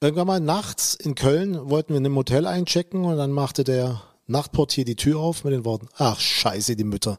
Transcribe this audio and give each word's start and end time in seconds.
Irgendwann 0.00 0.26
mal 0.26 0.40
nachts 0.40 0.94
in 0.94 1.14
Köln 1.14 1.70
wollten 1.70 1.90
wir 1.90 1.98
in 1.98 2.06
einem 2.06 2.16
Hotel 2.16 2.46
einchecken 2.46 3.04
und 3.04 3.16
dann 3.16 3.30
machte 3.30 3.64
der 3.64 4.02
Nachtportier 4.26 4.84
die 4.84 4.96
Tür 4.96 5.20
auf 5.20 5.44
mit 5.44 5.52
den 5.52 5.64
Worten, 5.64 5.88
ach 5.96 6.18
scheiße, 6.18 6.74
die 6.76 6.84
Mütter. 6.84 7.18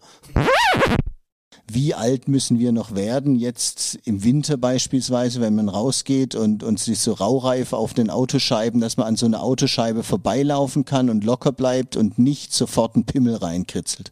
Wie 1.72 1.94
alt 1.94 2.28
müssen 2.28 2.60
wir 2.60 2.72
noch 2.72 2.94
werden, 2.94 3.36
jetzt 3.36 3.98
im 4.04 4.24
Winter 4.24 4.58
beispielsweise, 4.58 5.40
wenn 5.40 5.56
man 5.56 5.70
rausgeht 5.70 6.36
und 6.36 6.62
uns 6.62 6.88
ist 6.88 7.04
so 7.04 7.14
Raureife 7.14 7.78
auf 7.78 7.94
den 7.94 8.10
Autoscheiben, 8.10 8.82
dass 8.82 8.98
man 8.98 9.08
an 9.08 9.16
so 9.16 9.26
einer 9.26 9.42
Autoscheibe 9.42 10.04
vorbeilaufen 10.04 10.84
kann 10.84 11.10
und 11.10 11.24
locker 11.24 11.54
bleibt 11.54 11.96
und 11.96 12.20
nicht 12.20 12.54
sofort 12.54 12.96
einen 12.96 13.06
Pimmel 13.06 13.36
reinkritzelt. 13.38 14.12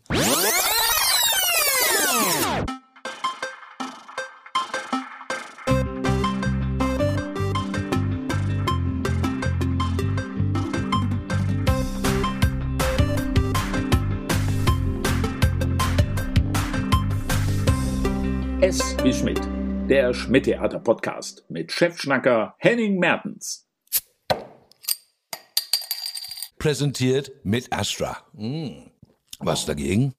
Der 19.91 20.13
Schmidt-Theater-Podcast 20.13 21.44
mit 21.50 21.73
Chefschnacker 21.73 22.55
Henning 22.59 22.98
Mertens. 22.98 23.68
Präsentiert 26.58 27.34
mit 27.44 27.73
Astra. 27.73 28.26
Hm. 28.34 28.90
Was 29.40 29.66
dagegen? 29.66 30.13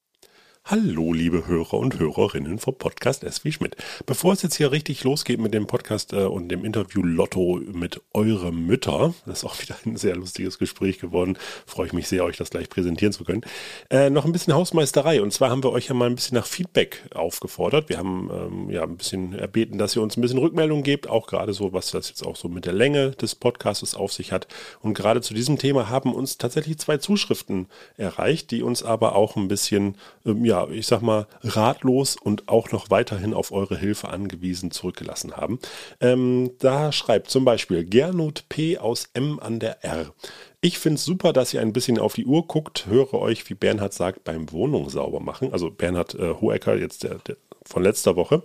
Hallo, 0.64 1.12
liebe 1.12 1.48
Hörer 1.48 1.74
und 1.74 1.98
Hörerinnen 1.98 2.60
vom 2.60 2.76
Podcast 2.76 3.24
S 3.24 3.44
wie 3.44 3.50
Schmidt. 3.50 3.74
Bevor 4.06 4.32
es 4.32 4.42
jetzt 4.42 4.54
hier 4.54 4.70
richtig 4.70 5.02
losgeht 5.02 5.40
mit 5.40 5.52
dem 5.52 5.66
Podcast 5.66 6.12
äh, 6.12 6.24
und 6.24 6.50
dem 6.50 6.64
Interview 6.64 7.02
Lotto 7.02 7.60
mit 7.72 8.00
eure 8.14 8.52
Mütter, 8.52 9.12
das 9.26 9.38
ist 9.38 9.44
auch 9.44 9.60
wieder 9.60 9.74
ein 9.84 9.96
sehr 9.96 10.14
lustiges 10.14 10.60
Gespräch 10.60 11.00
geworden, 11.00 11.36
freue 11.66 11.88
ich 11.88 11.92
mich 11.92 12.06
sehr, 12.06 12.22
euch 12.22 12.36
das 12.36 12.50
gleich 12.50 12.70
präsentieren 12.70 13.12
zu 13.12 13.24
können, 13.24 13.42
äh, 13.90 14.08
noch 14.08 14.24
ein 14.24 14.30
bisschen 14.30 14.54
Hausmeisterei. 14.54 15.20
Und 15.20 15.32
zwar 15.32 15.50
haben 15.50 15.64
wir 15.64 15.72
euch 15.72 15.88
ja 15.88 15.94
mal 15.94 16.08
ein 16.08 16.14
bisschen 16.14 16.36
nach 16.36 16.46
Feedback 16.46 17.02
aufgefordert. 17.12 17.88
Wir 17.88 17.98
haben 17.98 18.30
ähm, 18.32 18.70
ja 18.70 18.84
ein 18.84 18.96
bisschen 18.96 19.34
erbeten, 19.34 19.78
dass 19.78 19.96
ihr 19.96 20.02
uns 20.02 20.16
ein 20.16 20.22
bisschen 20.22 20.38
Rückmeldung 20.38 20.84
gebt, 20.84 21.10
auch 21.10 21.26
gerade 21.26 21.54
so, 21.54 21.72
was 21.72 21.90
das 21.90 22.08
jetzt 22.08 22.24
auch 22.24 22.36
so 22.36 22.48
mit 22.48 22.66
der 22.66 22.72
Länge 22.72 23.10
des 23.10 23.34
Podcasts 23.34 23.96
auf 23.96 24.12
sich 24.12 24.30
hat. 24.30 24.46
Und 24.80 24.94
gerade 24.94 25.22
zu 25.22 25.34
diesem 25.34 25.58
Thema 25.58 25.88
haben 25.88 26.14
uns 26.14 26.38
tatsächlich 26.38 26.78
zwei 26.78 26.98
Zuschriften 26.98 27.66
erreicht, 27.96 28.52
die 28.52 28.62
uns 28.62 28.84
aber 28.84 29.16
auch 29.16 29.34
ein 29.34 29.48
bisschen 29.48 29.96
ähm, 30.24 30.44
ja, 30.44 30.51
ja, 30.52 30.68
ich 30.68 30.86
sag 30.86 31.00
mal, 31.00 31.26
ratlos 31.42 32.14
und 32.22 32.50
auch 32.50 32.72
noch 32.72 32.90
weiterhin 32.90 33.32
auf 33.32 33.52
eure 33.52 33.74
Hilfe 33.74 34.08
angewiesen 34.08 34.70
zurückgelassen 34.70 35.34
haben. 35.34 35.58
Ähm, 35.98 36.50
da 36.58 36.92
schreibt 36.92 37.30
zum 37.30 37.46
Beispiel 37.46 37.84
Gernot 37.86 38.44
P. 38.50 38.76
aus 38.76 39.08
M 39.14 39.40
an 39.40 39.60
der 39.60 39.82
R. 39.82 40.12
Ich 40.60 40.78
finde 40.78 40.96
es 40.96 41.06
super, 41.06 41.32
dass 41.32 41.54
ihr 41.54 41.62
ein 41.62 41.72
bisschen 41.72 41.98
auf 41.98 42.12
die 42.12 42.26
Uhr 42.26 42.46
guckt, 42.46 42.86
höre 42.86 43.14
euch, 43.14 43.48
wie 43.48 43.54
Bernhard 43.54 43.94
sagt, 43.94 44.24
beim 44.24 44.52
Wohnung 44.52 44.90
sauber 44.90 45.20
machen. 45.20 45.54
Also 45.54 45.70
Bernhard 45.70 46.14
äh, 46.16 46.34
Hohecker, 46.34 46.76
jetzt 46.76 47.02
der, 47.02 47.14
der 47.20 47.38
von 47.64 47.82
letzter 47.82 48.16
Woche, 48.16 48.42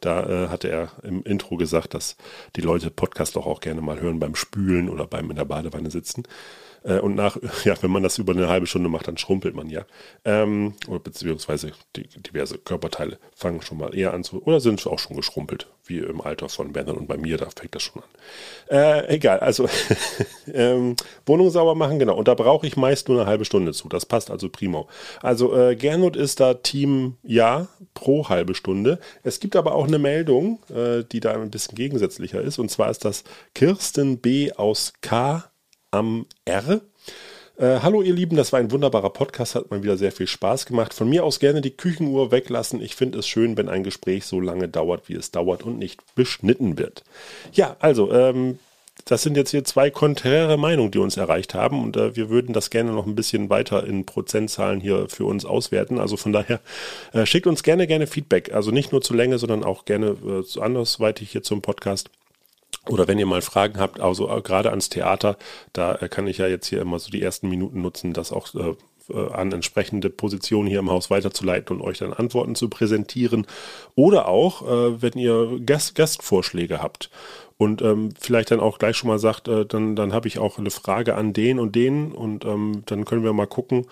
da 0.00 0.44
äh, 0.44 0.48
hatte 0.48 0.68
er 0.68 0.92
im 1.02 1.24
Intro 1.24 1.56
gesagt, 1.56 1.94
dass 1.94 2.16
die 2.54 2.60
Leute 2.60 2.90
Podcast 2.90 3.34
doch 3.34 3.46
auch 3.46 3.60
gerne 3.60 3.80
mal 3.80 4.00
hören 4.00 4.20
beim 4.20 4.36
Spülen 4.36 4.88
oder 4.88 5.08
beim 5.08 5.28
in 5.30 5.36
der 5.36 5.44
Badewanne 5.44 5.90
sitzen. 5.90 6.22
Äh, 6.84 6.98
und 6.98 7.14
nach, 7.14 7.36
ja, 7.64 7.74
wenn 7.80 7.90
man 7.90 8.02
das 8.02 8.18
über 8.18 8.32
eine 8.32 8.48
halbe 8.48 8.66
Stunde 8.66 8.88
macht, 8.88 9.08
dann 9.08 9.18
schrumpelt 9.18 9.54
man 9.54 9.68
ja. 9.68 9.84
Ähm, 10.24 10.74
oder 10.88 11.00
beziehungsweise 11.00 11.72
die, 11.96 12.08
diverse 12.08 12.58
Körperteile 12.58 13.18
fangen 13.34 13.62
schon 13.62 13.78
mal 13.78 13.94
eher 13.94 14.14
an 14.14 14.24
zu, 14.24 14.42
oder 14.42 14.60
sind 14.60 14.86
auch 14.86 14.98
schon 14.98 15.16
geschrumpelt, 15.16 15.66
wie 15.84 15.98
im 15.98 16.20
Alter 16.20 16.48
von 16.48 16.72
Bernhard 16.72 16.96
und 16.96 17.08
bei 17.08 17.16
mir, 17.16 17.36
da 17.36 17.48
fängt 17.50 17.74
das 17.74 17.82
schon 17.82 18.02
an. 18.02 18.08
Äh, 18.70 19.14
egal, 19.14 19.40
also 19.40 19.68
ähm, 20.52 20.96
Wohnung 21.26 21.50
sauber 21.50 21.74
machen, 21.74 21.98
genau. 21.98 22.16
Und 22.16 22.28
da 22.28 22.34
brauche 22.34 22.66
ich 22.66 22.76
meist 22.76 23.08
nur 23.08 23.20
eine 23.20 23.28
halbe 23.28 23.44
Stunde 23.44 23.72
zu. 23.72 23.88
Das 23.88 24.06
passt 24.06 24.30
also 24.30 24.48
primo. 24.48 24.88
Also 25.20 25.56
äh, 25.56 25.76
Gernot 25.76 26.16
ist 26.16 26.40
da 26.40 26.54
Team 26.54 27.16
Ja 27.22 27.68
pro 27.94 28.28
halbe 28.28 28.54
Stunde. 28.54 28.98
Es 29.22 29.40
gibt 29.40 29.56
aber 29.56 29.74
auch 29.74 29.86
eine 29.86 29.98
Meldung, 29.98 30.60
äh, 30.74 31.04
die 31.10 31.20
da 31.20 31.32
ein 31.32 31.50
bisschen 31.50 31.74
gegensätzlicher 31.74 32.40
ist. 32.40 32.58
Und 32.58 32.70
zwar 32.70 32.90
ist 32.90 33.04
das 33.04 33.24
Kirsten 33.54 34.18
B 34.18 34.52
aus 34.52 34.92
K 35.00 35.50
am 35.90 36.26
R. 36.44 36.80
Äh, 37.56 37.80
hallo 37.82 38.02
ihr 38.02 38.14
Lieben, 38.14 38.36
das 38.36 38.52
war 38.52 38.60
ein 38.60 38.70
wunderbarer 38.70 39.10
Podcast, 39.10 39.54
hat 39.54 39.70
mal 39.70 39.82
wieder 39.82 39.96
sehr 39.96 40.12
viel 40.12 40.28
Spaß 40.28 40.66
gemacht. 40.66 40.94
Von 40.94 41.08
mir 41.08 41.24
aus 41.24 41.40
gerne 41.40 41.60
die 41.60 41.76
Küchenuhr 41.76 42.30
weglassen. 42.30 42.80
Ich 42.80 42.94
finde 42.94 43.18
es 43.18 43.26
schön, 43.26 43.56
wenn 43.56 43.68
ein 43.68 43.82
Gespräch 43.82 44.26
so 44.26 44.40
lange 44.40 44.68
dauert, 44.68 45.08
wie 45.08 45.14
es 45.14 45.30
dauert 45.30 45.64
und 45.64 45.78
nicht 45.78 46.14
beschnitten 46.14 46.78
wird. 46.78 47.02
Ja, 47.52 47.76
also, 47.80 48.12
ähm, 48.12 48.58
das 49.04 49.22
sind 49.22 49.36
jetzt 49.36 49.50
hier 49.50 49.64
zwei 49.64 49.90
konträre 49.90 50.56
Meinungen, 50.56 50.90
die 50.90 50.98
uns 50.98 51.16
erreicht 51.16 51.54
haben 51.54 51.82
und 51.82 51.96
äh, 51.96 52.14
wir 52.14 52.28
würden 52.28 52.52
das 52.52 52.70
gerne 52.70 52.92
noch 52.92 53.06
ein 53.06 53.14
bisschen 53.14 53.48
weiter 53.48 53.86
in 53.86 54.04
Prozentzahlen 54.04 54.80
hier 54.80 55.08
für 55.08 55.24
uns 55.24 55.44
auswerten. 55.44 55.98
Also 55.98 56.16
von 56.16 56.32
daher 56.32 56.60
äh, 57.12 57.24
schickt 57.24 57.46
uns 57.46 57.62
gerne, 57.62 57.86
gerne 57.86 58.06
Feedback. 58.06 58.52
Also 58.52 58.70
nicht 58.70 58.92
nur 58.92 59.00
zur 59.00 59.16
Länge, 59.16 59.38
sondern 59.38 59.64
auch 59.64 59.84
gerne 59.84 60.16
äh, 60.26 60.60
andersweitig 60.60 61.30
hier 61.30 61.42
zum 61.42 61.62
Podcast. 61.62 62.10
Oder 62.86 63.08
wenn 63.08 63.18
ihr 63.18 63.26
mal 63.26 63.42
Fragen 63.42 63.78
habt, 63.78 64.00
also 64.00 64.30
äh, 64.30 64.40
gerade 64.40 64.70
ans 64.70 64.88
Theater, 64.88 65.36
da 65.72 65.96
äh, 65.96 66.08
kann 66.08 66.26
ich 66.26 66.38
ja 66.38 66.46
jetzt 66.46 66.66
hier 66.66 66.80
immer 66.80 66.98
so 66.98 67.10
die 67.10 67.22
ersten 67.22 67.48
Minuten 67.48 67.82
nutzen, 67.82 68.12
das 68.12 68.32
auch 68.32 68.54
äh, 68.54 68.74
äh, 69.10 69.30
an 69.32 69.52
entsprechende 69.52 70.10
Positionen 70.10 70.68
hier 70.68 70.80
im 70.80 70.90
Haus 70.90 71.10
weiterzuleiten 71.10 71.76
und 71.76 71.82
euch 71.82 71.98
dann 71.98 72.12
Antworten 72.12 72.54
zu 72.54 72.68
präsentieren. 72.68 73.46
Oder 73.94 74.28
auch, 74.28 74.62
äh, 74.62 75.02
wenn 75.02 75.18
ihr 75.18 75.60
Gast 75.64 75.94
Gastvorschläge 75.94 76.82
habt 76.82 77.10
und 77.56 77.82
ähm, 77.82 78.10
vielleicht 78.18 78.50
dann 78.50 78.60
auch 78.60 78.78
gleich 78.78 78.96
schon 78.96 79.08
mal 79.08 79.18
sagt, 79.18 79.48
äh, 79.48 79.66
dann, 79.66 79.96
dann 79.96 80.12
habe 80.12 80.28
ich 80.28 80.38
auch 80.38 80.58
eine 80.58 80.70
Frage 80.70 81.14
an 81.14 81.32
den 81.32 81.58
und 81.58 81.74
den 81.74 82.12
und 82.12 82.44
ähm, 82.44 82.82
dann 82.86 83.04
können 83.04 83.24
wir 83.24 83.32
mal 83.32 83.46
gucken, 83.46 83.86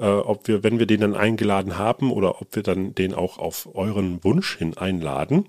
äh, 0.00 0.06
ob 0.06 0.48
wir, 0.48 0.62
wenn 0.62 0.78
wir 0.78 0.86
den 0.86 1.00
dann 1.00 1.14
eingeladen 1.14 1.78
haben 1.78 2.10
oder 2.10 2.40
ob 2.40 2.56
wir 2.56 2.62
dann 2.62 2.94
den 2.94 3.14
auch 3.14 3.38
auf 3.38 3.68
euren 3.74 4.24
Wunsch 4.24 4.56
hin 4.56 4.76
einladen 4.76 5.46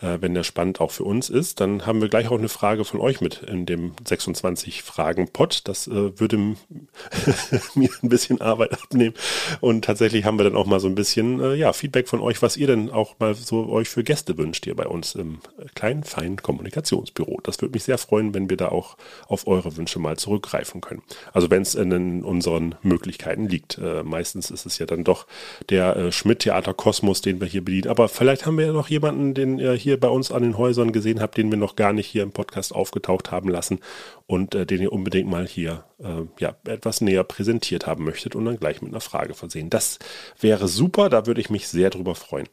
äh, 0.00 0.18
wenn 0.20 0.34
der 0.34 0.44
spannend 0.44 0.80
auch 0.80 0.90
für 0.90 1.04
uns 1.04 1.28
ist. 1.28 1.60
Dann 1.60 1.86
haben 1.86 2.00
wir 2.00 2.08
gleich 2.08 2.28
auch 2.28 2.38
eine 2.38 2.48
Frage 2.48 2.84
von 2.84 3.00
euch 3.00 3.20
mit 3.20 3.42
in 3.42 3.66
dem 3.66 3.92
26 4.06 4.82
Fragen 4.82 5.28
Pod. 5.28 5.62
Das 5.64 5.86
äh, 5.86 6.18
würde 6.18 6.36
mir 7.74 7.90
ein 8.02 8.08
bisschen 8.08 8.40
Arbeit 8.40 8.72
abnehmen. 8.72 9.14
Und 9.60 9.84
tatsächlich 9.84 10.24
haben 10.24 10.38
wir 10.38 10.44
dann 10.44 10.56
auch 10.56 10.66
mal 10.66 10.80
so 10.80 10.88
ein 10.88 10.94
bisschen 10.94 11.40
äh, 11.40 11.54
ja, 11.54 11.72
Feedback 11.72 12.08
von 12.08 12.20
euch, 12.20 12.42
was 12.42 12.56
ihr 12.56 12.66
denn 12.66 12.90
auch 12.90 13.18
mal 13.18 13.34
so 13.34 13.68
euch 13.68 13.88
für 13.88 14.04
Gäste 14.04 14.36
wünscht 14.38 14.64
hier 14.64 14.76
bei 14.76 14.86
uns 14.86 15.14
im 15.14 15.38
kleinen, 15.74 16.04
feinen 16.04 16.40
Kommunikationsbüro. 16.40 17.40
Das 17.42 17.60
würde 17.60 17.72
mich 17.72 17.84
sehr 17.84 17.98
freuen, 17.98 18.34
wenn 18.34 18.50
wir 18.50 18.56
da 18.56 18.68
auch 18.68 18.96
auf 19.28 19.46
eure 19.46 19.76
Wünsche 19.76 19.98
mal 19.98 20.16
zurückgreifen 20.16 20.80
können. 20.80 21.02
Also 21.32 21.50
wenn 21.50 21.62
es 21.62 21.74
in 21.74 22.24
unseren 22.24 22.74
Möglichkeiten 22.82 23.48
liegt. 23.48 23.78
Äh, 23.98 24.02
meistens 24.02 24.50
ist 24.50 24.66
es 24.66 24.78
ja 24.78 24.86
dann 24.86 25.04
doch 25.04 25.26
der 25.68 25.96
äh, 25.96 26.12
Schmidt-Theater-Kosmos, 26.12 27.20
den 27.20 27.40
wir 27.40 27.48
hier 27.48 27.64
bedienen. 27.64 27.88
Aber 27.88 28.08
vielleicht 28.08 28.46
haben 28.46 28.58
wir 28.58 28.66
ja 28.66 28.72
noch 28.72 28.88
jemanden, 28.88 29.34
den 29.34 29.58
ihr 29.58 29.72
hier 29.72 29.98
bei 29.98 30.08
uns 30.08 30.30
an 30.30 30.42
den 30.42 30.58
Häusern 30.58 30.92
gesehen 30.92 31.20
habt, 31.20 31.36
den 31.36 31.50
wir 31.50 31.58
noch 31.58 31.76
gar 31.76 31.92
nicht 31.92 32.06
hier 32.06 32.22
im 32.22 32.32
Podcast 32.32 32.74
aufgetaucht 32.74 33.30
haben 33.30 33.48
lassen 33.48 33.80
und 34.26 34.54
äh, 34.54 34.66
den 34.66 34.82
ihr 34.82 34.92
unbedingt 34.92 35.28
mal 35.28 35.46
hier 35.46 35.84
äh, 35.98 36.22
ja, 36.38 36.54
etwas 36.66 37.00
näher 37.00 37.24
präsentiert 37.24 37.86
haben 37.86 38.04
möchtet 38.04 38.34
und 38.36 38.44
dann 38.44 38.58
gleich 38.58 38.82
mit 38.82 38.92
einer 38.92 39.00
Frage 39.00 39.34
versehen. 39.34 39.70
Das 39.70 39.98
wäre 40.40 40.68
super, 40.68 41.08
da 41.08 41.26
würde 41.26 41.40
ich 41.40 41.50
mich 41.50 41.68
sehr 41.68 41.90
drüber 41.90 42.14
freuen. 42.14 42.48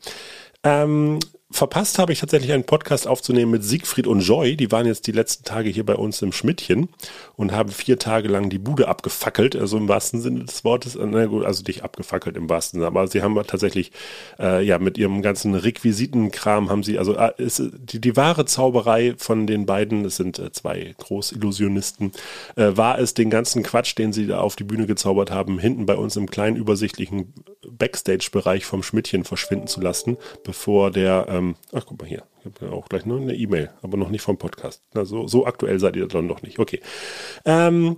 Ähm, 0.63 1.19
verpasst 1.49 1.97
habe 1.97 2.11
ich 2.11 2.19
tatsächlich 2.19 2.51
einen 2.51 2.65
Podcast 2.65 3.07
aufzunehmen 3.07 3.51
mit 3.51 3.63
Siegfried 3.63 4.05
und 4.05 4.19
Joy. 4.19 4.57
Die 4.57 4.71
waren 4.71 4.85
jetzt 4.85 5.07
die 5.07 5.11
letzten 5.11 5.45
Tage 5.45 5.69
hier 5.69 5.85
bei 5.85 5.95
uns 5.95 6.21
im 6.21 6.31
Schmidtchen 6.33 6.89
und 7.35 7.51
haben 7.51 7.69
vier 7.69 7.97
Tage 7.97 8.27
lang 8.27 8.49
die 8.49 8.59
Bude 8.59 8.87
abgefackelt, 8.87 9.55
also 9.55 9.77
im 9.77 9.87
wahrsten 9.87 10.21
Sinne 10.21 10.43
des 10.43 10.63
Wortes. 10.63 10.97
Na 11.01 11.25
gut, 11.25 11.45
also 11.45 11.63
nicht 11.65 11.83
abgefackelt 11.83 12.35
im 12.35 12.49
wahrsten 12.49 12.79
Sinne, 12.79 12.87
aber 12.87 13.07
sie 13.07 13.21
haben 13.21 13.35
tatsächlich, 13.47 13.91
äh, 14.39 14.63
ja, 14.63 14.77
mit 14.77 14.97
ihrem 14.97 15.21
ganzen 15.21 15.55
Requisitenkram 15.55 16.69
haben 16.69 16.83
sie, 16.83 16.99
also 16.99 17.15
äh, 17.15 17.31
ist, 17.37 17.61
die, 17.77 18.01
die 18.01 18.15
wahre 18.15 18.45
Zauberei 18.45 19.15
von 19.17 19.47
den 19.47 19.65
beiden, 19.65 20.03
es 20.05 20.17
sind 20.17 20.39
äh, 20.39 20.51
zwei 20.51 20.95
Großillusionisten, 20.97 22.11
äh, 22.55 22.75
war 22.75 22.99
es 22.99 23.13
den 23.13 23.29
ganzen 23.29 23.63
Quatsch, 23.63 23.97
den 23.97 24.11
sie 24.11 24.27
da 24.27 24.39
auf 24.39 24.57
die 24.57 24.65
Bühne 24.65 24.85
gezaubert 24.85 25.31
haben, 25.31 25.59
hinten 25.59 25.85
bei 25.85 25.95
uns 25.95 26.17
im 26.17 26.29
kleinen 26.29 26.57
übersichtlichen 26.57 27.33
Backstage-Bereich 27.77 28.65
vom 28.65 28.83
Schmidtchen 28.83 29.23
verschwinden 29.23 29.67
zu 29.67 29.81
lassen, 29.81 30.17
bevor 30.43 30.91
der 30.91 31.27
ähm, 31.29 31.55
ach, 31.73 31.85
guck 31.85 31.99
mal 31.99 32.07
hier. 32.07 32.23
Ich 32.39 32.45
habe 32.45 32.73
auch 32.73 32.87
gleich 32.89 33.05
noch 33.05 33.19
eine 33.19 33.35
E-Mail, 33.35 33.71
aber 33.81 33.97
noch 33.97 34.09
nicht 34.09 34.21
vom 34.21 34.37
Podcast. 34.37 34.81
Also 34.93 35.27
so 35.27 35.45
aktuell 35.45 35.79
seid 35.79 35.95
ihr 35.95 36.07
dann 36.07 36.27
noch 36.27 36.41
nicht. 36.41 36.59
Okay. 36.59 36.81
Ähm, 37.45 37.97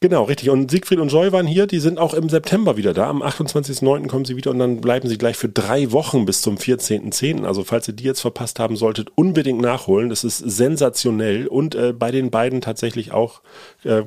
Genau, 0.00 0.22
richtig. 0.22 0.48
Und 0.50 0.70
Siegfried 0.70 1.00
und 1.00 1.10
Joy 1.10 1.32
waren 1.32 1.48
hier, 1.48 1.66
die 1.66 1.80
sind 1.80 1.98
auch 1.98 2.14
im 2.14 2.28
September 2.28 2.76
wieder 2.76 2.94
da. 2.94 3.08
Am 3.08 3.20
28.09. 3.20 4.06
kommen 4.06 4.24
sie 4.24 4.36
wieder 4.36 4.52
und 4.52 4.60
dann 4.60 4.80
bleiben 4.80 5.08
sie 5.08 5.18
gleich 5.18 5.36
für 5.36 5.48
drei 5.48 5.90
Wochen 5.90 6.24
bis 6.24 6.40
zum 6.40 6.56
14.10. 6.56 7.44
Also 7.44 7.64
falls 7.64 7.88
ihr 7.88 7.94
die 7.94 8.04
jetzt 8.04 8.20
verpasst 8.20 8.60
haben 8.60 8.76
solltet, 8.76 9.10
unbedingt 9.16 9.60
nachholen. 9.60 10.08
Das 10.08 10.22
ist 10.22 10.38
sensationell 10.38 11.48
und 11.48 11.74
äh, 11.74 11.92
bei 11.92 12.12
den 12.12 12.30
beiden 12.30 12.60
tatsächlich 12.60 13.10
auch 13.10 13.42
äh, 13.82 14.04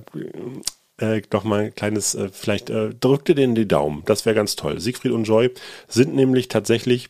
äh, 1.01 1.21
noch 1.31 1.43
mal 1.43 1.65
ein 1.65 1.75
kleines, 1.75 2.15
äh, 2.15 2.29
vielleicht 2.31 2.69
äh, 2.69 2.89
drückt 2.93 3.29
ihr 3.29 3.35
denen 3.35 3.55
die 3.55 3.67
Daumen. 3.67 4.03
Das 4.05 4.25
wäre 4.25 4.35
ganz 4.35 4.55
toll. 4.55 4.79
Siegfried 4.79 5.11
und 5.11 5.23
Joy 5.23 5.51
sind 5.87 6.15
nämlich 6.15 6.47
tatsächlich 6.47 7.09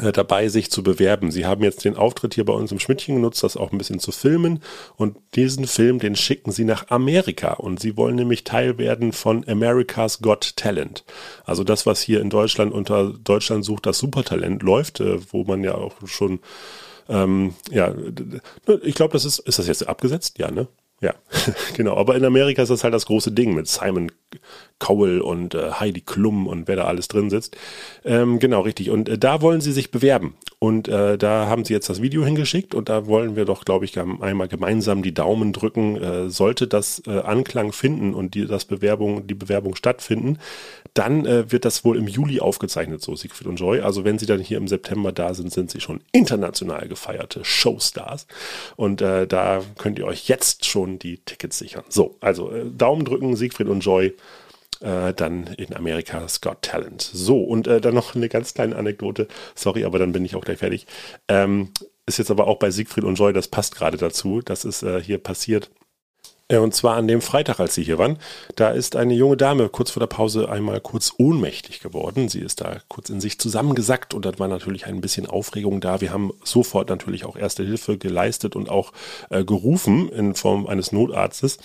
äh, 0.00 0.12
dabei, 0.12 0.48
sich 0.48 0.70
zu 0.70 0.82
bewerben. 0.82 1.30
Sie 1.30 1.46
haben 1.46 1.62
jetzt 1.62 1.84
den 1.84 1.96
Auftritt 1.96 2.34
hier 2.34 2.44
bei 2.44 2.52
uns 2.52 2.72
im 2.72 2.80
Schmidtchen 2.80 3.16
genutzt, 3.16 3.44
das 3.44 3.56
auch 3.56 3.70
ein 3.70 3.78
bisschen 3.78 4.00
zu 4.00 4.10
filmen. 4.10 4.60
Und 4.96 5.16
diesen 5.36 5.66
Film, 5.66 6.00
den 6.00 6.16
schicken 6.16 6.50
sie 6.50 6.64
nach 6.64 6.90
Amerika. 6.90 7.52
Und 7.52 7.78
sie 7.78 7.96
wollen 7.96 8.16
nämlich 8.16 8.42
Teil 8.42 8.78
werden 8.78 9.12
von 9.12 9.46
America's 9.46 10.20
Got 10.20 10.56
Talent. 10.56 11.04
Also 11.44 11.62
das, 11.62 11.86
was 11.86 12.00
hier 12.00 12.20
in 12.20 12.30
Deutschland 12.30 12.72
unter 12.72 13.12
Deutschland 13.12 13.64
sucht 13.64 13.86
das 13.86 13.98
Supertalent 13.98 14.62
läuft, 14.62 14.98
äh, 14.98 15.18
wo 15.30 15.44
man 15.44 15.62
ja 15.62 15.76
auch 15.76 15.94
schon, 16.06 16.40
ähm, 17.08 17.54
ja, 17.70 17.94
ich 18.82 18.96
glaube, 18.96 19.12
das 19.12 19.24
ist, 19.24 19.38
ist 19.40 19.60
das 19.60 19.68
jetzt 19.68 19.86
abgesetzt? 19.86 20.38
Ja, 20.38 20.50
ne? 20.50 20.66
Ja, 21.04 21.14
genau. 21.76 21.98
Aber 21.98 22.16
in 22.16 22.24
Amerika 22.24 22.62
ist 22.62 22.70
das 22.70 22.82
halt 22.82 22.94
das 22.94 23.04
große 23.04 23.30
Ding 23.30 23.54
mit 23.54 23.68
Simon 23.68 24.10
Cowell 24.78 25.20
und 25.20 25.54
äh, 25.54 25.72
Heidi 25.72 26.00
Klum 26.00 26.46
und 26.46 26.68
wer 26.68 26.76
da 26.76 26.84
alles 26.84 27.08
drin 27.08 27.30
sitzt. 27.30 27.56
Ähm, 28.04 28.38
genau, 28.38 28.60
richtig. 28.62 28.90
Und 28.90 29.08
äh, 29.08 29.16
da 29.16 29.40
wollen 29.40 29.60
sie 29.60 29.72
sich 29.72 29.90
bewerben. 29.90 30.34
Und 30.58 30.88
äh, 30.88 31.18
da 31.18 31.46
haben 31.46 31.64
sie 31.64 31.74
jetzt 31.74 31.88
das 31.88 32.02
Video 32.02 32.24
hingeschickt 32.24 32.74
und 32.74 32.88
da 32.88 33.06
wollen 33.06 33.36
wir 33.36 33.44
doch, 33.44 33.64
glaube 33.64 33.84
ich, 33.84 33.98
einmal 33.98 34.48
gemeinsam 34.48 35.02
die 35.02 35.14
Daumen 35.14 35.52
drücken. 35.52 35.96
Äh, 35.96 36.30
sollte 36.30 36.66
das 36.66 37.02
äh, 37.06 37.20
Anklang 37.20 37.72
finden 37.72 38.14
und 38.14 38.34
die, 38.34 38.46
das 38.46 38.64
Bewerbung, 38.64 39.26
die 39.26 39.34
Bewerbung 39.34 39.74
stattfinden, 39.74 40.38
dann 40.94 41.26
äh, 41.26 41.50
wird 41.52 41.64
das 41.64 41.84
wohl 41.84 41.96
im 41.96 42.08
Juli 42.08 42.40
aufgezeichnet, 42.40 43.02
so 43.02 43.14
Siegfried 43.14 43.46
und 43.46 43.56
Joy. 43.56 43.80
Also 43.80 44.04
wenn 44.04 44.18
sie 44.18 44.26
dann 44.26 44.40
hier 44.40 44.58
im 44.58 44.68
September 44.68 45.12
da 45.12 45.34
sind, 45.34 45.52
sind 45.52 45.70
sie 45.70 45.80
schon 45.80 46.00
international 46.12 46.88
gefeierte 46.88 47.44
Showstars. 47.44 48.26
Und 48.76 49.00
da 49.00 49.60
könnt 49.78 49.98
ihr 49.98 50.06
euch 50.06 50.28
jetzt 50.28 50.64
schon 50.64 50.98
die 50.98 51.18
Tickets 51.18 51.58
sichern. 51.58 51.84
So, 51.88 52.16
also 52.20 52.50
Daumen 52.70 53.04
drücken, 53.04 53.36
Siegfried 53.36 53.68
und 53.68 53.80
Joy 53.80 54.14
äh, 54.80 55.12
dann 55.14 55.46
in 55.58 55.74
Amerika 55.74 56.26
Scott 56.28 56.62
Talent. 56.62 57.02
So, 57.02 57.42
und 57.42 57.66
äh, 57.66 57.80
dann 57.80 57.94
noch 57.94 58.14
eine 58.14 58.28
ganz 58.28 58.54
kleine 58.54 58.76
Anekdote. 58.76 59.28
Sorry, 59.54 59.84
aber 59.84 59.98
dann 59.98 60.12
bin 60.12 60.24
ich 60.24 60.36
auch 60.36 60.44
gleich 60.44 60.58
fertig. 60.58 60.86
Ähm, 61.28 61.70
ist 62.06 62.18
jetzt 62.18 62.30
aber 62.30 62.46
auch 62.46 62.58
bei 62.58 62.70
Siegfried 62.70 63.04
und 63.04 63.14
Joy, 63.16 63.32
das 63.32 63.48
passt 63.48 63.76
gerade 63.76 63.96
dazu. 63.96 64.40
Das 64.42 64.64
ist 64.64 64.82
äh, 64.82 65.00
hier 65.02 65.18
passiert. 65.18 65.70
Äh, 66.48 66.58
und 66.58 66.74
zwar 66.74 66.96
an 66.96 67.08
dem 67.08 67.20
Freitag, 67.20 67.58
als 67.58 67.74
sie 67.74 67.82
hier 67.82 67.98
waren. 67.98 68.18
Da 68.56 68.70
ist 68.70 68.96
eine 68.96 69.14
junge 69.14 69.36
Dame 69.36 69.68
kurz 69.68 69.90
vor 69.90 70.00
der 70.00 70.06
Pause 70.08 70.48
einmal 70.48 70.80
kurz 70.80 71.14
ohnmächtig 71.16 71.80
geworden. 71.80 72.28
Sie 72.28 72.40
ist 72.40 72.60
da 72.60 72.78
kurz 72.88 73.08
in 73.08 73.20
sich 73.20 73.38
zusammengesackt 73.38 74.12
und 74.12 74.26
da 74.26 74.38
war 74.38 74.48
natürlich 74.48 74.86
ein 74.86 75.00
bisschen 75.00 75.26
Aufregung 75.26 75.80
da. 75.80 76.00
Wir 76.00 76.12
haben 76.12 76.32
sofort 76.44 76.90
natürlich 76.90 77.24
auch 77.24 77.36
erste 77.36 77.64
Hilfe 77.64 77.96
geleistet 77.96 78.56
und 78.56 78.68
auch 78.68 78.92
äh, 79.30 79.44
gerufen 79.44 80.10
in 80.10 80.34
Form 80.34 80.66
eines 80.66 80.92
Notarztes. 80.92 81.58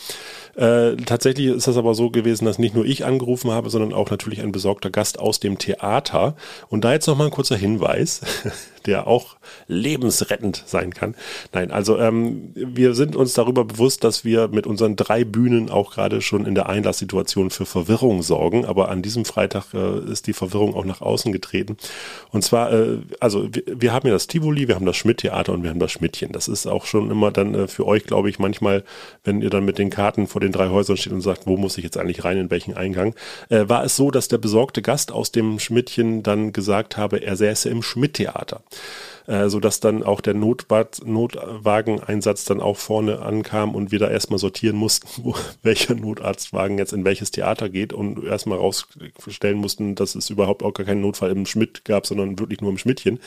Äh, 0.56 0.96
tatsächlich 0.96 1.48
ist 1.48 1.68
das 1.68 1.78
aber 1.78 1.94
so 1.94 2.10
gewesen, 2.10 2.46
dass 2.46 2.58
nicht 2.58 2.76
nur 2.76 2.86
ich 2.86 3.06
angerufen 3.06 3.52
habe, 3.52 3.70
sondern 3.70 3.94
auch 3.94 4.10
natürlich 4.10 4.42
ein 4.42 4.52
besorgter 4.52 4.90
Gast 4.90 5.20
aus 5.20 5.40
dem 5.40 5.58
Theater. 5.58 6.36
Und 6.70 6.86
da 6.86 6.94
jetzt 6.94 7.08
nochmal 7.08 7.28
ein 7.28 7.34
kurzer 7.34 7.58
Hinweis 7.58 8.22
der 8.86 9.08
auch 9.08 9.38
lebensrettend 9.68 10.64
sein 10.66 10.94
kann. 10.94 11.16
Nein, 11.54 11.72
also 11.72 11.98
ähm, 11.98 12.52
wir 12.56 12.94
sind 12.94 13.16
uns 13.16 13.34
darüber 13.34 13.66
bewusst, 13.66 14.04
dass 14.04 14.26
wir 14.26 14.48
mit 14.48 14.68
unseren 14.70 14.96
drei 14.96 15.26
Bühnen 15.26 15.70
auch 15.70 15.92
gerade 15.92 16.22
schon 16.22 16.46
in 16.46 16.56
der 16.56 16.70
Einlasssituation 16.70 17.50
für 17.50 17.66
Verwirrung 17.66 18.22
sorgen. 18.22 18.66
Aber 18.66 18.90
an 18.90 19.02
diesem 19.02 19.26
Freitag 19.26 19.74
äh, 19.74 20.00
ist 20.12 20.28
die 20.28 20.34
Verwirrung 20.34 20.76
auch 20.76 20.86
nach 20.86 21.02
außen 21.02 21.32
getreten. 21.32 21.78
Und 22.32 22.44
zwar, 22.44 22.72
äh, 22.72 23.00
also 23.20 23.50
wir, 23.54 23.64
wir, 23.68 23.94
haben 23.94 24.08
ja 24.08 24.14
das 24.14 24.28
Tivoli, 24.28 24.68
wir 24.68 24.76
haben 24.76 24.86
das 24.86 24.96
Schmidt-Theater 24.96 25.52
und 25.54 25.64
wir 25.64 25.72
haben 25.72 25.80
das 25.80 25.92
Schmidtchen. 25.92 26.32
Das 26.32 26.48
ist 26.48 26.68
auch 26.68 26.86
schon 26.86 27.12
immer 27.12 27.32
dann 27.32 27.56
äh, 27.56 27.68
für 27.68 27.86
euch, 27.86 28.06
glaube 28.06 28.30
ich, 28.30 28.40
manchmal, 28.40 28.84
wenn 29.24 29.42
ihr 29.42 29.50
dann 29.50 29.66
mit 29.66 29.78
den 29.78 29.90
Karten 29.90 30.28
vor 30.28 30.40
den 30.40 30.52
drei 30.52 30.70
Häusern 30.70 30.98
steht 30.98 31.14
und 31.14 31.22
sagt, 31.22 31.48
wo 31.48 31.58
muss 31.58 31.78
ich 31.78 31.84
jetzt 31.84 31.98
eigentlich 31.98 32.24
rein, 32.24 32.38
in 32.38 32.52
welchen 32.52 32.78
Eingang, 32.78 33.16
äh, 33.50 33.68
war 33.68 33.84
es 33.84 33.96
so, 33.96 34.12
dass 34.12 34.28
der 34.28 34.38
besorgte 34.38 34.82
Gast 34.82 35.12
aus 35.12 35.32
dem 35.32 35.60
Schmidtchen 35.60 36.24
dann 36.24 36.54
gesagt 36.54 36.98
habe, 36.98 37.18
er 37.18 37.36
säße 37.36 37.70
im 37.70 37.82
Schmidt-Theater 37.82 38.62
äh, 39.30 39.48
sodass 39.48 39.80
dann 39.80 40.02
auch 40.02 40.22
der 40.22 40.34
Notbad, 40.34 41.02
Notwageneinsatz 41.06 42.46
dann 42.46 42.60
auch 42.60 42.78
vorne 42.78 43.20
ankam 43.22 43.76
und 43.76 43.92
wir 43.92 44.00
da 44.00 44.10
erstmal 44.10 44.40
sortieren 44.40 44.76
mussten, 44.76 45.08
wo, 45.24 45.36
welcher 45.62 45.94
Notarztwagen 45.94 46.80
jetzt 46.80 46.94
in 46.94 47.06
welches 47.06 47.30
Theater 47.30 47.70
geht 47.70 47.94
und 47.94 48.24
erstmal 48.24 48.58
rausstellen 48.58 49.60
mussten, 49.60 49.94
dass 49.94 50.16
es 50.16 50.32
überhaupt 50.32 50.64
auch 50.64 50.74
gar 50.74 50.86
keinen 50.86 51.02
Notfall 51.02 51.30
im 51.30 51.46
Schmidt 51.46 51.86
gab, 51.86 52.08
sondern 52.08 52.40
wirklich 52.40 52.62
nur 52.62 52.72
im 52.72 52.80
Schmidtchen. 52.80 53.20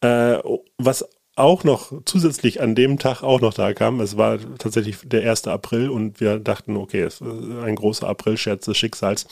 Äh, 0.00 0.38
was 0.78 1.08
auch 1.36 1.62
noch 1.62 1.92
zusätzlich 2.04 2.60
an 2.60 2.74
dem 2.74 2.98
Tag 2.98 3.22
auch 3.22 3.40
noch 3.40 3.54
da 3.54 3.72
kam. 3.72 4.00
Es 4.00 4.16
war 4.16 4.38
tatsächlich 4.58 4.96
der 5.04 5.30
1. 5.30 5.46
April 5.46 5.88
und 5.90 6.20
wir 6.20 6.40
dachten, 6.40 6.76
okay, 6.76 7.02
es 7.02 7.20
ist 7.20 7.22
ein 7.22 7.76
großer 7.76 8.08
April-Scherz 8.08 8.64
des 8.66 8.76
Schicksals. 8.76 9.26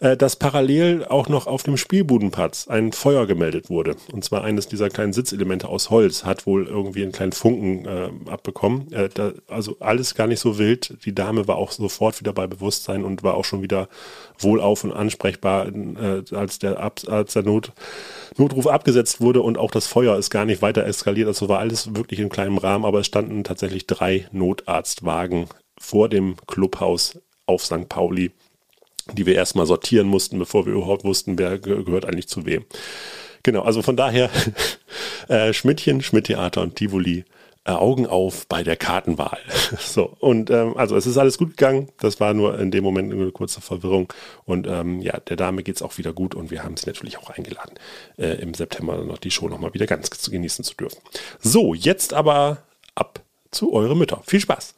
Äh, 0.00 0.16
dass 0.16 0.36
parallel 0.36 1.04
auch 1.04 1.28
noch 1.28 1.46
auf 1.46 1.62
dem 1.62 1.76
Spielbudenplatz 1.76 2.68
ein 2.68 2.92
Feuer 2.92 3.26
gemeldet 3.26 3.68
wurde. 3.68 3.96
Und 4.10 4.24
zwar 4.24 4.42
eines 4.44 4.66
dieser 4.66 4.88
kleinen 4.88 5.12
Sitzelemente 5.12 5.68
aus 5.68 5.90
Holz 5.90 6.24
hat 6.24 6.46
wohl 6.46 6.66
irgendwie 6.66 7.02
einen 7.02 7.12
kleinen 7.12 7.32
Funken 7.32 7.84
äh, 7.84 8.10
abbekommen. 8.30 8.90
Äh, 8.92 9.10
da, 9.12 9.32
also 9.46 9.76
alles 9.78 10.14
gar 10.14 10.26
nicht 10.26 10.40
so 10.40 10.56
wild. 10.58 11.04
Die 11.04 11.14
Dame 11.14 11.46
war 11.48 11.56
auch 11.56 11.70
sofort 11.70 12.18
wieder 12.18 12.32
bei 12.32 12.46
Bewusstsein 12.46 13.04
und 13.04 13.22
war 13.22 13.34
auch 13.34 13.44
schon 13.44 13.60
wieder 13.60 13.88
wohlauf 14.38 14.84
und 14.84 14.92
ansprechbar, 14.92 15.66
äh, 15.68 16.22
als 16.34 16.58
der, 16.58 16.80
Ab 16.80 17.00
als 17.06 17.34
der 17.34 17.42
Not, 17.42 17.72
Notruf 18.38 18.68
abgesetzt 18.68 19.20
wurde 19.20 19.42
und 19.42 19.58
auch 19.58 19.70
das 19.70 19.86
Feuer 19.86 20.16
ist 20.16 20.30
gar 20.30 20.46
nicht 20.46 20.62
weiter 20.62 20.86
eskaliert. 20.86 21.28
Also 21.28 21.50
war 21.50 21.58
alles 21.58 21.94
wirklich 21.94 22.20
in 22.20 22.30
kleinem 22.30 22.56
Rahmen, 22.56 22.86
aber 22.86 23.00
es 23.00 23.06
standen 23.06 23.44
tatsächlich 23.44 23.86
drei 23.86 24.26
Notarztwagen 24.32 25.46
vor 25.78 26.08
dem 26.08 26.36
Clubhaus 26.46 27.18
auf 27.44 27.66
St. 27.66 27.88
Pauli 27.90 28.32
die 29.12 29.26
wir 29.26 29.34
erstmal 29.34 29.66
sortieren 29.66 30.06
mussten, 30.06 30.38
bevor 30.38 30.66
wir 30.66 30.72
überhaupt 30.72 31.04
wussten, 31.04 31.38
wer 31.38 31.58
gehört 31.58 32.04
eigentlich 32.04 32.28
zu 32.28 32.46
wem. 32.46 32.64
Genau, 33.42 33.62
also 33.62 33.82
von 33.82 33.96
daher 33.96 34.30
äh, 35.28 35.52
Schmidtchen, 35.52 36.02
Schmidt-Theater 36.02 36.62
und 36.62 36.76
Tivoli 36.76 37.24
äh, 37.64 37.72
Augen 37.72 38.06
auf 38.06 38.46
bei 38.46 38.62
der 38.62 38.76
Kartenwahl. 38.76 39.38
so, 39.78 40.16
und 40.18 40.50
ähm, 40.50 40.76
also 40.76 40.96
es 40.96 41.06
ist 41.06 41.18
alles 41.18 41.38
gut 41.38 41.50
gegangen. 41.50 41.88
Das 41.98 42.18
war 42.18 42.32
nur 42.32 42.58
in 42.58 42.70
dem 42.70 42.82
Moment 42.82 43.12
eine 43.12 43.30
kurze 43.32 43.60
Verwirrung. 43.60 44.12
Und 44.44 44.66
ähm, 44.66 45.00
ja, 45.00 45.20
der 45.20 45.36
Dame 45.36 45.62
geht's 45.62 45.82
auch 45.82 45.98
wieder 45.98 46.12
gut 46.12 46.34
und 46.34 46.50
wir 46.50 46.64
haben 46.64 46.76
sie 46.76 46.86
natürlich 46.86 47.18
auch 47.18 47.30
eingeladen, 47.30 47.74
äh, 48.16 48.40
im 48.40 48.54
September 48.54 49.04
noch 49.04 49.18
die 49.18 49.30
Show 49.30 49.48
nochmal 49.48 49.74
wieder 49.74 49.86
ganz 49.86 50.10
genießen 50.10 50.64
zu 50.64 50.74
dürfen. 50.74 51.00
So, 51.38 51.74
jetzt 51.74 52.14
aber 52.14 52.62
ab 52.94 53.20
zu 53.50 53.72
eure 53.72 53.96
Mütter. 53.96 54.22
Viel 54.24 54.40
Spaß! 54.40 54.74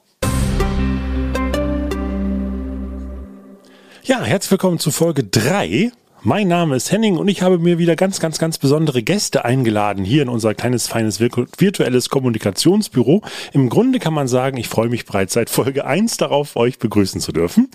Ja, 4.05 4.21
herzlich 4.25 4.51
willkommen 4.51 4.81
zu 4.81 4.91
Folge 4.91 5.23
3 5.23 5.93
mein 6.25 6.47
Name 6.47 6.77
ist 6.77 6.93
Henning 6.93 7.17
und 7.17 7.27
ich 7.27 7.43
habe 7.43 7.59
mir 7.59 7.79
wieder 7.79 7.97
ganz, 7.97 8.21
ganz, 8.21 8.39
ganz 8.39 8.59
besondere 8.59 9.03
Gäste 9.03 9.45
eingeladen 9.45 10.05
hier 10.05 10.23
in 10.23 10.29
unser 10.29 10.55
kleines, 10.55 10.87
feines 10.87 11.19
virtuelles 11.19 12.11
Kommunikationsbüro. 12.11 13.23
Im 13.53 13.69
Grunde 13.69 13.99
kann 13.99 14.15
man 14.15 14.29
sagen, 14.29 14.57
ich 14.57 14.69
freue 14.69 14.89
mich 14.89 15.05
bereits 15.05 15.33
seit 15.33 15.51
Folge 15.51 15.85
1 15.85 16.19
darauf, 16.19 16.55
euch 16.55 16.79
begrüßen 16.79 17.21
zu 17.21 17.33
dürfen. 17.33 17.69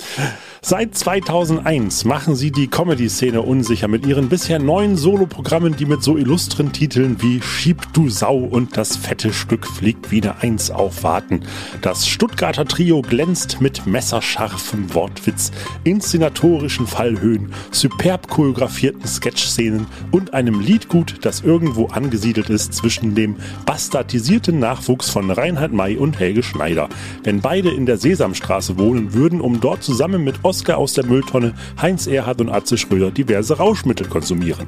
Seit 0.62 0.96
2001 0.96 2.06
machen 2.06 2.36
sie 2.36 2.52
die 2.52 2.68
Comedy-Szene 2.68 3.42
unsicher 3.42 3.90
mit 3.90 4.06
ihren 4.06 4.30
bisher 4.30 4.60
neuen 4.60 4.96
Soloprogrammen, 4.96 5.76
die 5.76 5.86
mit 5.86 6.02
so 6.02 6.16
illustren 6.16 6.72
Titeln 6.72 7.22
wie 7.22 7.42
Schieb 7.42 7.82
du 7.92 8.10
Sau 8.10 8.38
und 8.38 8.78
das 8.78 8.96
fette 8.96 9.34
Stück 9.34 9.68
fliegt 9.68 10.12
wieder 10.12 10.38
eins 10.42 10.72
aufwarten. 10.72 11.42
Das 11.82 12.08
Stuttgarter 12.08 12.66
Trio 12.66 13.02
glänzt 13.02 13.60
mit 13.60 13.86
messerscharfem 13.86 14.94
Wortwitz, 14.94 15.52
inszenatorischen 15.84 16.88
Fallhöhen, 16.88 17.54
superb 17.72 18.30
choreografierten 18.38 19.08
Sketch-Szenen 19.08 19.88
und 20.12 20.36
einem 20.36 20.60
Liedgut, 20.60 21.16
das 21.26 21.42
irgendwo 21.42 21.88
angesiedelt 21.88 22.52
ist 22.52 22.72
zwischen 22.72 23.16
dem 23.16 23.38
bastardisierten 23.66 24.60
Nachwuchs 24.60 25.10
von 25.10 25.32
Reinhard 25.32 25.74
May 25.74 25.98
und 25.98 26.20
Helge 26.20 26.44
Schneider. 26.44 26.88
Wenn 27.24 27.42
beide 27.42 27.72
in 27.72 27.88
der 27.88 27.98
Sesamstraße 27.98 28.78
wohnen 28.78 29.16
würden, 29.16 29.42
um 29.42 29.60
dort 29.60 29.82
zusammen 29.82 30.24
mit 30.24 30.36
Oskar 30.44 30.78
aus 30.78 30.94
der 30.94 31.08
Mülltonne, 31.08 31.56
Heinz 31.82 32.06
Erhard 32.06 32.40
und 32.40 32.50
Atze 32.50 32.78
Schröder 32.78 33.10
diverse 33.10 33.58
Rauschmittel 33.58 34.06
konsumieren. 34.08 34.68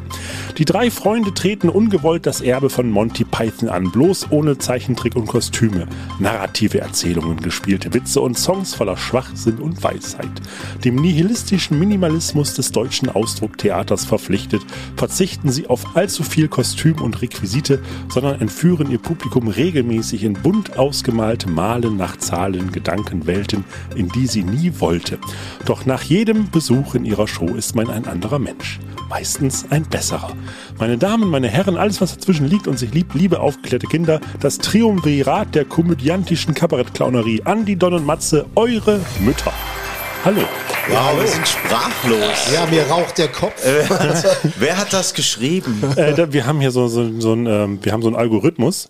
Die 0.57 0.65
drei 0.65 0.89
Freunde 0.89 1.31
treten 1.35 1.69
ungewollt 1.69 2.25
das 2.25 2.41
Erbe 2.41 2.71
von 2.71 2.89
Monty 2.89 3.23
Python 3.23 3.69
an, 3.69 3.91
bloß 3.91 4.31
ohne 4.31 4.57
Zeichentrick 4.57 5.15
und 5.15 5.27
Kostüme. 5.27 5.85
Narrative 6.17 6.81
Erzählungen, 6.81 7.37
gespielte 7.37 7.93
Witze 7.93 8.19
und 8.19 8.35
Songs 8.35 8.73
voller 8.73 8.97
Schwachsinn 8.97 9.59
und 9.59 9.83
Weisheit. 9.83 10.31
Dem 10.83 10.95
nihilistischen 10.95 11.77
Minimalismus 11.77 12.55
des 12.55 12.71
deutschen 12.71 13.09
Ausdrucks 13.09 13.58
Theaters 13.59 14.05
verpflichtet, 14.05 14.61
verzichten 14.95 15.51
sie 15.51 15.67
auf 15.67 15.95
allzu 15.95 16.23
viel 16.23 16.47
Kostüm 16.47 17.01
und 17.01 17.21
Requisite, 17.21 17.81
sondern 18.11 18.41
entführen 18.41 18.89
ihr 18.89 18.97
Publikum 18.97 19.47
regelmäßig 19.47 20.23
in 20.23 20.33
bunt 20.33 20.77
ausgemalte 20.77 21.49
Malen 21.49 21.97
nach 21.97 22.17
Zahlen 22.17 22.71
Gedankenwelten, 22.71 23.63
in 23.95 24.09
die 24.09 24.27
sie 24.27 24.43
nie 24.43 24.73
wollte. 24.79 25.19
Doch 25.65 25.85
nach 25.85 26.01
jedem 26.01 26.49
Besuch 26.49 26.95
in 26.95 27.05
ihrer 27.05 27.27
Show 27.27 27.47
ist 27.47 27.75
man 27.75 27.89
ein 27.89 28.05
anderer 28.05 28.39
Mensch. 28.39 28.79
Meistens 29.09 29.65
ein 29.71 29.83
besserer. 29.83 30.33
Meine 30.77 30.97
Damen, 30.97 31.29
meine 31.29 31.47
Herren, 31.47 31.77
alles 31.77 31.99
was 31.99 32.13
dazwischen 32.15 32.47
liegt 32.47 32.67
und 32.67 32.77
sich 32.77 32.93
liebt, 32.93 33.15
liebe 33.15 33.39
aufgeklärte 33.39 33.87
Kinder, 33.87 34.21
das 34.39 34.59
Triumvirat 34.59 35.55
der 35.55 35.65
komödiantischen 35.65 36.53
Kabarettclownerie, 36.53 37.41
Andi 37.43 37.75
Don 37.75 37.93
und 37.93 38.05
Matze, 38.05 38.45
eure 38.55 38.99
Mütter. 39.19 39.53
Hallo. 40.25 40.41
Wow, 40.89 41.21
wir 41.21 41.27
sind 41.27 41.47
sprachlos. 41.47 42.53
Ja, 42.53 42.65
mir 42.65 42.83
raucht 42.87 43.17
der 43.17 43.29
Kopf. 43.29 43.53
Wer 44.59 44.77
hat 44.77 44.91
das 44.91 45.13
geschrieben? 45.13 45.81
Äh, 45.95 46.13
da, 46.13 46.33
wir 46.33 46.45
haben 46.45 46.59
hier 46.59 46.71
so, 46.71 46.89
so, 46.89 47.09
so 47.21 47.33
ein, 47.33 47.45
ähm, 47.45 47.79
wir 47.81 47.93
haben 47.93 48.01
so 48.01 48.09
einen 48.09 48.17
Algorithmus, 48.17 48.89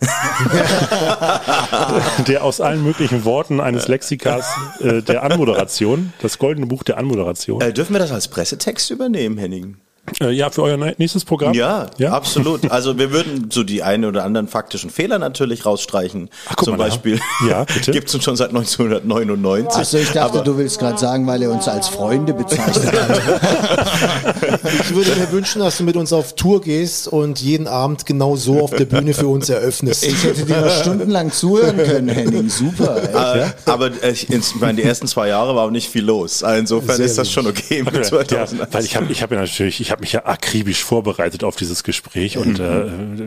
der 2.27 2.43
aus 2.43 2.61
allen 2.61 2.83
möglichen 2.83 3.25
Worten 3.25 3.59
eines 3.59 3.87
Lexikas 3.87 4.45
äh, 4.79 5.03
der 5.03 5.21
Anmoderation, 5.21 6.13
das 6.21 6.39
goldene 6.39 6.65
Buch 6.65 6.81
der 6.81 6.97
Anmoderation. 6.97 7.61
Äh, 7.61 7.73
dürfen 7.73 7.93
wir 7.93 7.99
das 7.99 8.11
als 8.11 8.27
Pressetext 8.27 8.89
übernehmen, 8.89 9.37
Henning? 9.37 9.77
Äh, 10.21 10.31
ja, 10.31 10.49
für 10.49 10.63
euer 10.63 10.77
nächstes 10.97 11.25
Programm. 11.25 11.53
Ja, 11.53 11.87
ja? 11.97 12.11
absolut. 12.11 12.61
Also 12.69 12.97
wir 12.97 13.11
würden 13.11 13.49
so 13.51 13.63
die 13.63 13.83
einen 13.83 14.05
oder 14.05 14.23
anderen 14.23 14.47
faktischen 14.47 14.89
Fehler 14.89 15.17
natürlich 15.19 15.65
rausstreichen. 15.65 16.29
guck 16.55 16.65
Zum 16.65 16.77
mal. 16.77 16.85
Beispiel 16.85 17.19
Ja, 17.47 17.63
bitte. 17.65 17.91
gibt 17.91 18.07
es 18.09 18.15
uns 18.15 18.23
schon 18.23 18.35
seit 18.35 18.49
1999. 18.49 19.77
Also 19.77 19.97
ich 19.97 20.11
dachte, 20.11 20.41
du 20.43 20.57
willst 20.57 20.79
gerade 20.79 20.97
sagen, 20.97 21.25
weil 21.27 21.41
er 21.41 21.51
uns 21.51 21.67
als 21.67 21.87
Freunde 21.87 22.33
bezeichnet 22.33 22.91
hat. 22.93 23.21
Ich 24.81 24.95
würde 24.95 25.15
mir 25.15 25.31
wünschen, 25.31 25.59
dass 25.61 25.77
du 25.77 25.83
mit 25.83 25.95
uns 25.95 26.13
auf 26.13 26.33
Tour 26.35 26.61
gehst 26.61 27.07
und 27.07 27.39
jeden 27.39 27.67
Abend 27.67 28.05
genau 28.05 28.35
so 28.35 28.61
auf 28.61 28.71
der 28.71 28.85
Bühne 28.85 29.13
für 29.13 29.27
uns 29.27 29.49
eröffnest. 29.49 30.05
Ich 30.05 30.23
hätte 30.23 30.45
dir 30.45 30.61
noch 30.61 30.71
stundenlang 30.71 31.31
zuhören 31.31 31.77
können, 31.77 32.09
Henning. 32.09 32.49
Super. 32.49 33.01
Ey. 33.35 33.41
Äh, 33.41 33.45
aber 33.65 33.91
ich, 34.03 34.29
ich 34.29 34.55
meine, 34.55 34.81
die 34.81 34.83
ersten 34.87 35.07
zwei 35.07 35.27
Jahre 35.29 35.55
war 35.55 35.65
auch 35.65 35.71
nicht 35.71 35.89
viel 35.89 36.03
los. 36.03 36.43
Also 36.43 36.59
Insofern 36.59 36.97
Sehr 36.97 37.05
ist 37.05 37.17
das 37.17 37.31
schon 37.31 37.47
okay 37.47 37.83
mit 37.83 37.95
Ja, 37.95 38.01
2000. 38.03 38.61
weil 38.73 38.83
ich 38.85 38.95
habe 38.95 39.11
ich 39.11 39.21
hab 39.23 39.31
ja 39.31 39.39
natürlich, 39.39 39.79
ich 39.81 39.91
habe 39.91 39.98
mich 40.01 40.13
ja 40.13 40.25
akribisch 40.25 40.83
vorbereitet 40.83 41.43
auf 41.43 41.55
dieses 41.55 41.83
Gespräch 41.83 42.37
und 42.37 42.59
äh, 42.59 42.85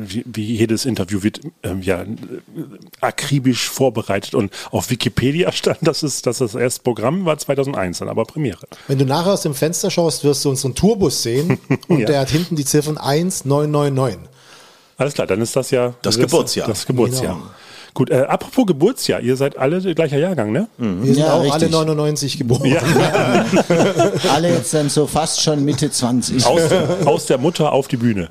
wie, 0.08 0.24
wie 0.26 0.44
jedes 0.44 0.84
Interview 0.84 1.22
wird 1.22 1.40
ähm, 1.62 1.82
ja 1.82 2.02
äh, 2.02 2.06
akribisch 3.00 3.68
vorbereitet 3.68 4.34
und 4.34 4.52
auf 4.70 4.90
Wikipedia 4.90 5.52
stand, 5.52 5.78
dass 5.82 6.02
es, 6.02 6.22
dass 6.22 6.38
das 6.38 6.54
erste 6.54 6.82
Programm 6.82 7.24
war 7.24 7.38
2001, 7.38 7.98
dann 7.98 8.08
aber 8.08 8.24
Premiere. 8.24 8.66
Wenn 8.88 8.98
du 8.98 9.04
nachher 9.04 9.32
aus 9.32 9.42
dem 9.42 9.54
Fenster 9.54 9.90
schaust, 9.90 10.24
wirst 10.24 10.44
du 10.44 10.50
unseren 10.50 10.74
Tourbus 10.74 11.22
sehen 11.22 11.58
und 11.88 12.00
Ja. 12.00 12.06
der 12.06 12.20
hat 12.20 12.30
hinten 12.30 12.56
die 12.56 12.64
Ziffern 12.64 12.98
1999. 12.98 14.18
Alles 14.96 15.14
klar, 15.14 15.26
dann 15.26 15.40
ist 15.40 15.56
das 15.56 15.70
ja 15.70 15.94
Das 16.02 16.18
Geburtsjahr. 16.18 16.68
Das 16.68 16.86
Geburtsjahr. 16.86 17.34
Genau. 17.34 17.46
Gut, 17.94 18.10
äh, 18.10 18.22
apropos 18.22 18.64
Geburtsjahr, 18.66 19.20
ihr 19.20 19.36
seid 19.36 19.58
alle 19.58 19.80
gleicher 19.94 20.18
Jahrgang, 20.18 20.50
ne? 20.50 20.66
Wir 20.78 21.14
sind 21.14 21.18
Ja, 21.24 21.34
auch 21.34 21.40
alle 21.40 21.52
richtig. 21.54 21.70
99 21.72 22.38
geboren. 22.38 22.74
Alle 24.32 24.50
jetzt 24.54 24.72
dann 24.74 24.88
so 24.88 25.06
fast 25.06 25.42
schon 25.42 25.64
Mitte 25.64 25.90
20. 25.90 26.44
Aus, 26.46 26.62
aus 27.04 27.26
der 27.26 27.38
Mutter 27.38 27.72
auf 27.72 27.88
die 27.88 27.96
Bühne. 27.98 28.30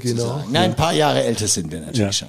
Genau. 0.00 0.44
Nein, 0.50 0.70
ein 0.70 0.76
paar 0.76 0.92
Jahre 0.92 1.22
älter 1.22 1.46
sind 1.46 1.70
wir 1.70 1.80
natürlich 1.80 1.98
Ja. 2.00 2.12
schon. 2.12 2.28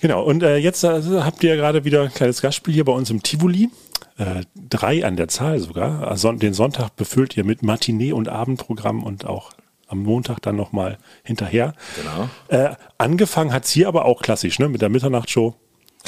Genau, 0.00 0.22
und 0.22 0.44
äh, 0.44 0.56
jetzt 0.58 0.84
äh, 0.84 1.00
habt 1.22 1.42
ihr 1.42 1.56
gerade 1.56 1.84
wieder 1.84 2.02
ein 2.02 2.14
kleines 2.14 2.40
Gastspiel 2.40 2.72
hier 2.74 2.84
bei 2.84 2.92
uns 2.92 3.10
im 3.10 3.22
Tivoli. 3.24 3.68
Äh, 4.16 4.42
drei 4.70 5.04
an 5.04 5.16
der 5.16 5.26
Zahl 5.28 5.58
sogar. 5.58 6.06
Also 6.06 6.30
den 6.32 6.54
Sonntag 6.54 6.94
befüllt 6.94 7.36
ihr 7.36 7.44
mit 7.44 7.62
Matinee- 7.64 8.12
und 8.12 8.28
Abendprogramm 8.28 9.02
und 9.02 9.26
auch 9.26 9.50
am 9.88 10.02
Montag 10.04 10.40
dann 10.42 10.54
nochmal 10.54 10.98
hinterher. 11.24 11.72
Genau. 11.96 12.28
Äh, 12.62 12.74
angefangen 12.98 13.52
hat's 13.52 13.70
hier 13.70 13.88
aber 13.88 14.04
auch 14.04 14.22
klassisch, 14.22 14.58
ne? 14.60 14.68
Mit 14.68 14.82
der 14.82 14.88
Mitternachtshow. 14.90 15.54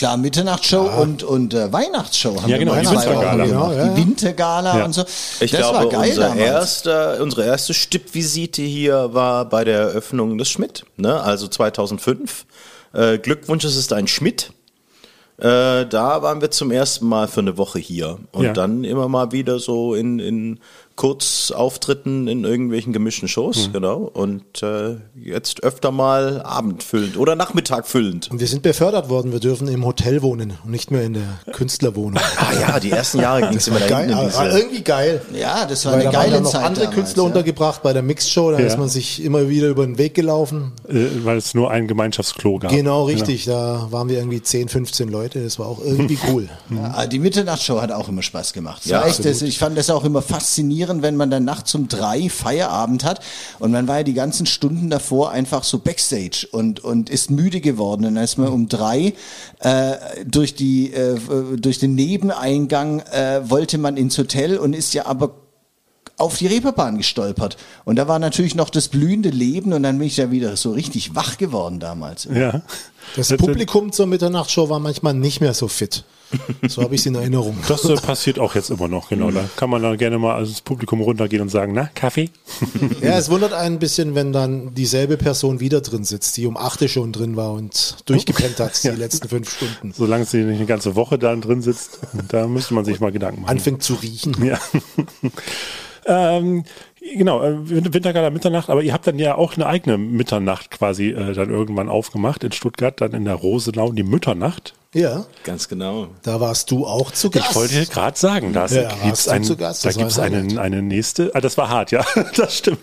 Klar, 0.01 0.17
Mitternachtshow 0.17 0.81
und, 1.03 1.23
und 1.23 1.53
äh, 1.53 1.71
Weihnachtsshow 1.71 2.31
haben 2.41 2.49
Ja, 2.49 2.59
wir 2.59 2.59
genau, 2.61 2.73
mal 2.73 2.81
die 2.81 2.87
zwei 2.87 3.05
Wintergala. 3.11 3.45
Genau, 3.45 3.73
ja, 3.73 3.85
Die 3.89 3.97
Wintergala 4.01 4.79
Ja. 4.79 4.85
und 4.87 4.95
so. 4.95 5.05
Ich 5.41 5.51
das 5.51 5.61
glaube, 5.61 5.77
war 5.77 5.89
geil 5.91 6.09
unser 6.13 6.37
erster, 6.37 7.21
unsere 7.21 7.45
erste 7.45 7.75
Stippvisite 7.75 8.63
hier 8.63 9.13
war 9.13 9.45
bei 9.47 9.63
der 9.63 9.79
Eröffnung 9.79 10.39
des 10.39 10.49
Schmidt, 10.49 10.87
ne? 10.97 11.21
also 11.21 11.49
2005. 11.49 12.47
Äh, 12.95 13.19
Glückwunsch, 13.19 13.63
es 13.65 13.77
ist 13.77 13.93
ein 13.93 14.07
Schmidt. 14.07 14.53
Äh, 15.37 15.85
da 15.85 16.23
waren 16.23 16.41
wir 16.41 16.51
zum 16.51 16.71
ersten 16.71 17.07
Mal 17.07 17.29
für 17.29 17.41
eine 17.41 17.59
Woche 17.59 17.79
hier 17.79 18.21
und 18.33 18.45
Ja. 18.47 18.53
dann 18.55 18.85
immer 18.85 19.07
mal 19.07 19.33
wieder 19.33 19.59
so 19.59 19.95
in, 19.95 20.19
in 20.19 20.61
Kurzauftritten 21.01 22.29
in 22.29 22.45
irgendwelchen 22.45 22.93
gemischten 22.93 23.29
Shows, 23.29 23.69
Mhm. 23.69 23.73
genau. 23.73 23.97
Und 24.13 24.63
äh, 24.63 24.97
jetzt 25.15 25.63
öfter 25.63 25.91
mal 25.91 26.43
abendfüllend 26.43 27.17
oder 27.17 27.37
nachmittagfüllend. 27.37 28.31
Und 28.31 28.41
wir 28.41 28.47
sind 28.47 28.63
befördert 28.63 29.09
worden. 29.09 29.33
Wir 29.33 29.41
dürfen 29.41 29.69
im 29.69 29.85
Hotel 29.85 30.23
wohnen 30.23 30.55
und 30.65 30.71
nicht 30.71 30.91
mehr 30.91 31.03
in 31.05 31.15
der 31.15 31.53
Künstlerwohnung. 31.53 32.21
Ah 32.37 32.53
ja, 32.61 32.81
die 32.81 32.91
ersten 32.91 33.21
Jahre 33.21 33.49
ging 33.49 33.59
es 33.59 33.69
immer 33.69 33.79
Geil, 33.81 34.09
hinten 34.09 34.11
in 34.13 34.33
aber 34.35 34.45
diese, 34.49 34.59
irgendwie 34.59 34.83
geil. 34.83 35.23
Ja, 35.33 35.67
das 35.67 35.85
war 35.85 35.93
Weil 35.93 36.01
eine 36.01 36.11
da 36.11 36.17
waren 36.17 36.23
geile 36.25 36.35
dann 36.35 36.43
noch 36.45 36.51
Zeit 36.53 36.65
andere 36.65 36.85
damals, 36.87 36.95
Künstler 36.97 37.23
ja. 37.23 37.27
untergebracht 37.29 37.83
bei 37.83 37.93
der 37.93 38.03
Mixshow. 38.03 38.51
Da 38.51 38.59
Ja. 38.61 38.67
ist 38.67 38.79
man 38.79 38.89
sich 38.89 39.23
immer 39.23 39.49
wieder 39.49 39.69
über 39.69 39.87
den 39.87 39.99
Weg 39.99 40.15
gelaufen. 40.15 40.73
Äh, 40.89 41.07
weil 41.25 41.37
es 41.39 41.55
nur 41.55 41.71
ein 41.71 41.87
Gemeinschaftsklo 41.87 42.59
gab. 42.59 42.71
Genau, 42.73 43.05
richtig. 43.05 43.45
Da 43.45 43.87
waren 43.91 44.09
wir 44.09 44.19
irgendwie 44.19 44.43
10, 44.43 44.69
15 44.69 45.09
Leute. 45.09 45.43
Das 45.43 45.59
war 45.59 45.67
auch 45.67 45.81
irgendwie 45.85 46.19
cool. 46.31 46.49
Ja, 46.71 47.07
die 47.07 47.19
Mitternachtshow 47.19 47.81
hat 47.81 47.93
auch 47.93 48.09
immer 48.09 48.23
Spaß 48.23 48.53
gemacht. 48.53 48.83
Das 48.85 48.91
Ja, 48.91 49.01
war 49.01 49.07
echt, 49.07 49.25
das, 49.25 49.43
ich 49.43 49.59
fand 49.59 49.77
das 49.79 49.91
auch 49.91 50.05
immer 50.05 50.23
faszinierend, 50.23 50.90
wenn 51.03 51.17
man 51.17 51.31
dann 51.31 51.45
nachts 51.45 51.75
um 51.75 51.89
drei 51.89 52.29
Feierabend 52.29 53.05
hat 53.05 53.21
und 53.59 53.71
man 53.71 53.89
war 53.89 53.99
ja 53.99 54.03
die 54.03 54.15
ganzen 54.15 54.47
Stunden 54.47 54.91
davor 54.91 55.31
einfach 55.31 55.65
so 55.65 55.79
Backstage 55.79 56.47
und, 56.51 56.81
und 56.81 57.09
ist 57.11 57.31
müde 57.31 57.61
geworden. 57.61 58.05
Und 58.05 58.17
dann 58.17 58.25
ist 58.25 58.37
man 58.37 58.49
um 58.49 58.69
drei 58.69 59.15
äh, 59.61 59.97
durch, 60.27 60.55
die, 60.55 60.93
äh, 60.93 61.19
durch 61.57 61.79
den 61.79 61.95
Nebeneingang 61.95 63.01
äh, 63.01 63.49
wollte 63.49 63.79
man 63.79 63.97
ins 63.97 64.19
Hotel 64.19 64.59
und 64.59 64.75
ist 64.75 64.95
ja 64.95 65.07
aber 65.07 65.35
auf 66.21 66.37
die 66.37 66.47
Reeperbahn 66.47 66.99
gestolpert. 66.99 67.57
Und 67.85 67.97
da 67.97 68.09
war 68.09 68.19
natürlich 68.19 68.55
noch 68.55 68.71
das 68.71 68.89
blühende 68.89 69.31
Leben 69.31 69.73
und 69.73 69.83
dann 69.83 69.99
bin 69.99 70.07
ich 70.07 70.17
ja 70.17 70.31
wieder 70.31 70.57
so 70.57 70.73
richtig 70.73 71.15
wach 71.15 71.39
geworden 71.39 71.81
damals. 71.81 72.29
Ja. 72.33 72.63
Das 73.17 73.35
Publikum 73.37 73.93
zur 73.93 74.07
Mitternachtsshow 74.07 74.69
war 74.69 74.79
manchmal 74.79 75.15
nicht 75.15 75.41
mehr 75.41 75.55
so 75.55 75.69
fit. 75.69 76.05
So 76.69 76.83
habe 76.83 76.95
ich 76.95 77.01
es 77.01 77.07
in 77.07 77.15
Erinnerung. 77.15 77.57
Das 77.69 77.85
äh, 77.85 77.95
passiert 77.97 78.39
auch 78.39 78.55
jetzt 78.55 78.71
immer 78.71 78.89
noch, 78.89 79.09
genau. 79.09 79.31
Da 79.31 79.45
kann 79.57 79.71
man 79.71 79.83
dann 79.83 79.97
gerne 79.97 80.19
mal 80.19 80.41
ins 80.41 80.61
Publikum 80.61 81.01
runtergehen 81.01 81.43
und 81.43 81.49
sagen, 81.49 81.73
na, 81.73 81.89
Kaffee? 81.95 82.31
Ja, 83.01 83.19
es 83.19 83.31
wundert 83.31 83.53
einen 83.53 83.77
ein 83.77 83.79
bisschen, 83.79 84.15
wenn 84.15 84.33
dann 84.33 84.75
dieselbe 84.75 85.17
Person 85.17 85.61
wieder 85.61 85.81
drin 85.81 86.05
sitzt, 86.05 86.37
die 86.37 86.47
um 86.47 86.57
8 86.57 86.83
Uhr 86.83 86.89
schon 86.89 87.13
drin 87.13 87.37
war 87.37 87.53
und 87.53 87.97
durchgepennt 88.07 88.61
hat 88.61 88.73
die 88.85 88.89
letzten 88.89 89.29
fünf 89.29 89.51
Stunden. 89.51 89.93
Solange 89.97 90.25
sie 90.25 90.39
nicht 90.39 90.59
eine 90.59 90.67
ganze 90.67 90.95
Woche 90.95 91.19
da 91.19 91.35
drin 91.35 91.63
sitzt, 91.63 91.99
da 92.29 92.47
müsste 92.47 92.75
man 92.75 92.85
sich 92.85 93.01
mal 93.01 93.13
Gedanken 93.13 93.43
machen. 93.43 93.51
Anfängt 93.51 93.83
zu 93.83 93.95
riechen. 93.95 94.37
Ja. 94.45 94.59
Ähm, 96.11 96.65
genau, 97.17 97.43
äh, 97.43 97.57
Wintergala 97.95 98.31
Mitternacht, 98.31 98.69
aber 98.69 98.83
ihr 98.83 98.93
habt 98.93 99.07
dann 99.07 99.19
ja 99.19 99.37
auch 99.37 99.55
eine 99.55 99.67
eigene 99.67 99.97
Mitternacht 99.97 100.71
quasi 100.71 101.11
äh, 101.11 101.33
dann 101.35 101.51
irgendwann 101.51 101.89
aufgemacht 101.89 102.43
in 102.45 102.53
Stuttgart, 102.53 103.01
dann 103.01 103.13
in 103.13 103.25
der 103.25 103.35
Rosenau, 103.35 103.93
die 103.93 104.03
Mütternacht. 104.03 104.75
Ja, 104.93 105.27
ganz 105.45 105.69
genau. 105.69 106.09
da 106.25 106.41
warst 106.41 106.71
du 106.73 106.85
auch 106.85 107.13
zu 107.13 107.31
Gast. 107.31 107.51
Ich 107.51 107.57
wollte 107.57 107.87
gerade 107.87 108.19
sagen, 108.19 108.53
da 108.53 108.67
Ja, 108.67 108.89
gibt's 108.89 109.05
warst 109.05 109.27
du 109.29 109.31
ein, 109.31 109.45
zu 109.45 109.57
Gast, 109.57 109.85
da 109.85 109.89
das 109.91 109.97
war 109.97 110.03
gibt's 110.03 110.19
ein 110.19 110.35
eine, 110.35 110.43
Highlight. 110.43 110.59
eine 110.59 110.83
nächste, 110.83 111.31
ah, 111.35 111.41
das 111.41 111.57
war 111.57 111.69
hart, 111.69 111.93
ja, 111.93 112.05
das 112.37 112.59
stimmt. 112.59 112.81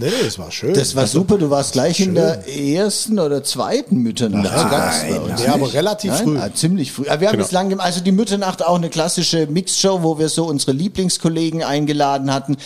Nee, 0.00 0.06
nee, 0.06 0.24
das 0.24 0.38
war 0.38 0.50
schön. 0.50 0.72
Das 0.72 0.96
war 0.96 1.06
super, 1.06 1.36
du 1.36 1.50
warst 1.50 1.72
gleich 1.72 2.00
in 2.00 2.14
der 2.14 2.48
ersten 2.48 3.18
oder 3.18 3.44
zweiten 3.44 4.02
Gast 4.14 5.06
bei 5.10 5.20
uns. 5.20 5.44
Ja, 5.44 5.52
aber 5.52 5.70
relativ 5.74 6.10
Nein? 6.12 6.24
früh. 6.24 6.38
Ah, 6.38 6.48
ziemlich 6.54 6.90
früh. 6.90 7.06
Aber 7.06 7.20
wir 7.20 7.28
haben 7.28 7.34
Genau. 7.34 7.44
bislang, 7.44 7.78
also 7.80 8.00
die 8.00 8.12
Mitternacht 8.12 8.64
auch 8.64 8.76
eine 8.76 8.88
klassische 8.88 9.46
Mixshow, 9.46 10.02
wo 10.02 10.18
wir 10.18 10.30
so 10.30 10.46
unsere 10.46 10.72
Lieblingskollegen 10.72 11.62
eingeladen 11.62 12.32
hatten 12.32 12.56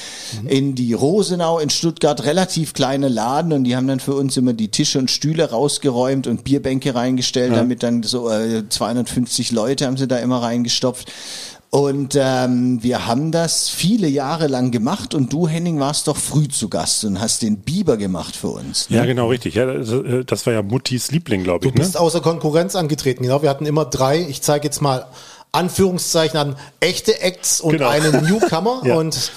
in 0.46 0.76
die 0.76 0.92
Rosenau 0.92 1.58
in 1.58 1.70
Stuttgart, 1.70 2.22
relativ 2.24 2.72
kleine 2.72 3.08
Laden 3.08 3.52
und 3.52 3.64
die 3.64 3.74
haben 3.74 3.88
dann 3.88 3.98
für 3.98 4.14
uns 4.14 4.36
immer 4.36 4.52
die 4.52 4.68
Tische 4.68 5.00
und 5.00 5.10
Stühle 5.10 5.50
rausgeräumt 5.50 6.28
und 6.28 6.44
Bierbänke 6.44 6.94
reingestellt, 6.94 7.56
damit 7.56 7.82
dann 7.82 8.04
so 8.04 8.30
äh, 8.30 8.68
250 8.68 9.50
Leute 9.50 9.86
haben 9.86 9.96
sie 9.96 10.06
da 10.06 10.18
immer 10.18 10.40
reingestopft. 10.40 11.10
Und 11.74 12.16
ähm, 12.16 12.80
wir 12.84 13.08
haben 13.08 13.32
das 13.32 13.68
viele 13.68 14.06
Jahre 14.06 14.46
lang 14.46 14.70
gemacht 14.70 15.12
und 15.12 15.32
du, 15.32 15.48
Henning, 15.48 15.80
warst 15.80 16.06
doch 16.06 16.16
früh 16.16 16.46
zu 16.46 16.68
Gast 16.68 17.04
und 17.04 17.20
hast 17.20 17.42
den 17.42 17.56
Biber 17.56 17.96
gemacht 17.96 18.36
für 18.36 18.46
uns. 18.46 18.86
Ja, 18.90 19.04
genau, 19.04 19.26
richtig. 19.26 19.56
Ja, 19.56 19.66
das, 19.66 19.90
äh, 19.90 20.24
das 20.24 20.46
war 20.46 20.52
ja 20.52 20.62
Muttis 20.62 21.10
Liebling, 21.10 21.42
glaube 21.42 21.64
Du 21.64 21.70
ich. 21.70 21.74
Ne? 21.74 21.80
bist 21.80 21.96
außer 21.96 22.20
Konkurrenz 22.20 22.76
angetreten. 22.76 23.24
Genau, 23.24 23.42
wir 23.42 23.50
hatten 23.50 23.66
immer 23.66 23.86
drei, 23.86 24.20
ich 24.20 24.40
zeige 24.40 24.66
jetzt 24.66 24.82
mal 24.82 25.06
Anführungszeichen 25.50 26.38
an, 26.38 26.56
echte 26.78 27.20
Acts 27.20 27.60
und 27.60 27.72
Genau. 27.72 27.88
einen 27.88 28.22
Newcomer. 28.28 28.80
Ja. 28.84 28.94
Und 28.94 29.32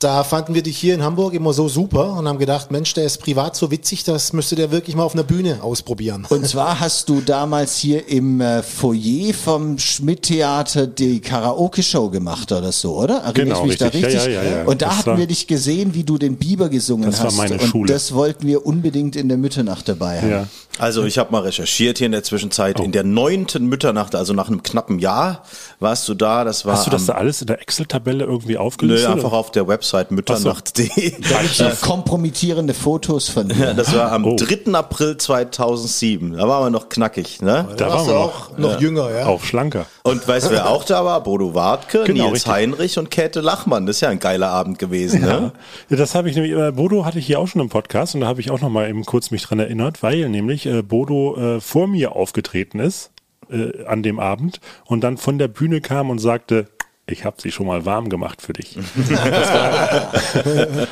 da 0.00 0.22
fanden 0.22 0.54
wir 0.54 0.62
dich 0.62 0.78
hier 0.78 0.94
in 0.94 1.02
Hamburg 1.02 1.34
immer 1.34 1.52
so 1.52 1.68
super 1.68 2.12
und 2.12 2.28
haben 2.28 2.38
gedacht, 2.38 2.70
Mensch, 2.70 2.94
der 2.94 3.04
ist 3.04 3.18
privat 3.18 3.56
so 3.56 3.70
witzig, 3.70 4.04
das 4.04 4.32
müsste 4.32 4.54
der 4.54 4.70
wirklich 4.70 4.94
mal 4.94 5.02
auf 5.02 5.14
einer 5.14 5.24
Bühne 5.24 5.58
ausprobieren. 5.62 6.24
Und 6.28 6.46
zwar 6.46 6.78
hast 6.78 7.08
du 7.08 7.20
damals 7.20 7.76
hier 7.78 8.08
im 8.08 8.40
äh, 8.40 8.62
Foyer 8.62 9.34
vom 9.34 9.76
Schmidt-Theater 9.78 10.86
die 10.86 11.20
Karaoke-Show 11.20 12.10
gemacht 12.10 12.52
oder 12.52 12.70
so, 12.72 12.96
oder? 12.96 13.16
Erinnere 13.18 13.32
Genau, 13.44 13.60
ich 13.62 13.66
mich 13.68 13.78
da 13.78 13.86
richtig. 13.86 14.02
Ja, 14.02 14.08
richtig? 14.20 14.34
ja, 14.34 14.42
ja, 14.44 14.56
ja. 14.58 14.64
Und 14.66 14.82
da 14.82 14.86
Das 14.88 14.98
hatten 14.98 15.10
war- 15.10 15.18
wir 15.18 15.26
dich 15.26 15.46
gesehen, 15.46 15.94
wie 15.94 16.04
du 16.04 16.18
den 16.18 16.36
Biber 16.36 16.68
gesungen 16.68 17.10
Das 17.10 17.18
war 17.20 17.26
hast. 17.26 17.36
meine 17.36 17.54
und 17.54 17.62
Schule. 17.66 17.92
das 17.92 18.14
wollten 18.14 18.46
wir 18.46 18.66
unbedingt 18.66 19.16
in 19.16 19.28
der 19.28 19.38
Mitternacht 19.38 19.88
dabei 19.88 20.20
haben. 20.20 20.30
Ja. 20.30 20.46
Also 20.78 21.04
ich 21.04 21.18
habe 21.18 21.32
mal 21.32 21.42
recherchiert 21.42 21.98
hier 21.98 22.06
in 22.06 22.12
der 22.12 22.22
Zwischenzeit. 22.22 22.78
Oh. 22.78 22.84
In 22.84 22.92
der 22.92 23.02
neunten 23.02 23.66
Mütternacht, 23.66 24.14
also 24.14 24.32
nach 24.32 24.46
einem 24.46 24.62
knappen 24.62 25.00
Jahr, 25.00 25.42
warst 25.80 26.08
du 26.08 26.14
da. 26.14 26.44
Das 26.44 26.64
war 26.64 26.74
Hast 26.74 26.86
du 26.86 26.90
das 26.90 27.06
da 27.06 27.14
alles 27.14 27.40
in 27.40 27.48
der 27.48 27.60
Excel-Tabelle 27.60 28.24
irgendwie 28.24 28.52
nö, 28.52 28.58
aufgelistet? 28.58 29.10
einfach 29.10 29.32
auf 29.32 29.50
der 29.50 29.66
Website 29.66 29.87
mütternacht.de. 30.10 31.12
Da 31.28 31.42
gibt's 31.42 31.58
noch 31.60 31.80
kompromittierende 31.80 32.74
Fotos 32.74 33.28
von 33.28 33.48
Ja, 33.50 33.54
dir. 33.54 33.74
das 33.74 33.94
war 33.94 34.12
am 34.12 34.24
Oh. 34.24 34.36
3. 34.36 34.72
April 34.72 35.16
2007. 35.16 36.32
Da 36.34 36.48
waren 36.48 36.64
wir 36.66 36.70
noch 36.70 36.88
knackig, 36.88 37.40
ne? 37.42 37.68
da 37.76 37.86
waren 37.88 37.92
warst 37.94 38.06
wir 38.08 38.14
noch, 38.14 38.50
auch 38.52 38.58
noch 38.58 38.80
jünger, 38.80 39.10
ja? 39.10 39.26
auch 39.26 39.42
schlanker. 39.42 39.86
Und 40.02 40.26
weißt 40.26 40.46
du, 40.46 40.50
wer 40.52 40.68
auch 40.68 40.84
da 40.84 41.04
war? 41.04 41.22
Bodo 41.22 41.54
Wartke, 41.54 42.04
Genau, 42.04 42.24
Nils 42.24 42.34
richtig. 42.34 42.52
Heinrich 42.52 42.98
und 42.98 43.10
Käthe 43.10 43.40
Lachmann. 43.40 43.86
Das 43.86 43.96
ist 43.96 44.00
ja 44.00 44.08
ein 44.08 44.18
geiler 44.20 44.48
Abend 44.50 44.78
gewesen, 44.78 45.20
ne? 45.22 45.52
Ja, 45.90 45.96
das 45.96 46.14
habe 46.14 46.28
ich 46.30 46.36
nämlich, 46.36 46.52
äh, 46.52 46.72
Bodo 46.72 47.04
hatte 47.04 47.18
ich 47.18 47.26
hier 47.26 47.38
auch 47.40 47.48
schon 47.48 47.60
im 47.60 47.68
Podcast 47.68 48.14
und 48.14 48.22
da 48.22 48.26
habe 48.26 48.40
ich 48.40 48.50
auch 48.50 48.60
noch 48.60 48.70
mal 48.70 48.88
eben 48.88 49.04
kurz 49.04 49.30
mich 49.30 49.42
dran 49.42 49.58
erinnert, 49.58 50.02
weil 50.02 50.28
nämlich 50.28 50.66
äh, 50.66 50.82
Bodo 50.82 51.36
äh, 51.56 51.60
vor 51.60 51.86
mir 51.86 52.16
aufgetreten 52.16 52.78
ist 52.80 53.10
äh, 53.50 53.84
an 53.86 54.02
dem 54.02 54.18
Abend 54.20 54.60
und 54.84 55.02
dann 55.02 55.16
von 55.16 55.38
der 55.38 55.48
Bühne 55.48 55.80
kam 55.80 56.10
und 56.10 56.18
sagte, 56.18 56.66
ich 57.08 57.24
habe 57.24 57.36
sie 57.40 57.50
schon 57.50 57.66
mal 57.66 57.84
warm 57.84 58.08
gemacht 58.08 58.42
für 58.42 58.52
dich. 58.52 58.76
Das 59.08 59.10
war, 59.54 60.12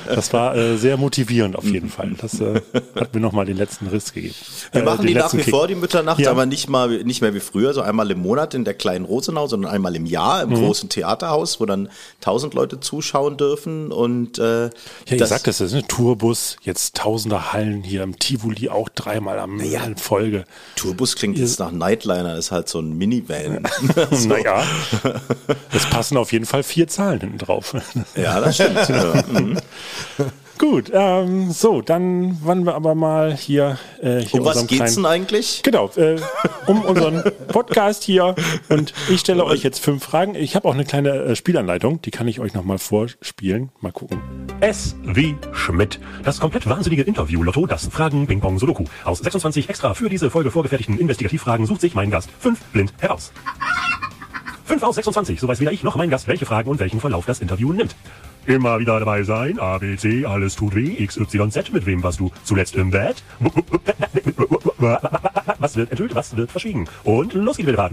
das 0.14 0.32
war 0.32 0.56
äh, 0.56 0.76
sehr 0.76 0.96
motivierend 0.96 1.56
auf 1.56 1.64
jeden 1.64 1.88
Fall. 1.90 2.12
Das 2.20 2.40
äh, 2.40 2.60
hat 2.94 3.14
mir 3.14 3.20
noch 3.20 3.32
mal 3.32 3.44
den 3.46 3.56
letzten 3.56 3.86
Riss 3.88 4.12
gegeben. 4.12 4.34
Wir 4.72 4.80
Äh, 4.82 4.84
machen 4.84 5.06
die 5.06 5.14
nach 5.14 5.32
wie 5.32 5.38
Kick. 5.38 5.50
vor, 5.50 5.66
die 5.68 5.74
Mütternacht, 5.74 6.18
Ja. 6.20 6.30
aber 6.30 6.46
nicht 6.46 6.68
mal 6.68 7.04
nicht 7.04 7.20
mehr 7.20 7.34
wie 7.34 7.40
früher, 7.40 7.74
so 7.74 7.82
einmal 7.82 8.10
im 8.10 8.20
Monat 8.20 8.54
in 8.54 8.64
der 8.64 8.74
kleinen 8.74 9.04
Rosenau, 9.04 9.46
sondern 9.46 9.70
einmal 9.72 9.94
im 9.96 10.06
Jahr 10.06 10.44
Mhm. 10.46 10.52
im 10.52 10.58
großen 10.64 10.88
Theaterhaus, 10.88 11.60
wo 11.60 11.66
dann 11.66 11.88
tausend 12.20 12.54
Leute 12.54 12.80
zuschauen 12.80 13.36
dürfen. 13.36 13.92
Und 13.92 14.38
äh, 14.38 14.64
Ja, 14.64 14.70
ihr 15.10 15.16
das- 15.18 15.28
sagt 15.28 15.48
es, 15.48 15.58
das 15.58 15.72
ist 15.72 15.74
ein 15.74 15.88
Tourbus, 15.88 16.56
jetzt 16.62 16.96
tausender 16.96 17.52
Hallen 17.52 17.82
hier 17.82 18.02
im 18.02 18.18
Tivoli 18.18 18.68
auch 18.68 18.88
dreimal 18.88 19.38
am 19.38 19.60
Ja. 19.60 19.84
in 19.84 19.96
Folge. 19.96 20.44
Tourbus 20.76 21.16
klingt 21.16 21.38
jetzt 21.38 21.58
nach 21.58 21.70
Nightliner, 21.72 22.36
ist 22.36 22.50
halt 22.52 22.68
so 22.68 22.78
ein 22.80 22.96
Minivan. 22.96 23.66
so. 24.10 24.28
Naja, 24.28 24.62
es 25.72 25.86
passen 26.06 26.18
auf 26.18 26.30
jeden 26.30 26.46
Fall 26.46 26.62
vier 26.62 26.86
Zahlen 26.86 27.20
hinten 27.20 27.38
drauf. 27.38 27.74
Ja, 28.14 28.40
das 28.40 28.54
stimmt. 28.54 28.76
ja. 28.88 29.24
Mhm. 29.28 29.58
Gut, 30.58 30.90
ähm, 30.94 31.50
so, 31.50 31.82
dann 31.82 32.42
wollen 32.42 32.64
wir 32.64 32.74
aber 32.74 32.94
mal 32.94 33.36
hier, 33.36 33.78
äh, 34.00 34.20
hier 34.20 34.40
Um 34.40 34.46
was 34.46 34.66
geht's 34.66 34.94
denn 34.94 35.02
kleinen, 35.02 35.06
eigentlich? 35.06 35.62
Genau, 35.62 35.90
äh, 35.96 36.16
um 36.66 36.80
unseren 36.82 37.22
Podcast 37.48 38.04
hier 38.04 38.34
und 38.68 38.94
ich 39.10 39.20
stelle 39.20 39.44
euch 39.44 39.62
jetzt 39.62 39.80
fünf 39.80 40.04
Fragen. 40.04 40.34
Ich 40.34 40.56
habe 40.56 40.66
auch 40.68 40.74
eine 40.74 40.84
kleine 40.84 41.10
äh, 41.10 41.36
Spielanleitung, 41.36 42.00
die 42.00 42.10
kann 42.10 42.26
ich 42.28 42.40
euch 42.40 42.54
nochmal 42.54 42.78
vorspielen. 42.78 43.70
Mal 43.80 43.92
gucken. 43.92 44.20
S 44.60 44.94
wie 45.02 45.36
Schmidt. 45.52 46.00
Das 46.22 46.40
komplett 46.40 46.66
wahnsinnige 46.66 47.02
Interview-Lotto, 47.02 47.66
das 47.66 47.88
Fragen-Ping-Pong-Sudoku. 47.88 48.84
Aus 49.04 49.18
26 49.18 49.68
extra 49.68 49.92
für 49.92 50.08
diese 50.08 50.30
Folge 50.30 50.50
vorgefertigten 50.50 50.98
Investigativfragen 50.98 51.66
sucht 51.66 51.82
sich 51.82 51.94
mein 51.94 52.10
Gast 52.10 52.30
fünf 52.38 52.60
blind 52.72 52.94
heraus. 52.98 53.32
5 54.66 54.82
aus 54.82 54.96
26, 54.96 55.38
so 55.40 55.46
weiß 55.46 55.60
weder 55.60 55.70
ich 55.70 55.84
noch 55.84 55.94
mein 55.94 56.10
Gast, 56.10 56.26
welche 56.26 56.44
Fragen 56.44 56.68
und 56.68 56.80
welchen 56.80 57.00
Verlauf 57.00 57.24
das 57.24 57.40
Interview 57.40 57.72
nimmt. 57.72 57.94
Immer 58.46 58.80
wieder 58.80 58.98
dabei 58.98 59.22
sein, 59.22 59.60
A, 59.60 59.78
B, 59.78 59.96
C, 59.96 60.26
alles 60.26 60.56
tut 60.56 60.74
weh, 60.74 60.94
X, 60.98 61.16
Y, 61.16 61.50
Z, 61.50 61.72
mit 61.72 61.86
wem 61.86 62.02
warst 62.02 62.18
du 62.18 62.32
zuletzt 62.44 62.74
im 62.74 62.90
Bett? 62.90 63.22
Was 65.58 65.76
wird 65.76 65.90
enthüllt, 65.90 66.14
was 66.14 66.36
wird 66.36 66.50
verschwiegen? 66.50 66.86
Und 67.04 67.32
los 67.32 67.56
geht's 67.56 67.68
wieder. 67.68 67.90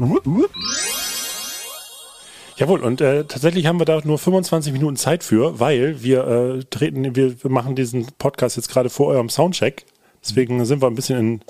Jawohl, 2.58 2.82
und 2.82 3.02
äh, 3.02 3.24
tatsächlich 3.26 3.66
haben 3.68 3.80
wir 3.80 3.86
da 3.86 4.00
nur 4.04 4.20
25 4.20 4.74
Minuten 4.74 4.96
Zeit 4.96 5.24
für, 5.24 5.60
weil 5.60 6.04
wir 6.04 6.28
äh, 6.28 6.64
treten, 6.66 7.16
wir 7.16 7.36
machen 7.50 7.76
diesen 7.76 8.08
Podcast 8.18 8.58
jetzt 8.58 8.70
gerade 8.70 8.90
vor 8.90 9.08
eurem 9.08 9.30
Soundcheck. 9.30 9.86
Deswegen 10.24 10.64
sind 10.66 10.82
wir 10.82 10.88
ein 10.88 10.96
bisschen 10.96 11.20
in. 11.20 11.42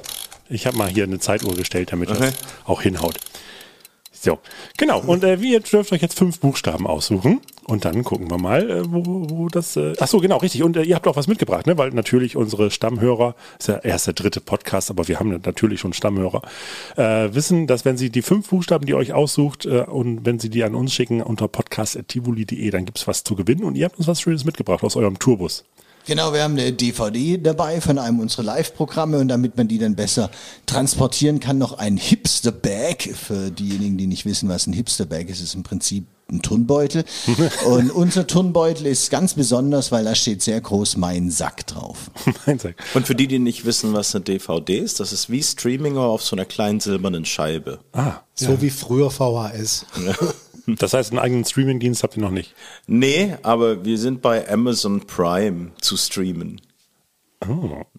Ich 0.49 0.67
habe 0.67 0.77
mal 0.77 0.89
hier 0.89 1.03
eine 1.03 1.19
Zeituhr 1.19 1.55
gestellt, 1.55 1.91
damit 1.91 2.09
das 2.09 2.33
auch 2.65 2.81
hinhaut. 2.81 3.19
So, 4.23 4.39
genau. 4.77 5.01
Und 5.01 5.25
äh, 5.25 5.35
ihr 5.35 5.59
dürft 5.59 5.91
euch 5.91 6.01
jetzt 6.01 6.17
fünf 6.17 6.39
Buchstaben 6.39 6.87
aussuchen. 6.87 7.41
Und 7.65 7.83
dann 7.83 8.05
gucken 8.05 8.31
wir 8.31 8.37
mal, 8.37 8.69
äh, 8.69 8.83
wo, 8.85 9.03
wo 9.29 9.49
das. 9.49 9.75
Äh, 9.75 9.95
ach 9.99 10.07
so, 10.07 10.19
genau, 10.19 10.37
richtig. 10.37 10.63
Und 10.63 10.77
äh, 10.77 10.83
ihr 10.83 10.95
habt 10.95 11.05
auch 11.07 11.17
was 11.17 11.27
mitgebracht, 11.27 11.67
ne? 11.67 11.77
Weil 11.77 11.89
natürlich 11.89 12.37
unsere 12.37 12.71
Stammhörer, 12.71 13.35
ist 13.59 13.67
ja 13.67 13.79
erst 13.79 14.07
der 14.07 14.13
dritte 14.13 14.39
Podcast, 14.39 14.89
aber 14.89 15.09
wir 15.09 15.19
haben 15.19 15.41
natürlich 15.45 15.81
schon 15.81 15.91
Stammhörer, 15.91 16.41
äh, 16.95 17.33
wissen, 17.33 17.67
dass 17.67 17.83
wenn 17.83 17.97
sie 17.97 18.11
die 18.11 18.21
fünf 18.21 18.47
Buchstaben, 18.47 18.85
die 18.85 18.93
ihr 18.93 18.97
euch 18.97 19.11
aussucht, 19.11 19.65
äh, 19.65 19.81
und 19.81 20.25
wenn 20.25 20.39
sie 20.39 20.49
die 20.49 20.63
an 20.63 20.73
uns 20.73 20.93
schicken 20.93 21.21
unter 21.21 21.49
podcast.tivoli.de, 21.49 22.69
dann 22.69 22.85
gibt's 22.85 23.05
was 23.05 23.25
zu 23.25 23.35
gewinnen. 23.35 23.65
Und 23.65 23.75
ihr 23.75 23.83
habt 23.83 23.97
uns 23.97 24.07
was 24.07 24.21
Schönes 24.21 24.45
mitgebracht 24.45 24.85
aus 24.85 24.95
eurem 24.95 25.19
Tourbus. 25.19 25.65
Genau, 26.05 26.33
wir 26.33 26.43
haben 26.43 26.53
eine 26.57 26.73
DVD 26.73 27.37
dabei 27.37 27.79
von 27.79 27.97
einem 27.97 28.19
unserer 28.19 28.43
Live-Programme 28.43 29.19
und 29.19 29.29
damit 29.29 29.55
man 29.55 29.67
die 29.69 29.77
dann 29.77 29.95
besser 29.95 30.29
transportieren 30.65 31.39
kann, 31.39 31.57
noch 31.57 31.77
ein 31.77 31.95
Hipster-Bag. 31.95 33.03
Für 33.15 33.49
diejenigen, 33.51 33.97
die 33.97 34.07
nicht 34.07 34.25
wissen, 34.25 34.49
was 34.49 34.67
ein 34.67 34.73
Hipster-Bag 34.73 35.29
ist, 35.29 35.41
ist 35.41 35.55
im 35.55 35.63
Prinzip 35.63 36.05
ein 36.29 36.41
Turnbeutel. 36.41 37.05
und 37.65 37.89
unser 37.91 38.27
Turnbeutel 38.27 38.87
ist 38.87 39.11
ganz 39.11 39.33
besonders, 39.33 39.93
weil 39.93 40.03
da 40.03 40.13
steht 40.13 40.41
sehr 40.41 40.59
groß 40.59 40.97
mein 40.97 41.31
Sack 41.31 41.67
drauf. 41.67 42.11
Mein 42.45 42.59
Sack. 42.59 42.75
Und 42.93 43.07
für 43.07 43.15
die, 43.15 43.27
die 43.27 43.39
nicht 43.39 43.63
wissen, 43.65 43.93
was 43.93 44.13
eine 44.13 44.25
DVD 44.25 44.79
ist, 44.79 44.99
das 44.99 45.13
ist 45.13 45.29
wie 45.29 45.41
Streaming 45.41 45.95
aber 45.95 46.07
auf 46.07 46.23
so 46.23 46.35
einer 46.35 46.45
kleinen 46.45 46.79
silbernen 46.81 47.23
Scheibe. 47.25 47.79
ah, 47.93 48.15
So 48.35 48.61
wie 48.61 48.69
früher 48.71 49.09
VHS. 49.09 49.85
das 50.65 50.93
heißt, 50.93 51.11
einen 51.11 51.19
eigenen 51.19 51.45
Streaming-Dienst 51.45 52.03
habt 52.03 52.17
ihr 52.17 52.23
noch 52.23 52.31
nicht. 52.31 52.53
Nee, 52.87 53.35
aber 53.43 53.85
wir 53.85 53.97
sind 53.97 54.21
bei 54.21 54.49
Amazon 54.49 55.01
Prime 55.05 55.71
zu 55.81 55.97
streamen. 55.97 56.61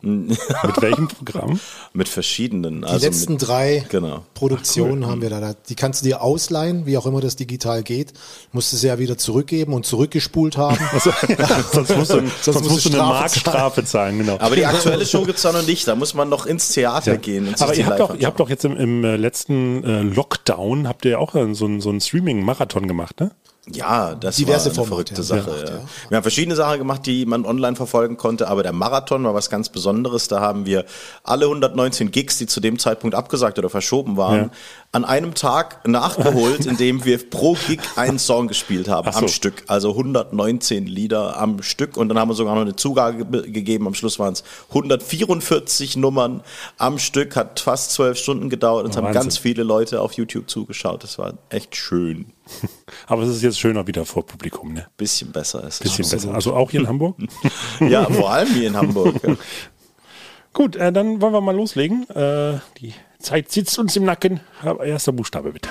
Mit 0.00 0.82
welchem 0.82 1.08
Programm? 1.08 1.60
Mit 1.92 2.08
verschiedenen. 2.08 2.82
Die 2.82 2.86
also 2.86 3.06
letzten 3.06 3.34
mit, 3.34 3.46
drei 3.46 3.86
Genau. 3.90 4.22
Produktionen 4.34 5.06
haben 5.06 5.22
wir 5.22 5.30
da. 5.30 5.54
Die 5.68 5.74
kannst 5.74 6.02
du 6.02 6.06
dir 6.06 6.22
ausleihen, 6.22 6.86
wie 6.86 6.96
auch 6.96 7.06
immer 7.06 7.20
das 7.20 7.36
digital 7.36 7.82
geht. 7.82 8.12
Musst 8.52 8.72
du 8.72 8.76
sie 8.76 8.88
ja 8.88 8.98
wieder 8.98 9.18
zurückgeben 9.18 9.72
und 9.72 9.86
zurückgespult 9.86 10.56
haben. 10.56 10.78
sonst 11.72 11.96
musst 11.96 12.12
du, 12.12 12.22
sonst 12.42 12.46
musst 12.46 12.70
musst 12.70 12.84
du 12.86 12.88
eine 12.90 12.98
Strafe 12.98 13.12
Markstrafe 13.12 13.84
zahlen, 13.84 14.18
genau. 14.18 14.38
Aber 14.38 14.56
die 14.56 14.66
aktuelle 14.66 15.06
Show 15.06 15.24
gibt's 15.24 15.42
da 15.42 15.52
noch 15.52 15.66
nicht. 15.66 15.86
Da 15.86 15.94
muss 15.94 16.14
man 16.14 16.28
noch 16.28 16.46
ins 16.46 16.68
Theater 16.68 17.16
gehen. 17.16 17.48
Und 17.48 17.58
sich 17.58 17.66
Aber 17.66 17.74
ihr 17.74 17.86
habt, 17.86 18.00
doch, 18.00 18.14
ihr 18.16 18.26
habt 18.26 18.40
doch 18.40 18.50
jetzt 18.50 18.64
im, 18.64 18.76
im 18.76 19.04
äh, 19.04 19.16
letzten 19.16 19.84
äh, 19.84 20.02
Lockdown, 20.02 20.88
habt 20.88 21.04
ihr 21.04 21.12
ja 21.12 21.18
auch 21.18 21.34
äh, 21.34 21.54
so 21.54 21.66
einen 21.66 21.80
so 21.80 21.90
einen 21.90 22.00
Streaming-Marathon 22.00 22.88
gemacht, 22.88 23.20
ne? 23.20 23.32
Ja, 23.72 24.14
das 24.14 24.36
Diverse 24.36 24.66
war 24.76 24.84
eine 24.84 24.88
Formate 24.88 25.14
verrückte 25.14 25.16
wir 25.16 25.22
Sache. 25.24 25.64
ja. 25.66 25.72
ja. 25.78 25.80
Wir 26.10 26.16
haben 26.18 26.22
verschiedene 26.22 26.54
Sachen 26.54 26.78
gemacht, 26.78 27.06
die 27.06 27.24
man 27.24 27.46
online 27.46 27.76
verfolgen 27.76 28.18
konnte, 28.18 28.48
aber 28.48 28.62
der 28.62 28.72
Marathon 28.74 29.24
war 29.24 29.32
was 29.32 29.48
ganz 29.48 29.70
Besonderes. 29.70 30.28
Da 30.28 30.40
haben 30.40 30.66
wir 30.66 30.84
alle 31.22 31.46
119 31.46 32.10
Gigs, 32.10 32.36
die 32.36 32.46
zu 32.46 32.60
dem 32.60 32.78
Zeitpunkt 32.78 33.16
abgesagt 33.16 33.58
oder 33.58 33.70
verschoben 33.70 34.18
waren, 34.18 34.36
Ja. 34.38 34.50
an 34.92 35.06
einem 35.06 35.32
Tag 35.34 35.88
nachgeholt, 35.88 36.66
indem 36.66 37.06
wir 37.06 37.18
pro 37.30 37.56
Gig 37.66 37.80
einen 37.96 38.18
Song 38.18 38.48
gespielt 38.48 38.88
haben 38.88 39.10
so. 39.10 39.18
am 39.20 39.28
Stück. 39.28 39.64
Also 39.66 39.92
119 39.92 40.86
Lieder 40.86 41.38
am 41.38 41.62
Stück 41.62 41.96
und 41.96 42.10
dann 42.10 42.18
haben 42.18 42.28
wir 42.28 42.34
sogar 42.34 42.54
noch 42.56 42.62
eine 42.62 42.76
Zugabe 42.76 43.24
ge 43.24 43.50
gegeben. 43.50 43.86
Am 43.86 43.94
Schluss 43.94 44.18
waren 44.18 44.34
es 44.34 44.44
144 44.68 45.96
Nummern 45.96 46.42
am 46.76 46.98
Stück, 46.98 47.34
hat 47.34 47.60
fast 47.60 47.92
zwölf 47.92 48.18
Stunden 48.18 48.50
gedauert 48.50 48.84
und 48.84 48.90
es 48.90 48.96
haben 48.98 49.04
Wahnsinn. 49.04 49.22
ganz 49.22 49.38
viele 49.38 49.62
Leute 49.62 50.02
auf 50.02 50.12
YouTube 50.12 50.50
zugeschaut. 50.50 51.02
Das 51.02 51.18
war 51.18 51.32
echt 51.48 51.76
schön. 51.76 52.33
Aber 53.06 53.22
es 53.22 53.30
ist 53.30 53.42
jetzt 53.42 53.58
schöner 53.58 53.86
wieder 53.86 54.04
vor 54.04 54.24
Publikum, 54.26 54.72
ne? 54.72 54.86
Bisschen 54.96 55.32
besser 55.32 55.64
ist 55.64 55.74
es. 55.74 55.80
Bisschen 55.80 56.08
besser. 56.08 56.34
Also 56.34 56.54
auch 56.54 56.70
hier 56.70 56.80
in 56.80 56.88
Hamburg. 56.88 57.16
Ja, 57.80 58.04
vor 58.04 58.30
allem 58.30 58.48
hier 58.48 58.68
in 58.68 58.76
Hamburg. 58.76 59.16
Ja. 59.26 59.36
Gut, 60.52 60.76
äh, 60.76 60.92
dann 60.92 61.20
wollen 61.20 61.32
wir 61.32 61.40
mal 61.40 61.56
loslegen. 61.56 62.08
Äh, 62.10 62.60
die 62.78 62.94
Zeit 63.18 63.50
sitzt 63.50 63.78
uns 63.78 63.96
im 63.96 64.04
Nacken. 64.04 64.40
Erster 64.84 65.12
Buchstabe 65.12 65.52
bitte. 65.52 65.68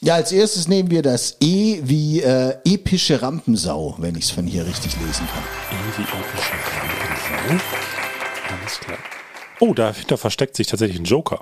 Ja, 0.00 0.14
als 0.14 0.32
erstes 0.32 0.66
nehmen 0.66 0.90
wir 0.90 1.02
das 1.02 1.36
E 1.40 1.80
wie 1.84 2.20
äh, 2.20 2.56
epische 2.64 3.20
Rampensau, 3.22 3.96
wenn 3.98 4.16
ich 4.16 4.24
es 4.24 4.30
von 4.30 4.46
hier 4.46 4.66
richtig 4.66 4.96
lesen 4.96 5.26
kann. 5.28 5.44
Irgendwie 5.70 6.02
epische 6.02 6.52
Rampensau. 7.46 7.64
Alles 8.60 8.80
klar. 8.80 8.98
Oh, 9.60 9.74
dahinter 9.74 10.16
versteckt 10.16 10.56
sich 10.56 10.66
tatsächlich 10.66 10.98
ein 10.98 11.04
Joker. 11.04 11.38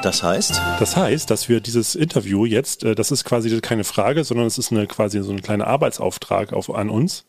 Das 0.00 0.22
heißt, 0.22 0.62
Das 0.78 0.96
heißt, 0.96 1.28
dass 1.28 1.48
wir 1.48 1.60
dieses 1.60 1.96
Interview 1.96 2.44
jetzt, 2.44 2.84
äh, 2.84 2.94
das 2.94 3.10
ist 3.10 3.24
quasi 3.24 3.60
keine 3.60 3.82
Frage, 3.82 4.22
sondern 4.22 4.46
es 4.46 4.56
ist 4.56 4.70
eine 4.70 4.86
quasi 4.86 5.20
so 5.22 5.32
ein 5.32 5.42
kleiner 5.42 5.66
Arbeitsauftrag 5.66 6.52
auf, 6.52 6.72
an 6.72 6.88
uns. 6.88 7.26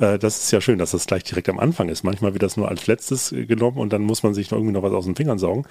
Äh, 0.00 0.18
das 0.18 0.42
ist 0.42 0.50
ja 0.50 0.60
schön, 0.60 0.80
dass 0.80 0.90
das 0.90 1.06
gleich 1.06 1.22
direkt 1.22 1.48
am 1.48 1.60
Anfang 1.60 1.88
ist. 1.88 2.02
Manchmal 2.02 2.32
wird 2.32 2.42
das 2.42 2.56
nur 2.56 2.68
als 2.68 2.88
letztes 2.88 3.30
äh, 3.30 3.46
genommen 3.46 3.78
und 3.78 3.92
dann 3.92 4.02
muss 4.02 4.24
man 4.24 4.34
sich 4.34 4.50
noch 4.50 4.58
irgendwie 4.58 4.72
noch 4.72 4.82
was 4.82 4.92
aus 4.92 5.04
den 5.04 5.14
Fingern 5.14 5.38
saugen. 5.38 5.64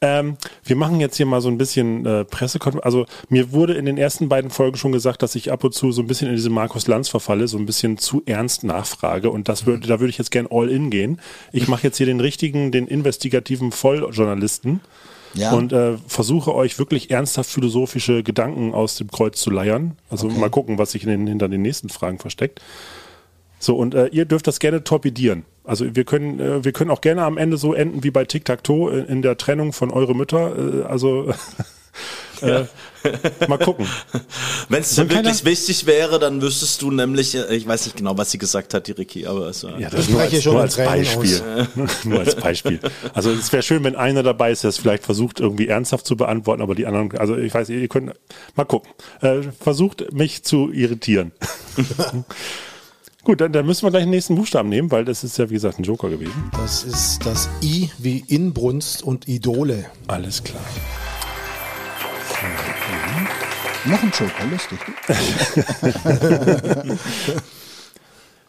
Ähm, 0.00 0.36
wir 0.62 0.76
machen 0.76 1.00
jetzt 1.00 1.16
hier 1.16 1.26
mal 1.26 1.40
so 1.40 1.48
ein 1.48 1.58
bisschen 1.58 2.06
äh, 2.06 2.24
Pressekonferenz. 2.24 2.84
Also 2.84 3.06
mir 3.28 3.50
wurde 3.50 3.74
in 3.74 3.84
den 3.84 3.98
ersten 3.98 4.28
beiden 4.28 4.50
Folgen 4.50 4.76
schon 4.76 4.92
gesagt, 4.92 5.22
dass 5.24 5.34
ich 5.34 5.50
ab 5.50 5.64
und 5.64 5.74
zu 5.74 5.90
so 5.90 6.00
ein 6.00 6.06
bisschen 6.06 6.28
in 6.28 6.36
diese 6.36 6.50
Markus 6.50 6.86
Lanz 6.86 7.08
verfalle, 7.08 7.48
so 7.48 7.58
ein 7.58 7.66
bisschen 7.66 7.98
zu 7.98 8.22
ernst 8.24 8.62
nachfrage 8.62 9.30
und 9.30 9.48
das 9.48 9.66
würde, 9.66 9.88
da 9.88 9.98
würde 9.98 10.10
ich 10.10 10.18
jetzt 10.18 10.30
gern 10.30 10.46
all 10.48 10.70
in 10.70 10.90
gehen. 10.90 11.20
Ich 11.50 11.66
mache 11.66 11.82
jetzt 11.82 11.96
hier 11.96 12.06
den 12.06 12.20
richtigen, 12.20 12.70
den 12.70 12.86
investigativen 12.86 13.72
Volljournalisten 13.72 14.80
Ja. 15.34 15.52
und 15.52 15.72
äh, 15.72 15.96
versuche 16.06 16.54
euch 16.54 16.78
wirklich 16.78 17.10
ernsthaft 17.10 17.50
philosophische 17.50 18.22
Gedanken 18.22 18.74
aus 18.74 18.96
dem 18.96 19.10
Kreuz 19.10 19.40
zu 19.40 19.50
leiern. 19.50 19.96
Also 20.10 20.28
mal 20.28 20.50
gucken, 20.50 20.78
was 20.78 20.92
sich 20.92 21.04
den, 21.04 21.26
hinter 21.26 21.48
den 21.48 21.62
nächsten 21.62 21.88
Fragen 21.88 22.18
versteckt. 22.18 22.60
So, 23.58 23.76
und 23.76 23.94
äh, 23.94 24.06
ihr 24.08 24.24
dürft 24.24 24.46
das 24.46 24.60
gerne 24.60 24.84
torpedieren. 24.84 25.44
Also 25.64 25.94
wir 25.94 26.04
können, 26.04 26.40
äh, 26.40 26.64
wir 26.64 26.72
können 26.72 26.90
auch 26.90 27.00
gerne 27.00 27.24
am 27.24 27.36
Ende 27.36 27.56
so 27.56 27.74
enden 27.74 28.04
wie 28.04 28.10
bei 28.10 28.24
Tic-Tac-Toe 28.24 28.90
in, 28.90 29.04
in 29.06 29.22
der 29.22 29.36
Trennung 29.36 29.72
von 29.72 29.90
eure 29.90 30.14
Mütter. 30.14 30.84
Äh, 30.84 30.86
äh, 32.42 32.64
mal 33.48 33.58
gucken. 33.58 33.86
Wenn 34.68 34.80
es 34.82 34.94
dir 34.94 35.08
wirklich 35.08 35.44
wichtig 35.44 35.86
wäre, 35.86 36.18
dann 36.18 36.40
wüsstest 36.42 36.82
du 36.82 36.90
nämlich, 36.90 37.34
äh, 37.34 37.54
ich 37.54 37.66
weiß 37.66 37.86
nicht 37.86 37.96
genau, 37.96 38.16
was 38.16 38.30
sie 38.30 38.38
gesagt 38.38 38.74
hat, 38.74 38.86
die 38.86 38.92
Ricky, 38.92 39.26
aber 39.26 39.48
es 39.48 39.64
war. 39.64 39.78
Ja, 39.78 39.90
das 39.90 40.00
Ich 40.00 40.10
nur 40.10 40.20
als, 40.20 40.42
schon 40.42 40.52
nur 40.52 40.62
in 40.62 40.66
als 40.66 40.76
Beispiel. 40.76 41.42
nur 42.04 42.20
als 42.20 42.34
Beispiel. 42.34 42.80
Also 43.14 43.30
es 43.30 43.52
wäre 43.52 43.62
schön, 43.62 43.84
wenn 43.84 43.96
einer 43.96 44.22
dabei 44.22 44.52
ist, 44.52 44.62
der 44.62 44.70
es 44.70 44.78
vielleicht 44.78 45.04
versucht, 45.04 45.40
irgendwie 45.40 45.68
ernsthaft 45.68 46.06
zu 46.06 46.16
beantworten, 46.16 46.62
aber 46.62 46.74
die 46.74 46.86
anderen, 46.86 47.16
also 47.18 47.36
ich 47.36 47.52
weiß, 47.52 47.68
ihr 47.70 47.88
könnt 47.88 48.12
mal 48.56 48.64
gucken. 48.64 48.90
Äh, 49.20 49.42
versucht 49.60 50.12
mich 50.12 50.44
zu 50.44 50.70
irritieren. 50.72 51.32
Gut, 53.24 53.40
dann, 53.40 53.52
dann 53.52 53.66
müssen 53.66 53.84
wir 53.84 53.90
gleich 53.90 54.04
den 54.04 54.10
nächsten 54.10 54.36
Buchstaben 54.36 54.68
nehmen, 54.68 54.90
weil 54.90 55.04
das 55.04 55.22
ist 55.22 55.36
ja 55.38 55.50
wie 55.50 55.54
gesagt 55.54 55.78
ein 55.78 55.82
Joker 55.82 56.08
gewesen. 56.08 56.50
Das 56.52 56.84
ist 56.84 57.26
das 57.26 57.48
I 57.62 57.90
wie 57.98 58.24
Inbrunst 58.26 59.02
und 59.02 59.28
Idole. 59.28 59.86
Alles 60.06 60.42
klar. 60.44 60.64
Noch 63.84 64.02
ein 64.02 64.12
Joker, 64.12 64.46
lustig. 64.50 64.78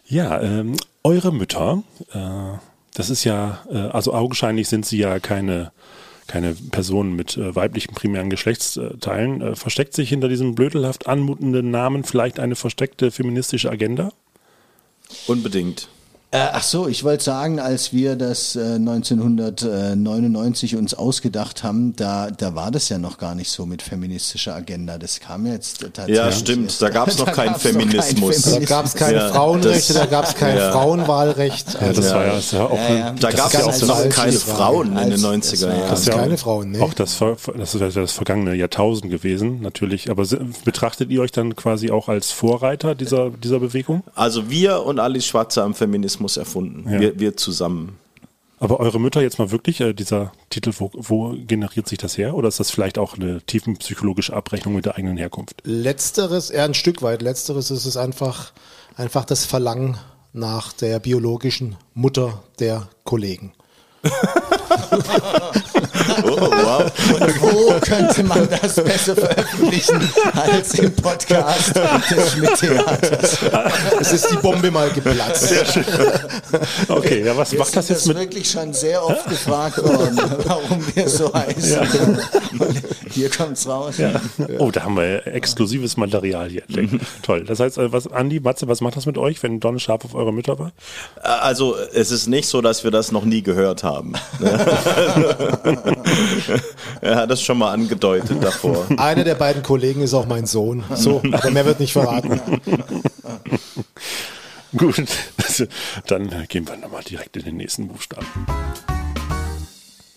Ja, 0.10 0.42
ähm, 0.42 0.76
eure 1.04 1.32
Mütter, 1.32 1.84
äh, 2.14 2.58
das 2.96 3.12
ist 3.12 3.26
ja, 3.26 3.64
äh, 3.70 3.78
also 3.78 4.12
augenscheinlich 4.12 4.68
sind 4.68 4.88
sie 4.88 4.98
ja 4.98 5.20
keine, 5.20 5.72
keine 6.26 6.56
Personen 6.56 7.16
mit 7.16 7.38
äh, 7.38 7.56
weiblichen 7.56 7.94
primären 7.94 8.32
Geschlechtsteilen. 8.32 9.42
Äh, 9.42 9.56
versteckt 9.56 9.94
sich 9.94 10.10
hinter 10.10 10.28
diesem 10.28 10.56
blödelhaft 10.56 11.06
anmutenden 11.06 11.70
Namen 11.70 12.04
vielleicht 12.04 12.40
eine 12.40 12.56
versteckte 12.56 13.12
feministische 13.12 13.70
Agenda? 13.70 14.12
Unbedingt. 15.28 15.90
Äh, 16.32 16.46
ach 16.54 16.62
so, 16.62 16.88
ich 16.88 17.04
wollte 17.04 17.24
sagen, 17.24 17.60
als 17.60 17.92
wir 17.92 18.16
das 18.16 18.56
äh, 18.56 18.76
1999 18.76 20.76
uns 20.76 20.94
ausgedacht 20.94 21.64
haben, 21.64 21.96
da, 21.96 22.30
da 22.30 22.54
war 22.54 22.70
das 22.70 22.88
ja 22.90 23.00
noch 23.00 23.18
gar 23.18 23.34
nicht 23.34 23.50
so 23.50 23.66
mit 23.66 23.82
feministischer 23.82 24.54
Agenda. 24.54 25.00
Das 25.00 25.20
kam 25.20 25.48
jetzt 25.48 25.82
äh, 25.82 25.86
tatsächlich. 25.90 26.18
Ja, 26.18 26.32
stimmt. 26.32 26.80
Da 26.82 26.90
noch 26.90 26.92
Da 26.92 26.92
keinen 26.92 27.06
gab's 27.06 27.18
noch 27.18 27.32
keinen 27.32 27.56
Feminismus. 27.56 28.42
Da 28.44 28.60
gab 28.60 28.86
es 28.86 28.94
keine 28.94 29.18
Ja, 29.18 29.30
Frauenrechte, 29.30 29.94
das- 29.94 30.04
da 30.04 30.08
gab 30.08 30.26
es 30.26 30.36
kein 30.36 30.56
ja. 30.56 30.72
Frauenwahlrecht. 30.72 31.74
Ja, 31.74 31.80
Also 31.80 32.02
das 32.02 32.14
war 32.14 32.26
ja, 32.28 32.34
das 32.36 32.54
war 32.54 32.70
auch, 32.72 32.78
Ja, 32.78 32.96
ja. 32.96 33.12
Da 33.20 33.32
gab 33.32 33.48
es 33.48 33.54
ja 33.54 33.66
auch 33.66 33.82
noch 33.88 34.00
eine 34.00 34.10
keine. 34.10 34.32
Frauen 34.34 34.88
in 34.90 34.96
den 35.10 35.14
Als- 35.14 35.24
90er 35.24 35.52
das 35.52 35.62
war- 35.64 35.70
Jahren. 35.78 35.90
Das 35.90 36.00
ist 36.02 36.12
keine 36.12 36.38
Frauen, 36.38 36.72
ne? 36.74 36.82
auch 36.84 36.94
das, 36.94 37.18
das 37.58 37.74
ist 37.76 37.82
ja 37.82 37.90
das 37.90 38.12
vergangene 38.12 38.54
Jahrtausend 38.54 39.10
gewesen, 39.10 39.62
natürlich. 39.62 40.12
Aber 40.12 40.24
betrachtet 40.64 41.10
ihr 41.10 41.22
euch 41.22 41.32
dann 41.32 41.56
quasi 41.56 41.90
auch 41.90 42.08
als 42.08 42.30
Vorreiter 42.30 42.94
dieser, 42.94 43.32
dieser 43.32 43.60
Bewegung? 43.60 44.04
Also 44.14 44.52
wir 44.52 44.84
und 44.86 45.00
Alice 45.00 45.26
Schwarzer 45.26 45.64
haben 45.64 45.74
Feminismus 45.74 46.19
erfunden. 46.38 46.90
Ja. 46.90 47.00
Wir, 47.00 47.20
wir 47.20 47.38
zusammen. 47.38 47.98
Aber 48.60 48.80
eure 48.80 49.00
Mütter 49.00 49.22
jetzt 49.22 49.40
mal 49.40 49.52
wirklich, 49.52 49.80
äh, 49.80 49.94
dieser 49.94 50.34
Titel, 50.50 50.74
wo, 50.78 50.92
wo 50.94 51.34
generiert 51.48 51.88
sich 51.88 51.98
das 51.98 52.18
her? 52.18 52.36
Oder 52.36 52.50
ist 52.50 52.60
das 52.60 52.72
vielleicht 52.72 52.98
auch 52.98 53.16
eine 53.16 53.42
tiefenpsychologische 53.42 54.34
Abrechnung 54.34 54.76
mit 54.76 54.86
der 54.86 54.98
eigenen 54.98 55.18
Herkunft? 55.18 55.62
Letzteres, 55.64 56.50
eher 56.50 56.66
ein 56.66 56.74
Stück 56.74 57.02
weit, 57.02 57.22
letzteres 57.22 57.72
ist 57.72 57.86
es 57.86 57.96
einfach, 57.96 58.52
einfach 58.96 59.24
das 59.24 59.46
Verlangen 59.46 59.98
nach 60.34 60.74
der 60.74 61.00
biologischen 61.00 61.78
Mutter 61.94 62.44
der 62.60 62.90
Kollegen. 63.06 63.54
Oh, 66.24 66.40
wow. 66.40 66.92
Und 67.20 67.42
wo 67.42 67.80
könnte 67.80 68.24
man 68.24 68.48
das 68.50 68.76
besser 68.76 69.16
veröffentlichen 69.16 70.10
als 70.34 70.74
im 70.76 70.94
Podcast 70.96 71.76
des 71.76 72.32
Schmidt-Theaters? 72.34 73.38
Es 74.00 74.14
ist 74.14 74.32
die 74.32 74.38
Bombe 74.38 74.72
mal 74.72 74.90
geplatzt. 74.92 75.54
Okay, 76.88 77.24
ja, 77.24 77.36
was 77.36 77.52
Wir 77.52 77.60
macht 77.60 77.76
das 77.76 77.90
jetzt 77.90 78.08
mit, 78.08 78.18
wirklich 78.18 78.50
schon 78.50 78.74
sehr 78.74 79.04
oft 79.04 79.28
gefragt 79.30 79.78
worden, 79.84 80.20
warum 80.46 80.84
wir 80.94 81.08
so 81.10 81.34
heißen. 81.34 82.20
Und 82.60 82.82
hier 83.12 83.30
kommt's 83.30 83.68
raus. 83.68 83.96
Oh, 84.58 84.72
da 84.72 84.84
haben 84.84 84.96
wir 84.96 85.28
exklusives 85.28 85.98
Material 85.98 86.50
hier 86.50 86.64
entdeckt. 86.68 87.04
Toll. 87.22 87.44
Das 87.44 87.60
heißt, 87.60 87.78
äh, 87.78 87.92
was, 87.92 88.12
Andi, 88.12 88.40
Matze, 88.40 88.68
was 88.68 88.82
macht 88.82 88.98
das 88.98 89.06
mit 89.06 89.18
euch, 89.18 89.42
wenn 89.44 89.60
Don 89.60 89.80
scharf 89.80 90.06
auf 90.06 90.16
eure 90.16 90.34
Mütter 90.34 90.60
war? 90.60 90.72
Also 91.22 91.76
es 91.94 92.12
ist 92.12 92.28
nicht 92.28 92.48
so, 92.48 92.62
dass 92.62 92.84
wir 92.84 92.92
das 92.92 93.12
noch 93.12 93.26
nie 93.26 93.42
gehört 93.42 93.84
haben. 93.84 94.14
er 97.02 97.16
hat 97.16 97.32
das 97.32 97.42
schon 97.42 97.58
mal 97.58 97.72
angedeutet 97.72 98.42
davor. 98.42 98.86
Einer 98.98 99.24
der 99.24 99.36
beiden 99.36 99.64
Kollegen 99.64 100.02
ist 100.02 100.14
auch 100.14 100.28
mein 100.28 100.46
Sohn. 100.46 100.84
So, 100.94 101.22
aber 101.32 101.52
mehr 101.52 101.66
wird 101.66 101.80
nicht 101.80 101.94
verraten. 101.94 102.42
Gut, 104.78 105.04
dann 106.08 106.32
äh, 106.32 106.46
gehen 106.48 106.68
wir 106.68 106.78
nochmal 106.78 107.04
direkt 107.04 107.38
in 107.38 107.44
den 107.44 107.58
nächsten 107.58 107.88
Buchstaben. 107.88 108.28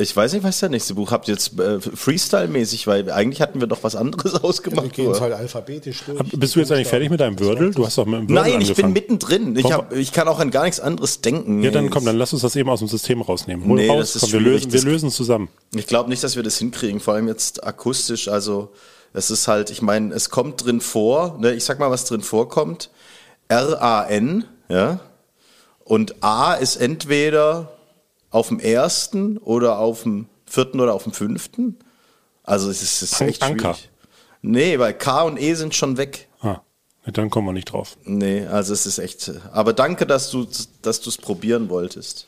Ich 0.03 0.15
weiß 0.17 0.33
nicht, 0.33 0.43
was 0.43 0.61
der 0.61 0.69
nächste 0.69 0.95
Buch 0.95 1.11
habt 1.13 1.29
ihr 1.29 1.35
jetzt 1.35 1.59
äh, 1.59 1.79
Freestyle-mäßig, 1.81 2.87
weil 2.87 3.11
eigentlich 3.11 3.41
hatten 3.41 3.61
wir 3.61 3.67
doch 3.69 3.83
was 3.83 3.95
anderes 3.97 4.33
Wir 4.35 4.45
ausgemacht. 4.45 4.93
gehen 4.93 5.11
es 5.11 5.21
halt 5.21 5.33
alphabetisch 5.33 6.03
durch. 6.07 6.19
Bist 6.37 6.55
du 6.57 6.61
jetzt 6.61 6.71
eigentlich 6.73 6.89
fertig 6.89 7.09
mit 7.11 7.21
deinem 7.21 7.39
Wordle? 7.41 7.71
Du 7.71 7.87
hast 7.87 7.97
doch 7.99 8.05
mit 8.07 8.21
dem 8.21 8.29
Wordle 8.29 8.35
Nein, 8.35 8.61
ich 8.61 8.75
bin 8.75 8.87
angefangen. 8.87 8.93
mittendrin. 8.93 9.57
Ich, 9.57 9.73
hab, 9.73 9.93
ich 9.95 10.13
kann 10.13 10.29
auch 10.29 10.39
an 10.41 10.51
gar 10.51 10.65
nichts 10.65 10.81
anderes 10.81 11.21
denken. 11.21 11.63
Ja, 11.63 11.71
dann 11.71 11.89
komm, 11.91 12.05
dann 12.05 12.17
lass 12.19 12.33
uns 12.33 12.43
das 12.43 12.57
eben 12.57 12.69
aus 12.69 12.81
dem 12.81 12.89
System 12.89 13.23
rausnehmen. 13.23 13.67
Hol 13.67 13.77
Nee, 13.77 13.89
raus, 13.89 14.13
das 14.13 14.17
ist 14.17 14.21
komm, 14.23 14.33
wir 14.33 14.41
lösen, 14.41 14.73
wir 14.73 14.81
Das- 14.81 14.85
lösen 14.85 15.09
es 15.09 15.15
zusammen. 15.17 15.49
Ich 15.75 15.87
glaube 15.87 16.11
nicht, 16.11 16.23
dass 16.25 16.37
wir 16.37 16.43
das 16.43 16.59
hinkriegen, 16.59 17.01
vor 17.01 17.15
allem 17.15 17.29
jetzt 17.29 17.65
akustisch. 17.65 18.29
Also 18.29 18.71
es 19.13 19.31
ist 19.31 19.47
halt, 19.49 19.71
ich 19.71 19.83
meine, 19.83 20.15
es 20.15 20.31
kommt 20.31 20.65
drin 20.65 20.81
vor, 20.81 21.37
ne, 21.39 21.53
ich 21.53 21.65
sag 21.65 21.79
mal, 21.79 21.91
was 21.91 22.05
drin 22.05 22.23
vorkommt. 22.23 22.91
R-A-N, 23.49 24.45
ja. 24.69 25.01
Und 25.85 26.23
A 26.23 26.55
ist 26.55 26.77
entweder 26.77 27.73
auf 28.33 28.49
dem 28.49 28.59
ersten 28.59 29.39
oder 29.39 29.79
auf 29.79 30.03
dem 30.03 30.27
vierten 30.47 30.81
oder 30.81 30.95
auf 30.95 31.05
dem 31.05 31.13
fünften. 31.13 31.79
Also 32.43 32.69
es 32.71 32.83
ist, 32.83 33.03
es 33.03 33.13
ist 33.13 33.21
echt 33.21 33.43
Anker. 33.43 33.75
schwierig. 33.75 33.91
Nee, 34.41 34.79
weil 34.81 34.95
K 34.95 35.23
und 35.23 35.41
E 35.41 35.55
sind 35.55 35.75
schon 35.75 35.97
weg. 35.97 36.29
Ah, 36.41 36.61
dann 37.07 37.31
kommen 37.31 37.47
wir 37.47 37.53
nicht 37.53 37.73
drauf. 37.73 37.97
Nee, 38.05 38.47
also 38.47 38.73
es 38.73 38.87
ist 38.87 38.99
echt. 38.99 39.31
Aber 39.53 39.73
danke, 39.73 40.07
dass 40.07 40.31
du 40.31 40.49
dass 40.83 41.01
du 41.01 41.11
es 41.11 41.19
probieren 41.19 41.69
wolltest. 41.69 42.27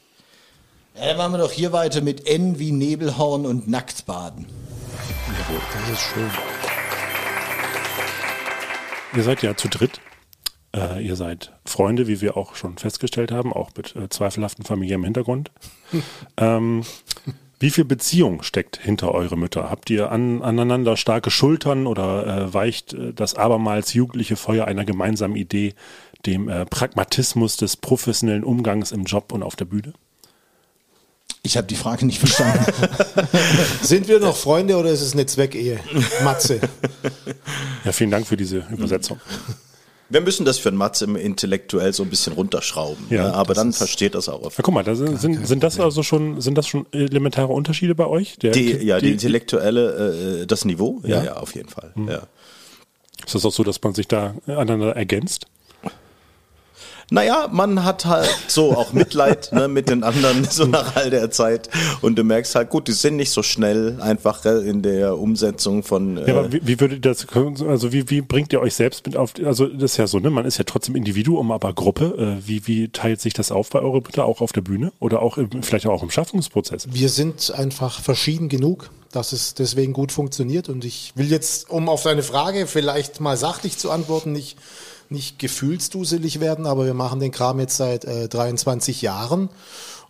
Ja, 0.94 1.06
dann 1.08 1.16
machen 1.16 1.32
wir 1.32 1.38
doch 1.38 1.50
hier 1.50 1.72
weiter 1.72 2.00
mit 2.02 2.28
N 2.28 2.60
wie 2.60 2.70
Nebelhorn 2.70 3.46
und 3.46 3.66
Nacktbaden. 3.66 4.46
Das 5.72 5.90
ist 5.90 6.00
schön. 6.02 6.30
Ihr 9.16 9.22
seid 9.24 9.42
ja 9.42 9.56
zu 9.56 9.68
dritt. 9.68 10.00
Äh, 10.74 11.06
ihr 11.06 11.16
seid 11.16 11.52
Freunde, 11.64 12.08
wie 12.08 12.20
wir 12.20 12.36
auch 12.36 12.56
schon 12.56 12.78
festgestellt 12.78 13.30
haben, 13.30 13.52
auch 13.52 13.70
mit 13.76 13.94
äh, 13.94 14.08
zweifelhaften 14.08 14.64
familiärem 14.64 15.04
Hintergrund. 15.04 15.50
ähm, 16.36 16.82
wie 17.60 17.70
viel 17.70 17.84
Beziehung 17.84 18.42
steckt 18.42 18.78
hinter 18.78 19.12
eure 19.12 19.36
Mütter? 19.36 19.70
Habt 19.70 19.88
ihr 19.88 20.10
an, 20.10 20.42
aneinander 20.42 20.96
starke 20.96 21.30
Schultern 21.30 21.86
oder 21.86 22.26
äh, 22.26 22.54
weicht 22.54 22.92
äh, 22.92 23.12
das 23.12 23.36
abermals 23.36 23.94
jugendliche 23.94 24.36
Feuer 24.36 24.66
einer 24.66 24.84
gemeinsamen 24.84 25.36
Idee 25.36 25.74
dem 26.26 26.48
äh, 26.48 26.66
Pragmatismus 26.66 27.56
des 27.56 27.76
professionellen 27.76 28.44
Umgangs 28.44 28.90
im 28.90 29.04
Job 29.04 29.32
und 29.32 29.42
auf 29.42 29.56
der 29.56 29.66
Bühne? 29.66 29.92
Ich 31.42 31.56
habe 31.56 31.66
die 31.66 31.76
Frage 31.76 32.06
nicht 32.06 32.18
verstanden. 32.18 32.64
Sind 33.82 34.08
wir 34.08 34.18
noch 34.18 34.36
Freunde 34.36 34.76
oder 34.76 34.90
ist 34.90 35.02
es 35.02 35.12
eine 35.12 35.26
Zweckehe? 35.26 35.78
Matze. 36.24 36.58
Ja, 37.84 37.92
vielen 37.92 38.10
Dank 38.10 38.26
für 38.26 38.38
diese 38.38 38.66
Übersetzung. 38.70 39.20
Wir 40.08 40.20
müssen 40.20 40.44
das 40.44 40.58
für 40.58 40.68
einen 40.68 40.78
Matze 40.78 41.04
im 41.04 41.16
intellektuell 41.16 41.92
so 41.92 42.02
ein 42.02 42.10
bisschen 42.10 42.34
runterschrauben. 42.34 43.06
Ja, 43.10 43.28
ne? 43.28 43.34
aber 43.34 43.54
dann 43.54 43.72
versteht 43.72 44.14
das 44.14 44.28
auch. 44.28 44.42
Auf 44.42 44.54
Na, 44.58 44.62
guck 44.62 44.74
mal, 44.74 44.84
da 44.84 44.94
sind, 44.94 45.18
sind, 45.20 45.46
sind 45.46 45.62
das 45.62 45.80
also 45.80 46.02
schon, 46.02 46.40
sind 46.40 46.58
das 46.58 46.66
schon 46.66 46.86
elementare 46.92 47.52
Unterschiede 47.52 47.94
bei 47.94 48.06
euch? 48.06 48.36
Der, 48.38 48.52
die, 48.52 48.72
ja, 48.84 48.98
die 49.00 49.12
intellektuelle, 49.12 50.42
äh, 50.42 50.46
das 50.46 50.64
Niveau? 50.64 51.00
Ja, 51.04 51.16
Ja. 51.16 51.24
ja, 51.24 51.36
auf 51.36 51.54
jeden 51.54 51.68
Fall. 51.68 51.92
Ja. 52.08 52.22
ist 53.24 53.34
das 53.34 53.44
auch 53.44 53.52
so, 53.52 53.64
dass 53.64 53.82
man 53.82 53.94
sich 53.94 54.06
da 54.06 54.34
aneinander 54.46 54.94
ergänzt? 54.94 55.46
Naja, 57.14 57.48
man 57.52 57.84
hat 57.84 58.06
halt 58.06 58.28
so 58.48 58.76
auch 58.76 58.92
Mitleid 58.92 59.52
ne, 59.52 59.68
mit 59.68 59.88
den 59.88 60.02
anderen, 60.02 60.42
so 60.50 60.64
nach 60.64 60.96
all 60.96 61.10
der 61.10 61.30
Zeit. 61.30 61.70
Und 62.00 62.18
du 62.18 62.24
merkst 62.24 62.56
halt, 62.56 62.70
gut, 62.70 62.88
die 62.88 62.92
sind 62.92 63.14
nicht 63.14 63.30
so 63.30 63.44
schnell 63.44 64.00
einfach 64.00 64.44
äh, 64.44 64.68
in 64.68 64.82
der 64.82 65.16
Umsetzung 65.16 65.84
von. 65.84 66.16
Äh, 66.16 66.28
Ja, 66.28 66.38
aber 66.38 66.52
wie, 66.52 66.66
wie 66.66 66.80
würdet 66.80 67.06
ihr 67.06 67.12
das, 67.12 67.26
also 67.68 67.92
wie, 67.92 68.10
wie 68.10 68.20
bringt 68.20 68.52
ihr 68.52 68.60
euch 68.60 68.74
selbst 68.74 69.06
mit 69.06 69.16
auf, 69.16 69.34
also 69.44 69.66
das 69.66 69.92
ist 69.92 69.96
ja 69.96 70.08
so, 70.08 70.18
ne, 70.18 70.28
man 70.28 70.44
ist 70.44 70.58
ja 70.58 70.64
trotzdem 70.64 70.96
Individuum, 70.96 71.52
aber 71.52 71.72
Gruppe. 71.72 72.40
Äh, 72.42 72.48
wie, 72.48 72.66
wie 72.66 72.88
teilt 72.88 73.20
sich 73.20 73.32
das 73.32 73.52
auf 73.52 73.70
bei 73.70 73.78
eurer 73.78 74.00
Bitte, 74.00 74.24
auch 74.24 74.40
auf 74.40 74.50
der 74.50 74.62
Bühne 74.62 74.92
oder 74.98 75.22
auch 75.22 75.38
im, 75.38 75.62
vielleicht 75.62 75.86
auch 75.86 76.02
im 76.02 76.10
Schaffungsprozess? 76.10 76.88
Wir 76.90 77.10
sind 77.10 77.52
einfach 77.54 78.00
verschieden 78.00 78.48
genug, 78.48 78.90
dass 79.12 79.32
es 79.32 79.54
deswegen 79.54 79.92
gut 79.92 80.10
funktioniert. 80.10 80.68
Und 80.68 80.84
ich 80.84 81.12
will 81.14 81.30
jetzt, 81.30 81.70
um 81.70 81.88
auf 81.88 82.02
deine 82.02 82.24
Frage 82.24 82.66
vielleicht 82.66 83.20
mal 83.20 83.36
sachlich 83.36 83.78
zu 83.78 83.92
antworten, 83.92 84.32
nicht, 84.32 84.58
nicht 85.14 85.38
gefühlsduselig 85.38 86.40
werden, 86.40 86.66
aber 86.66 86.84
wir 86.84 86.94
machen 86.94 87.20
den 87.20 87.32
Kram 87.32 87.58
jetzt 87.60 87.78
seit 87.78 88.04
äh, 88.04 88.28
23 88.28 89.00
Jahren. 89.00 89.48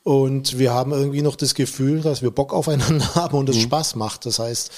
Und 0.02 0.58
wir 0.58 0.74
haben 0.74 0.92
irgendwie 0.92 1.22
noch 1.22 1.36
das 1.36 1.54
Gefühl, 1.54 2.02
dass 2.02 2.20
wir 2.20 2.30
Bock 2.30 2.52
aufeinander 2.52 3.06
haben 3.14 3.38
und 3.38 3.48
es 3.48 3.60
Spaß 3.60 3.94
macht. 3.94 4.26
Das 4.26 4.38
heißt, 4.38 4.70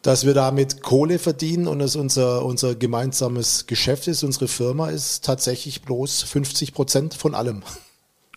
dass 0.00 0.24
wir 0.24 0.32
damit 0.34 0.82
Kohle 0.82 1.18
verdienen 1.18 1.66
und 1.66 1.80
es 1.80 1.94
unser, 1.94 2.44
unser 2.44 2.74
gemeinsames 2.74 3.66
Geschäft 3.66 4.08
ist, 4.08 4.22
unsere 4.22 4.48
Firma 4.48 4.88
ist 4.88 5.24
tatsächlich 5.24 5.82
bloß 5.82 6.22
50 6.22 6.72
Prozent 6.72 7.14
von 7.14 7.34
allem. 7.34 7.62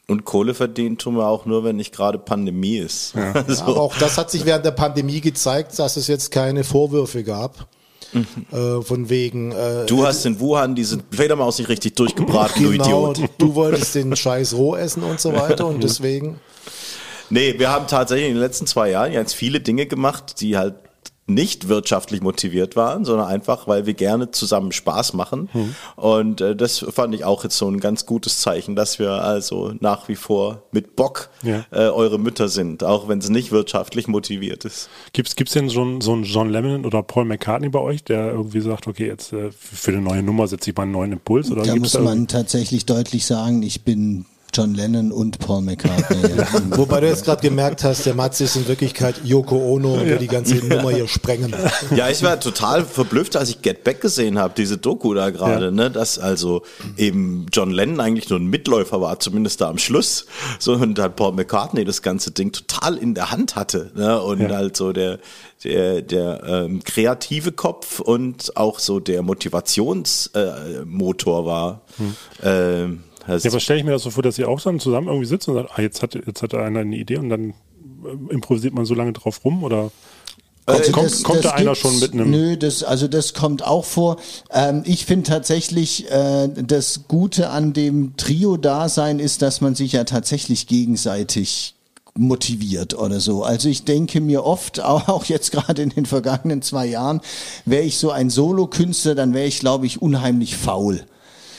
Und 0.07 0.25
Kohle 0.25 0.53
verdienen 0.53 0.97
tun 0.97 1.15
wir 1.15 1.27
auch 1.27 1.45
nur, 1.45 1.63
wenn 1.63 1.77
nicht 1.77 1.93
gerade 1.93 2.19
Pandemie 2.19 2.77
ist. 2.77 3.15
Ja. 3.15 3.33
Ja, 3.47 3.65
aber 3.65 3.79
auch 3.79 3.97
das 3.97 4.17
hat 4.17 4.29
sich 4.29 4.45
während 4.45 4.65
der 4.65 4.71
Pandemie 4.71 5.21
gezeigt, 5.21 5.77
dass 5.79 5.97
es 5.97 6.07
jetzt 6.07 6.31
keine 6.31 6.63
Vorwürfe 6.63 7.23
gab. 7.23 7.67
Äh, 8.51 8.82
von 8.82 9.10
wegen. 9.10 9.51
Äh, 9.51 9.86
Du 9.88 10.06
hast 10.06 10.25
in 10.25 10.39
Wuhan 10.39 10.75
diese 10.75 10.99
Fledermaus 11.12 11.60
nicht 11.60 11.69
richtig 11.69 11.95
durchgebraten, 11.95 12.63
du 12.63 12.71
genau, 12.71 13.12
Idiot. 13.12 13.30
du 13.38 13.56
wolltest 13.56 13.95
den 13.95 14.15
Scheiß 14.15 14.54
roh 14.56 14.75
essen 14.75 15.04
und 15.04 15.19
so 15.19 15.34
weiter 15.34 15.65
und 15.67 15.84
deswegen. 15.84 16.39
Nee, 17.30 17.56
wir 17.58 17.69
haben 17.71 17.88
tatsächlich 17.88 18.28
in 18.28 18.36
den 18.36 18.41
letzten 18.41 18.67
zwei 18.67 18.91
Jahren 18.91 19.12
jetzt 19.12 19.34
viele 19.34 19.60
Dinge 19.60 19.86
gemacht, 19.88 20.41
die 20.41 20.58
halt 20.58 20.75
nicht 21.27 21.67
wirtschaftlich 21.69 22.21
motiviert 22.21 22.75
waren, 22.75 23.03
sondern 23.03 23.27
einfach, 23.27 23.67
weil 23.67 23.88
wir 23.88 23.95
gerne 23.95 24.29
zusammen 24.29 24.71
Spaß 24.71 25.13
machen. 25.13 25.49
Und 25.95 26.39
äh, 26.39 26.55
das 26.55 26.85
fand 26.89 27.15
ich 27.15 27.23
auch 27.25 27.43
jetzt 27.43 27.57
so 27.57 27.67
ein 27.67 27.79
ganz 27.79 28.05
gutes 28.05 28.41
Zeichen, 28.41 28.75
dass 28.75 28.99
wir 28.99 29.09
also 29.11 29.73
nach 29.79 30.07
wie 30.07 30.15
vor 30.15 30.61
mit 30.71 30.95
Bock 30.95 31.29
Ja. 31.41 31.65
äh, 31.71 31.88
eure 31.89 32.19
Mütter 32.19 32.47
sind, 32.47 32.83
auch 32.83 33.07
wenn 33.07 33.17
es 33.19 33.29
nicht 33.29 33.51
wirtschaftlich 33.51 34.07
motiviert 34.07 34.65
ist. 34.65 34.88
Gibt's 35.13 35.35
gibt's 35.35 35.53
denn 35.53 35.67
so 35.69 35.81
einen, 35.81 36.01
so 36.01 36.13
einen 36.13 36.25
John 36.25 36.49
Lennon 36.49 36.85
oder 36.85 37.01
Paul 37.01 37.25
McCartney 37.25 37.69
bei 37.69 37.79
euch, 37.79 38.03
der 38.03 38.31
irgendwie 38.31 38.61
sagt, 38.61 38.85
okay, 38.88 39.07
jetzt 39.07 39.33
äh, 39.33 39.49
für 39.51 39.91
eine 39.91 40.01
neue 40.01 40.21
Nummer 40.21 40.47
setze 40.47 40.69
ich 40.69 40.75
mal 40.77 40.83
einen 40.83 40.91
neuen 40.91 41.11
Impuls? 41.13 41.49
Oder 41.49 41.63
Da 41.63 41.73
gibt's 41.73 41.93
muss 41.95 42.03
man 42.03 42.13
irgendwie- 42.13 42.27
tatsächlich 42.33 42.85
deutlich 42.85 43.25
sagen, 43.25 43.63
ich 43.63 43.83
bin 43.83 44.25
John 44.55 44.73
Lennon 44.73 45.11
und 45.11 45.37
Paul 45.39 45.61
McCartney. 45.63 46.23
Wobei 46.77 47.01
du 47.01 47.07
jetzt 47.07 47.25
gerade 47.25 47.41
gemerkt 47.41 47.83
hast, 47.83 48.05
der 48.05 48.13
Matze 48.13 48.45
ist 48.45 48.55
in 48.55 48.65
Wirklichkeit 48.69 49.15
Yoko 49.25 49.57
Ono 49.57 49.95
und 49.95 50.05
will 50.05 50.17
die 50.17 50.27
ganze 50.27 50.55
Nummer 50.55 50.91
hier 50.91 51.09
sprengen. 51.09 51.53
Ja, 51.93 52.07
ich 52.09 52.23
war 52.23 52.39
total 52.39 52.85
verblüfft, 52.85 53.35
als 53.35 53.49
ich 53.49 53.61
Get 53.61 53.83
Back 53.83 53.99
gesehen 53.99 54.39
habe, 54.39 54.53
diese 54.55 54.77
Doku 54.77 55.13
da 55.13 55.29
gerade, 55.31 55.65
Ja. 55.65 55.71
ne, 55.71 55.91
dass 55.91 56.17
also 56.19 56.61
eben 56.95 57.47
John 57.51 57.71
Lennon 57.71 57.99
eigentlich 57.99 58.29
nur 58.29 58.39
ein 58.39 58.45
Mitläufer 58.47 59.01
war, 59.01 59.19
zumindest 59.19 59.59
da 59.59 59.67
am 59.69 59.77
Schluss, 59.77 60.25
so 60.59 60.71
und 60.73 60.97
dann 60.97 61.13
Paul 61.15 61.33
McCartney 61.33 61.83
das 61.83 62.01
ganze 62.01 62.31
Ding 62.31 62.53
total 62.53 62.95
in 62.97 63.13
der 63.13 63.31
Hand 63.31 63.57
hatte, 63.57 63.91
ne, 63.95 64.21
und 64.21 64.39
Ja. 64.39 64.49
halt 64.55 64.77
so 64.77 64.93
der 64.93 65.19
der 65.63 66.01
der 66.01 66.43
ähm, 66.45 66.83
kreative 66.83 67.51
Kopf 67.51 67.99
und 67.99 68.55
auch 68.55 68.77
so 68.79 68.99
der 68.99 69.21
Motivationsmotor 69.23 71.43
äh, 71.43 71.45
war. 71.45 71.81
Ähm, 72.43 73.03
also 73.27 73.47
Ja, 73.47 73.51
aber 73.51 73.59
stelle 73.59 73.79
ich 73.79 73.85
mir 73.85 73.91
das 73.91 74.03
so 74.03 74.09
vor, 74.11 74.23
dass 74.23 74.38
ihr 74.38 74.47
auch 74.49 74.61
dann 74.61 74.79
zusammen 74.79 75.07
irgendwie 75.07 75.25
sitzt 75.27 75.47
und 75.47 75.55
sagt, 75.55 75.69
ah, 75.75 75.81
jetzt 75.81 76.01
hat, 76.01 76.15
jetzt 76.15 76.41
hat 76.41 76.53
einer 76.53 76.79
eine 76.81 76.95
Idee 76.95 77.17
und 77.17 77.29
dann 77.29 77.49
äh, 77.49 77.53
improvisiert 78.33 78.73
man 78.73 78.85
so 78.85 78.93
lange 78.93 79.13
drauf 79.13 79.43
rum 79.45 79.63
oder 79.63 79.91
Also 80.67 80.91
kommt, 80.91 81.05
das- 81.11 81.23
kommt 81.23 81.38
das 81.39 81.51
da 81.51 81.57
einer 81.57 81.75
schon 81.75 81.99
mit 81.99 82.13
einem 82.13 82.29
Nö, 82.31 82.57
das, 82.57 82.83
also 82.83 83.07
das 83.07 83.33
kommt 83.33 83.63
auch 83.65 83.85
vor. 83.85 84.17
Ähm, 84.51 84.83
ich 84.85 85.05
finde 85.05 85.23
tatsächlich, 85.29 86.09
äh, 86.11 86.47
das 86.49 87.01
Gute 87.07 87.49
an 87.49 87.73
dem 87.73 88.15
Trio-Dasein 88.17 89.19
ist, 89.19 89.41
dass 89.41 89.61
man 89.61 89.75
sich 89.75 89.91
ja 89.93 90.03
tatsächlich 90.03 90.67
gegenseitig 90.67 91.73
motiviert 92.17 92.97
oder 92.97 93.19
so. 93.19 93.43
Also 93.43 93.67
ich 93.67 93.83
denke 93.83 94.21
mir 94.21 94.45
oft, 94.45 94.79
auch 94.79 95.07
auch 95.09 95.25
jetzt 95.25 95.51
gerade 95.51 95.81
in 95.81 95.89
den 95.89 96.05
vergangenen 96.05 96.61
zwei 96.61 96.85
Jahren, 96.85 97.21
wäre 97.65 97.83
ich 97.83 97.97
so 97.97 98.11
ein 98.11 98.29
Solokünstler, 98.29 99.15
dann 99.15 99.33
wäre 99.33 99.47
ich, 99.47 99.59
glaube 99.59 99.85
ich, 99.85 100.01
unheimlich 100.01 100.55
faul. 100.55 101.01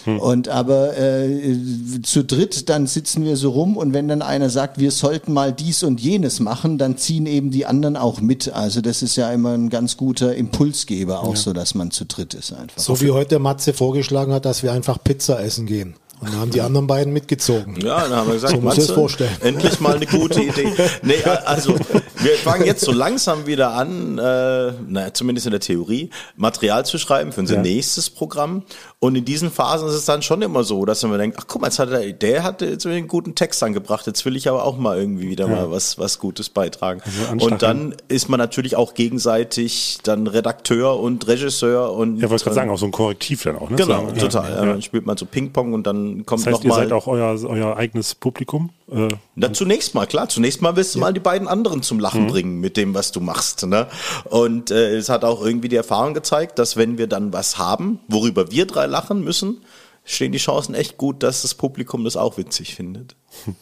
Und 0.06 0.48
aber 0.48 0.96
äh, 0.96 1.56
zu 2.02 2.24
dritt, 2.24 2.68
dann 2.68 2.86
sitzen 2.86 3.24
wir 3.24 3.36
so 3.36 3.50
rum 3.50 3.76
und 3.76 3.92
wenn 3.92 4.08
dann 4.08 4.22
einer 4.22 4.50
sagt, 4.50 4.78
wir 4.78 4.90
sollten 4.90 5.32
mal 5.32 5.52
dies 5.52 5.82
und 5.82 6.00
jenes 6.00 6.40
machen, 6.40 6.78
dann 6.78 6.96
ziehen 6.96 7.26
eben 7.26 7.50
die 7.50 7.66
anderen 7.66 7.96
auch 7.96 8.20
mit. 8.20 8.52
Also 8.52 8.80
das 8.80 9.02
ist 9.02 9.16
ja 9.16 9.30
immer 9.32 9.54
ein 9.54 9.68
ganz 9.68 9.96
guter 9.96 10.34
Impulsgeber, 10.34 11.22
auch 11.22 11.36
so, 11.36 11.52
dass 11.52 11.74
man 11.74 11.90
zu 11.90 12.04
dritt 12.04 12.34
ist 12.34 12.52
einfach. 12.52 12.80
So 12.80 13.00
wie 13.00 13.10
heute 13.10 13.38
Matze 13.38 13.72
vorgeschlagen 13.72 14.32
hat, 14.32 14.44
dass 14.44 14.62
wir 14.62 14.72
einfach 14.72 15.02
Pizza 15.02 15.42
essen 15.42 15.66
gehen. 15.66 15.94
Und 16.20 16.32
dann 16.32 16.40
haben 16.40 16.50
die 16.50 16.60
anderen 16.62 16.86
beiden 16.86 17.12
mitgezogen. 17.12 17.76
Ja, 17.80 18.00
dann 18.00 18.12
haben 18.16 18.26
wir 18.28 18.34
gesagt, 18.34 18.54
So 18.54 18.60
muss 18.60 18.72
ich 18.74 18.78
es 18.80 18.88
Matze, 18.88 18.94
vorstellen. 19.00 19.30
endlich 19.42 19.80
mal 19.80 19.96
eine 19.96 20.06
gute 20.06 20.40
Idee. 20.42 20.68
Nee, 21.02 21.22
also 21.44 21.74
wir 22.18 22.32
fangen 22.42 22.64
jetzt 22.64 22.82
so 22.84 22.90
langsam 22.92 23.46
wieder 23.46 23.72
an, 23.72 24.18
äh, 24.18 24.72
naja, 24.88 25.12
zumindest 25.12 25.46
in 25.46 25.50
der 25.50 25.60
Theorie, 25.60 26.10
Material 26.36 26.86
zu 26.86 26.96
schreiben 26.98 27.32
für 27.32 27.40
unser 27.40 27.56
Ja. 27.56 27.62
nächstes 27.62 28.08
Programm. 28.10 28.62
Und 28.98 29.14
in 29.14 29.24
diesen 29.26 29.50
Phasen 29.50 29.88
ist 29.88 29.94
es 29.94 30.06
dann 30.06 30.22
schon 30.22 30.40
immer 30.42 30.64
so, 30.64 30.84
dass 30.86 31.02
man 31.02 31.18
denkt, 31.18 31.36
ach 31.38 31.44
guck 31.46 31.60
mal, 31.60 31.68
jetzt 31.68 31.78
hat 31.78 31.90
er, 31.90 32.12
der 32.12 32.42
hat 32.42 32.62
jetzt 32.62 32.86
einen 32.86 33.08
guten 33.08 33.34
Text 33.34 33.62
angebracht, 33.62 34.06
jetzt 34.06 34.24
will 34.24 34.36
ich 34.36 34.48
aber 34.48 34.64
auch 34.64 34.78
mal 34.78 34.98
irgendwie 34.98 35.28
wieder 35.28 35.46
mal 35.48 35.70
was, 35.70 35.98
was 35.98 36.18
Gutes 36.18 36.48
beitragen. 36.48 37.02
anstacheln. 37.04 37.40
und 37.40 37.62
dann 37.62 37.94
ist 38.08 38.28
man 38.30 38.38
natürlich 38.38 38.74
auch 38.74 38.94
gegenseitig 38.94 39.98
dann 40.02 40.26
Redakteur 40.26 40.98
und 40.98 41.26
Regisseur 41.26 41.92
und 41.92 42.18
Ja, 42.20 42.30
wollte 42.30 42.44
gerade 42.44 42.54
sagen, 42.54 42.70
auch 42.70 42.78
so 42.78 42.86
ein 42.86 42.92
Korrektiv 42.92 43.42
dann 43.42 43.56
auch, 43.56 43.68
ne? 43.70 43.76
Genau, 43.76 44.08
So, 44.14 44.20
total. 44.26 44.44
Ja, 44.50 44.56
Ja, 44.56 44.64
ja. 44.64 44.72
Dann 44.72 44.82
spielt 44.82 45.04
man 45.04 45.16
so 45.16 45.26
Ping-Pong 45.26 45.72
und 45.74 45.86
dann 45.86 46.05
kommt 46.24 46.46
Das 46.46 46.54
heißt, 46.54 46.64
ihr 46.64 46.68
noch 46.68 46.76
seid 46.76 46.92
auch 46.92 47.06
euer, 47.06 47.38
euer 47.44 47.76
eigenes 47.76 48.14
Publikum? 48.14 48.70
Äh, 48.90 49.08
Na, 49.34 49.52
zunächst 49.52 49.94
mal, 49.94 50.06
klar. 50.06 50.28
Zunächst 50.28 50.62
mal 50.62 50.76
willst 50.76 50.94
du 50.94 50.98
mal 50.98 51.12
die 51.12 51.20
beiden 51.20 51.48
anderen 51.48 51.82
zum 51.82 51.98
Lachen 52.00 52.26
bringen 52.26 52.60
mit 52.60 52.76
dem, 52.76 52.94
was 52.94 53.12
du 53.12 53.20
machst. 53.20 53.66
Ne? 53.66 53.86
Und 54.24 54.70
äh, 54.70 54.96
es 54.96 55.08
hat 55.08 55.24
auch 55.24 55.44
irgendwie 55.44 55.68
die 55.68 55.76
Erfahrung 55.76 56.14
gezeigt, 56.14 56.58
dass 56.58 56.76
wenn 56.76 56.98
wir 56.98 57.06
dann 57.06 57.32
was 57.32 57.58
haben, 57.58 58.00
worüber 58.08 58.50
wir 58.50 58.66
drei 58.66 58.86
lachen 58.86 59.22
müssen, 59.22 59.62
stehen 60.04 60.32
die 60.32 60.38
Chancen 60.38 60.74
echt 60.74 60.96
gut, 60.96 61.22
dass 61.22 61.42
das 61.42 61.54
Publikum 61.54 62.04
das 62.04 62.16
auch 62.16 62.38
witzig 62.38 62.74
findet. 62.74 63.16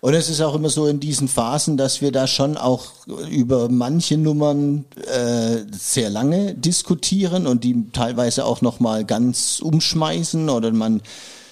Und 0.00 0.14
es 0.14 0.28
ist 0.28 0.40
auch 0.40 0.54
immer 0.54 0.68
so 0.68 0.86
in 0.86 1.00
diesen 1.00 1.26
Phasen, 1.26 1.76
dass 1.76 2.00
wir 2.00 2.12
da 2.12 2.26
schon 2.26 2.56
auch 2.56 2.92
über 3.28 3.68
manche 3.68 4.16
Nummern 4.16 4.84
äh, 5.12 5.64
sehr 5.72 6.08
lange 6.08 6.54
diskutieren 6.54 7.46
und 7.46 7.64
die 7.64 7.90
teilweise 7.92 8.44
auch 8.44 8.60
noch 8.60 8.78
mal 8.78 9.04
ganz 9.04 9.60
umschmeißen 9.60 10.50
oder 10.50 10.70
man 10.70 11.02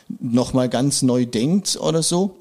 noch 0.08 0.52
mal 0.52 0.68
ganz 0.68 1.02
neu 1.02 1.26
denkt 1.26 1.78
oder 1.80 2.02
so. 2.02 2.36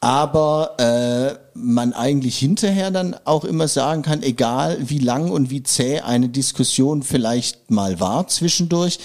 Aber 0.00 0.74
äh, 0.78 1.38
man 1.54 1.92
eigentlich 1.94 2.38
hinterher 2.38 2.90
dann 2.90 3.16
auch 3.24 3.44
immer 3.44 3.68
sagen 3.68 4.02
kann, 4.02 4.22
egal 4.22 4.78
wie 4.80 4.98
lang 4.98 5.30
und 5.30 5.50
wie 5.50 5.62
zäh 5.62 6.00
eine 6.00 6.28
Diskussion 6.28 7.02
vielleicht 7.02 7.70
mal 7.70 7.98
war 8.00 8.28
zwischendurch, 8.28 8.98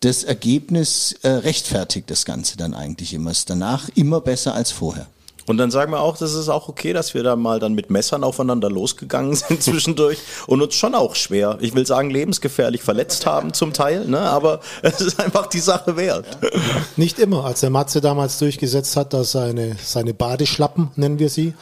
das 0.00 0.22
Ergebnis 0.22 1.14
äh, 1.22 1.28
rechtfertigt 1.28 2.10
das 2.10 2.24
Ganze 2.24 2.56
dann 2.56 2.74
eigentlich 2.74 3.14
immer. 3.14 3.30
Ist 3.30 3.50
danach 3.50 3.88
immer 3.94 4.20
besser 4.20 4.54
als 4.54 4.70
vorher. 4.70 5.06
Und 5.46 5.58
dann 5.58 5.70
sagen 5.70 5.92
wir 5.92 6.00
auch, 6.00 6.16
das 6.16 6.34
ist 6.34 6.48
auch 6.48 6.68
okay, 6.68 6.92
dass 6.92 7.14
wir 7.14 7.22
da 7.22 7.36
mal 7.36 7.58
dann 7.58 7.74
mit 7.74 7.90
Messern 7.90 8.24
aufeinander 8.24 8.70
losgegangen 8.70 9.34
sind 9.34 9.62
zwischendurch 9.62 10.18
und 10.46 10.62
uns 10.62 10.74
schon 10.74 10.94
auch 10.94 11.14
schwer, 11.14 11.58
ich 11.60 11.74
will 11.74 11.86
sagen, 11.86 12.10
lebensgefährlich 12.10 12.82
verletzt 12.82 13.26
haben 13.26 13.52
zum 13.52 13.72
Teil, 13.72 14.06
ne? 14.06 14.20
aber 14.20 14.60
es 14.82 15.00
ist 15.00 15.20
einfach 15.20 15.46
die 15.46 15.60
Sache 15.60 15.96
wert. 15.96 16.26
Nicht 16.96 17.18
immer. 17.18 17.44
Als 17.44 17.60
der 17.60 17.70
Matze 17.70 18.00
damals 18.00 18.38
durchgesetzt 18.38 18.96
hat, 18.96 19.12
dass 19.12 19.32
seine, 19.32 19.76
seine 19.82 20.14
Badeschlappen, 20.14 20.90
nennen 20.96 21.18
wir 21.18 21.28
sie, 21.28 21.54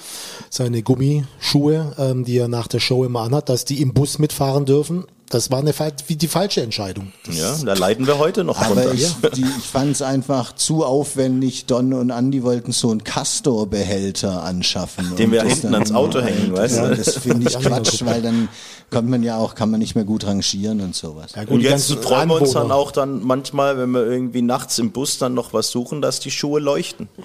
seine 0.51 0.83
Gummischuhe, 0.83 1.93
ähm, 1.99 2.25
die 2.25 2.39
er 2.39 2.49
nach 2.49 2.69
der 2.69 2.81
Show 2.81 3.05
immer 3.05 3.23
anhat, 3.23 3.49
dass 3.49 3.65
die 3.65 3.81
im 3.81 3.93
Bus 3.95 4.19
mitfahren 4.19 4.65
dürfen, 4.65 5.07
das 5.33 5.51
war 5.51 5.61
eine, 5.61 5.73
die 6.09 6.29
falsche 6.29 6.61
Entscheidung. 6.61 7.11
Ja, 7.31 7.57
da 7.65 7.73
leiden 7.73 8.07
wir 8.07 8.19
heute 8.19 8.45
noch 8.45 8.61
Aber 8.61 8.83
drunter. 8.83 8.93
ich, 8.93 9.15
die, 9.35 9.47
ich 9.59 9.65
fand 9.65 9.93
es 9.93 10.03
einfach 10.03 10.55
zu 10.55 10.85
aufwendig. 10.85 11.65
Don 11.65 11.95
und 11.95 12.11
Andy 12.11 12.43
wollten 12.43 12.73
so 12.73 12.91
einen 12.91 13.03
Castor-Behälter 13.03 14.43
anschaffen. 14.43 15.17
Den 15.17 15.27
Und 15.27 15.33
wir 15.33 15.43
das 15.43 15.53
hinten 15.53 15.67
dann- 15.69 15.75
ans 15.77 15.93
Auto 15.93 16.21
hängen, 16.21 16.55
weißt 16.55 16.77
ja, 16.77 16.89
du? 16.91 16.97
Das 16.97 17.17
finde 17.17 17.49
ich 17.49 17.57
andere 17.57 17.77
Quatsch, 17.77 18.05
weil 18.05 18.21
dann 18.21 18.51
kommt 18.91 19.09
man 19.09 19.23
ja 19.23 19.39
auch, 19.39 19.55
kann 19.55 19.71
man 19.71 19.81
nicht 19.81 19.95
mehr 19.95 20.05
gut 20.05 20.27
rangieren 20.27 20.83
und 20.83 20.95
sowas. 20.95 21.33
Ja, 21.35 21.45
gut, 21.45 21.55
Und 21.55 21.61
jetzt 21.63 21.91
freuen 21.95 22.29
wir 22.29 22.39
uns 22.39 22.53
dann 22.53 22.71
auch 22.71 22.93
dann 22.93 23.23
manchmal, 23.23 23.79
wenn 23.79 23.91
wir 23.93 24.05
irgendwie 24.05 24.43
nachts 24.43 24.79
im 24.79 24.93
Bus 24.93 25.17
dann 25.17 25.33
noch 25.33 25.55
was 25.55 25.71
suchen, 25.71 26.03
dass 26.03 26.21
die 26.21 26.31
Schuhe 26.31 26.61
leuchten. 26.61 27.09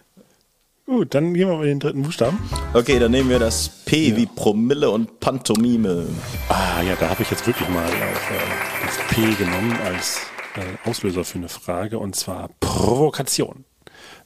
gut, 0.88 1.14
dann 1.14 1.34
gehen 1.34 1.50
wir 1.50 1.58
mal 1.58 1.66
den 1.66 1.80
dritten 1.80 2.02
Buchstaben. 2.02 2.40
Okay, 2.74 2.98
dann 2.98 3.12
nehmen 3.12 3.30
wir 3.30 3.40
das 3.40 3.70
P 3.86 4.16
wie 4.16 4.26
Promille 4.26 4.90
und 4.90 5.20
Pantomime. 5.20 6.08
Ah 6.50 6.82
ja, 6.82 6.96
da 6.96 7.10
habe 7.10 7.22
ich 7.22 7.30
jetzt 7.30 7.46
wirklich 7.46 7.68
mal 7.70 7.88
äh, 7.88 8.86
das 8.86 8.98
P 9.10 9.22
genommen 9.36 9.78
als 9.86 10.22
äh, 10.56 10.90
Auslöser 10.90 11.24
für 11.24 11.38
eine 11.38 11.50
Frage 11.50 12.00
und 12.00 12.16
zwar 12.16 12.50
Provokation. 12.60 13.66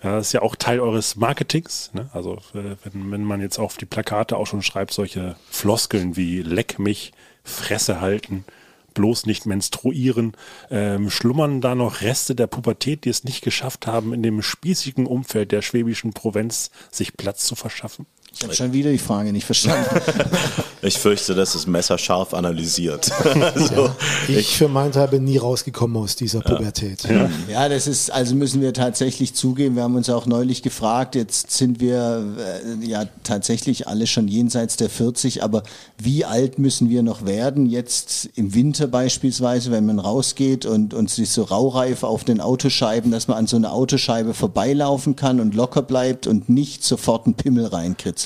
Ja, 0.04 0.15
das 0.15 0.28
ist 0.28 0.34
ja 0.34 0.41
auch 0.41 0.56
Teil 0.56 0.80
eures 0.80 1.15
Marketings. 1.15 1.91
Ne? 1.93 2.10
Also 2.13 2.36
äh, 2.54 2.76
wenn, 2.84 3.12
wenn 3.12 3.24
man 3.24 3.41
jetzt 3.41 3.60
auf 3.60 3.78
die 3.78 3.86
Plakate 3.86 4.38
auch 4.38 4.47
schon 4.47 4.62
schreibt, 4.62 4.93
solche 4.93 5.36
Floskeln 5.50 6.15
wie 6.15 6.41
leck 6.41 6.80
mich, 6.80 7.12
Fresse 7.43 8.02
halten, 8.02 8.45
bloß 8.93 9.25
nicht 9.25 9.45
menstruieren, 9.45 10.34
ähm, 10.69 11.10
schlummern 11.10 11.62
da 11.62 11.75
noch 11.75 12.01
Reste 12.01 12.36
der 12.36 12.47
Pubertät, 12.47 13.06
die 13.06 13.10
es 13.10 13.23
nicht 13.23 13.41
geschafft 13.41 13.88
haben, 13.88 14.13
in 14.13 14.23
dem 14.23 14.41
spießigen 14.41 15.06
Umfeld 15.06 15.51
der 15.51 15.62
schwäbischen 15.62 16.13
Provinz 16.13 16.71
sich 16.91 17.17
Platz 17.17 17.45
zu 17.45 17.56
verschaffen? 17.56 18.06
Ich 18.34 18.44
habe 18.44 18.56
schon 18.56 18.74
wieder 18.74 18.91
die 18.91 18.98
Frage 18.98 19.32
nicht 19.32 19.46
verstanden. 19.46 19.86
Ich 20.84 20.98
fürchte, 20.98 21.36
das 21.36 21.54
ist 21.54 21.67
messerscharf 21.67 22.34
analysiert. 22.34 23.12
also, 23.56 23.91
Ich 24.28 24.58
für 24.58 24.67
meinen 24.67 24.91
Teil 24.91 25.10
bin 25.10 25.24
nie 25.26 25.38
rausgekommen 25.38 25.96
aus 25.98 26.15
dieser 26.15 26.41
Pubertät. 26.41 27.04
Ja, 27.48 27.70
das 27.70 27.86
ist, 27.86 28.10
also 28.12 28.34
müssen 28.34 28.62
wir 28.62 28.74
tatsächlich 28.74 29.36
zugeben, 29.36 29.76
wir 29.76 29.84
haben 29.84 29.96
uns 29.96 30.10
auch 30.10 30.26
neulich 30.26 30.63
gefragt, 30.63 31.13
jetzt 31.13 31.52
sind 31.52 31.80
wir 31.80 32.36
äh, 32.82 32.86
ja 32.86 33.06
tatsächlich 33.24 33.88
alle 33.88 34.08
schon 34.08 34.28
jenseits 34.28 34.76
der 34.76 34.89
40, 34.89 35.44
aber 35.44 35.62
wie 36.00 36.26
alt 36.26 36.58
müssen 36.58 36.89
wir 36.89 37.04
noch 37.04 37.26
werden, 37.26 37.67
jetzt 37.67 38.30
im 38.36 38.56
Winter 38.56 38.88
beispielsweise, 38.88 39.70
wenn 39.70 39.86
man 39.86 40.00
rausgeht 40.00 40.65
und, 40.65 40.96
und 40.96 41.12
sich 41.12 41.30
so 41.30 41.44
raureif 41.44 42.04
auf 42.04 42.24
den 42.24 42.41
Autoscheiben, 42.41 43.12
dass 43.12 43.28
man 43.28 43.38
an 43.38 43.46
so 43.46 43.56
eine 43.56 43.72
Autoscheibe 43.72 44.34
vorbeilaufen 44.34 45.15
kann 45.15 45.39
und 45.39 45.54
locker 45.54 45.84
bleibt 45.84 46.26
und 46.26 46.50
nicht 46.50 46.84
sofort 46.84 47.28
einen 47.28 47.36
Pimmel 47.36 47.67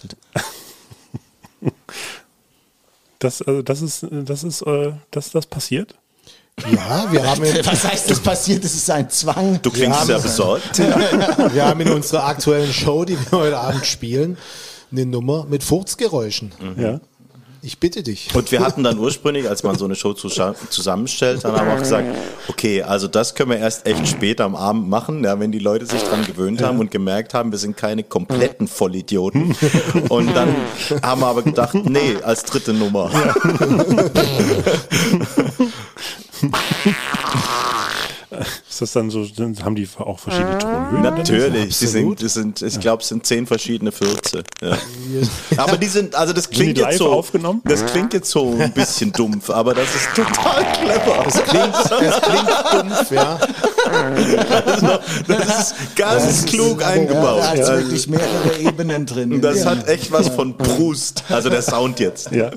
reinkritzelt. 0.03 0.17
Das, 3.19 3.41
also 3.41 3.61
das 3.61 3.81
ist, 3.81 4.05
das 4.11 4.43
ist, 4.43 4.61
äh, 4.63 4.91
das, 5.11 5.31
das 5.31 5.45
passiert. 5.45 5.95
Ja, 6.71 7.11
wir 7.11 7.27
haben, 7.29 7.43
in, 7.43 7.65
Was 7.65 7.83
heißt, 7.83 8.09
das 8.09 8.19
passiert, 8.19 8.63
das 8.63 8.73
ist 8.75 8.89
ein 8.89 9.09
Zwang. 9.09 9.59
du 9.61 9.71
klingst 9.71 9.99
haben- 9.99 10.07
sehr 10.07 10.19
besorgt. 10.19 10.77
wir 11.53 11.65
haben 11.65 11.79
in 11.81 11.89
unserer 11.89 12.25
aktuellen 12.25 12.71
Show, 12.71 13.03
die 13.03 13.17
wir 13.19 13.31
heute 13.37 13.57
Abend 13.57 13.85
spielen, 13.85 14.37
eine 14.91 15.05
Nummer 15.05 15.45
mit 15.45 15.63
Furzgeräuschen. 15.63 16.53
Ja. 16.77 16.99
Ich 17.65 17.79
bitte 17.79 18.03
dich. 18.03 18.29
Und 18.35 18.51
wir 18.51 18.59
hatten 18.59 18.83
dann 18.83 18.99
ursprünglich, 18.99 19.49
als 19.49 19.63
man 19.63 19.75
so 19.75 19.85
eine 19.85 19.95
Show 19.95 20.13
zusammenstellt, 20.13 21.43
dann 21.43 21.53
haben 21.53 21.67
wir 21.67 21.73
auch 21.73 21.79
gesagt, 21.79 22.05
okay, 22.47 22.83
also 22.83 23.07
das 23.07 23.33
können 23.33 23.49
wir 23.49 23.57
erst 23.57 23.87
echt 23.87 24.07
spät 24.07 24.39
am 24.39 24.55
Abend 24.55 24.87
machen, 24.87 25.23
ja, 25.23 25.39
wenn 25.39 25.51
die 25.51 25.57
Leute 25.57 25.87
sich 25.87 26.03
dran 26.03 26.23
gewöhnt 26.23 26.61
haben 26.61 26.77
und 26.77 26.91
gemerkt 26.91 27.33
haben, 27.33 27.51
wir 27.51 27.57
sind 27.57 27.75
keine 27.75 28.03
kompletten 28.03 28.67
Vollidioten. 28.67 29.55
Und 30.09 30.35
dann 30.35 30.55
haben 31.01 31.21
wir 31.21 31.27
aber 31.27 31.41
gedacht, 31.41 31.73
nee, 31.73 32.17
als 32.21 32.43
dritte 32.43 32.71
Nummer. 32.71 33.09
Ist 38.75 38.81
das 38.81 38.91
dann 38.91 39.09
so, 39.09 39.23
sind- 39.23 39.63
haben 39.63 39.75
die 39.75 39.87
auch 39.99 40.19
verschiedene 40.19 40.57
Tonhöhen? 40.57 41.01
Natürlich, 41.01 41.77
die 41.77 41.85
sind, 41.87 42.19
die 42.19 42.27
sind, 42.27 42.61
ich 42.61 42.77
glaube, 42.81 43.01
es 43.03 43.07
sind 43.07 43.25
zehn 43.25 43.47
verschiedene 43.47 43.93
Fürze. 43.93 44.43
Ja. 44.61 44.77
Aber 45.63 45.77
die 45.77 45.85
sind, 45.87 46.13
also 46.13 46.33
das 46.33 46.49
klingt 46.49 46.77
jetzt 46.77 46.97
so, 46.97 47.09
aufgenommen? 47.09 47.61
das 47.63 47.85
klingt 47.85 48.11
jetzt 48.11 48.29
so 48.29 48.53
ein 48.59 48.73
bisschen 48.73 49.13
dumpf, 49.13 49.49
aber 49.49 49.73
das 49.73 49.87
ist 49.95 50.09
total 50.13 50.65
clever. 50.73 51.23
Das 51.23 51.41
klingt, 51.45 51.73
das 51.73 52.21
klingt 52.21 52.49
dumpf, 52.73 53.11
ja. 53.11 53.39
Das 55.27 55.59
ist 55.71 55.75
ganz 55.95 56.45
klug 56.45 56.81
Ja, 56.81 56.87
eingebaut. 56.87 57.39
da 57.39 57.47
hat 57.51 57.57
wirklich 57.77 58.07
mehrere 58.09 58.57
Ebenen 58.59 59.05
drin. 59.05 59.39
Das 59.39 59.59
Ja. 59.63 59.71
hat 59.71 59.87
echt 59.87 60.11
was 60.11 60.27
von 60.29 60.57
Proust. 60.57 61.23
Also 61.29 61.49
der 61.49 61.61
Sound 61.61 61.99
jetzt. 62.01 62.29
Ja. 62.31 62.51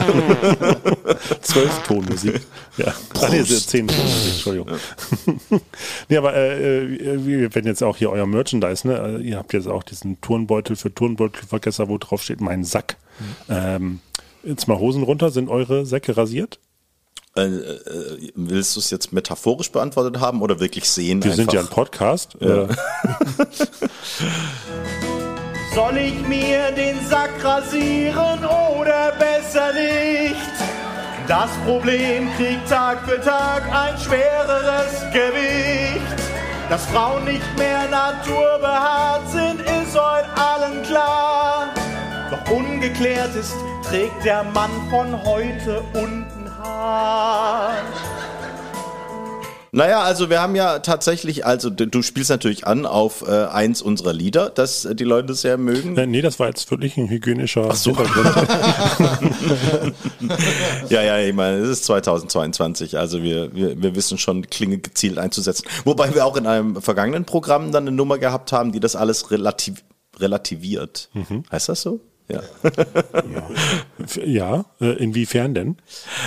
Zwölf 1.43 1.79
Tonmusik. 1.87 2.41
Ja. 2.77 2.93
Nee, 3.31 3.45
zehn 3.45 3.87
Tonmusik, 3.87 4.33
Entschuldigung. 4.33 4.69
Nee, 6.09 6.17
aber 6.17 6.35
äh, 6.35 6.85
äh, 6.85 7.27
wir- 7.27 7.55
wenn 7.55 7.65
jetzt 7.67 7.83
auch 7.83 7.97
hier 7.97 8.11
euer 8.11 8.27
Merchandise, 8.27 8.87
ne, 8.87 9.19
äh, 9.19 9.23
ihr 9.23 9.37
habt 9.39 9.53
jetzt 9.53 9.69
auch 9.69 9.83
diesen 9.83 10.21
Turnbeutel 10.21 10.77
für 10.77 10.93
Turnbeutelvergesser, 10.95 11.89
wo 11.89 11.99
drauf 11.99 12.23
steht, 12.23 12.41
mein 12.41 12.65
Sack. 12.65 12.97
Ähm, 13.49 14.01
jetzt 14.45 14.69
mal 14.69 14.79
Hosen 14.79 15.03
runter, 15.03 15.31
sind 15.31 15.49
eure 15.49 15.85
Säcke 15.87 16.17
rasiert? 16.17 16.59
Äh, 17.37 17.43
äh, 17.43 18.33
willst 18.35 18.75
du 18.75 18.81
es 18.81 18.91
jetzt 18.91 19.13
metaphorisch 19.13 19.71
beantwortet 19.71 20.21
haben 20.21 20.43
oder 20.43 20.59
wirklich 20.61 20.89
sehen? 20.89 21.23
Wir 21.23 21.31
einfach? 21.33 21.37
sind 21.45 21.53
ja 21.53 21.61
ein 21.61 21.69
Podcast. 21.69 22.37
Äh, 22.41 22.67
Soll 25.75 25.97
ich 25.99 26.27
mir 26.27 26.73
den 26.73 26.97
Sack 27.09 27.31
rasieren 27.45 28.45
oder 28.45 29.13
besser 29.19 29.73
nicht? 29.73 30.37
Das 31.29 31.51
Problem 31.67 32.35
kriegt 32.39 32.71
Tag 32.71 33.01
für 33.05 33.21
Tag 33.21 33.63
ein 33.71 33.99
schwereres 33.99 35.05
Gewicht. 35.13 36.01
Dass 36.71 36.87
Frauen 36.87 37.27
nicht 37.27 37.59
mehr 37.59 37.87
naturbehaart 37.91 39.29
sind, 39.29 39.61
ist 39.61 39.95
euch 39.95 40.43
allen 40.43 40.83
klar. 40.85 41.69
Doch 42.31 42.51
ungeklärt 42.51 43.35
ist, 43.35 43.55
trägt 43.87 44.25
der 44.25 44.43
Mann 44.43 44.71
von 44.89 45.23
heute 45.23 45.83
unten 45.93 46.51
Haar. 46.63 47.75
Naja, 49.73 50.01
also 50.01 50.31
wir 50.31 50.41
haben 50.41 50.57
ja 50.57 50.79
tatsächlich, 50.79 51.45
also 51.45 51.69
du 51.69 51.87
du 51.87 52.03
spielst 52.03 52.31
natürlich 52.31 52.67
an 52.67 52.87
auf 52.87 53.23
äh, 53.27 53.45
eins 53.47 53.83
unserer 53.83 54.13
Lieder, 54.13 54.51
das 54.51 54.85
äh, 54.85 54.95
die 54.95 55.05
Leute 55.05 55.35
sehr 55.35 55.59
mögen. 55.59 55.97
äh, 55.97 56.07
nee, 56.07 56.23
das 56.23 56.39
war 56.39 56.47
jetzt 56.49 56.71
wirklich 56.71 56.97
ein 56.97 57.09
hygienischer 57.09 57.75
so. 57.75 57.97
Hintergrund. 57.97 58.49
Ja, 60.89 61.03
ja, 61.03 61.19
ich 61.19 61.35
meine, 61.35 61.59
es 61.59 61.69
ist 61.69 61.85
2022, 61.85 62.99
also 62.99 63.23
wir, 63.23 63.55
wir, 63.55 63.81
wir 63.81 63.95
wissen 63.95 64.19
schon, 64.19 64.49
Klinge 64.49 64.79
gezielt 64.79 65.19
einzusetzen. 65.19 65.65
Wobei 65.85 66.15
wir 66.15 66.25
auch 66.25 66.37
in 66.37 66.47
einem 66.47 66.81
vergangenen 66.81 67.25
Programm 67.25 67.73
dann 67.73 67.87
eine 67.87 67.95
Nummer 67.97 68.19
gehabt 68.19 68.53
haben, 68.53 68.73
die 68.73 68.81
das 68.81 68.97
alles 68.97 69.31
relativ, 69.31 69.85
relativiert. 70.19 71.11
Heißt 71.53 71.69
das 71.69 71.83
so? 71.83 72.01
Ja. 74.25 74.25
ja, 74.25 74.65
äh, 74.81 75.03
inwiefern 75.03 75.55
denn? 75.55 75.77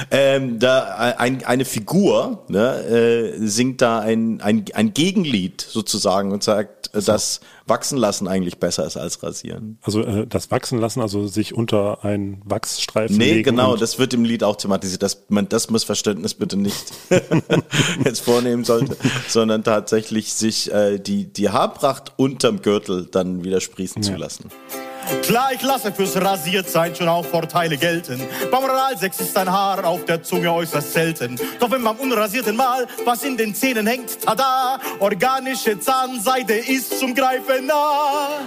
Ähm, 0.09 0.59
da 0.59 1.15
ein, 1.17 1.43
eine 1.43 1.65
Figur 1.65 2.43
ne, 2.47 2.83
äh, 2.83 3.47
singt 3.47 3.81
da 3.81 3.99
ein, 3.99 4.41
ein, 4.41 4.65
ein 4.73 4.93
Gegenlied 4.93 5.61
sozusagen 5.61 6.31
und 6.31 6.43
sagt, 6.43 6.93
äh, 6.95 7.01
dass 7.01 7.39
wachsen 7.67 7.97
lassen 7.97 8.27
eigentlich 8.27 8.57
besser 8.57 8.85
ist 8.85 8.97
als 8.97 9.21
rasieren. 9.23 9.77
Also 9.83 10.01
äh, 10.01 10.27
das 10.27 10.51
wachsen 10.51 10.79
lassen, 10.79 11.01
also 11.01 11.27
sich 11.27 11.53
unter 11.53 12.03
einen 12.03 12.41
Wachsstreifen 12.45 13.15
Nee, 13.17 13.33
legen. 13.35 13.43
genau, 13.43 13.75
das 13.77 13.97
wird 13.99 14.13
im 14.13 14.25
Lied 14.25 14.43
auch 14.43 14.55
thematisiert, 14.57 15.03
dass 15.03 15.23
man 15.29 15.47
das 15.47 15.69
Missverständnis 15.69 16.33
bitte 16.33 16.57
nicht 16.57 16.91
jetzt 18.03 18.21
vornehmen 18.21 18.63
sollte, 18.65 18.97
sondern 19.27 19.63
tatsächlich 19.63 20.33
sich 20.33 20.71
äh, 20.73 20.99
die, 20.99 21.31
die 21.31 21.49
Haarpracht 21.49 22.13
unterm 22.17 22.61
Gürtel 22.61 23.07
dann 23.09 23.43
wieder 23.43 23.61
sprießen 23.61 24.03
zu 24.03 24.15
lassen. 24.15 24.49
Klar, 25.23 25.51
ich 25.53 25.61
lasse 25.61 25.91
fürs 25.91 26.15
Rasiertsein 26.15 26.95
schon 26.95 27.07
auch 27.07 27.25
Vorteile 27.25 27.77
gelten. 27.77 28.21
Beim 28.49 28.63
Oralsex 28.63 29.19
ist 29.19 29.37
ein 29.37 29.51
Haar 29.51 29.85
auf 29.85 30.05
der 30.05 30.23
Zunge 30.23 30.51
äußerst 30.51 30.93
selten. 30.93 31.39
Doch 31.59 31.69
wenn 31.71 31.83
beim 31.83 31.97
unrasierten 31.97 32.55
Mal 32.55 32.87
was 33.05 33.23
in 33.23 33.37
den 33.37 33.53
Zähnen 33.55 33.87
hängt, 33.87 34.21
tada, 34.21 34.79
organische 34.99 35.79
Zahnseide 35.79 36.55
ist 36.55 36.99
zum 36.99 37.13
Greifen 37.13 37.67
nah. 37.67 38.39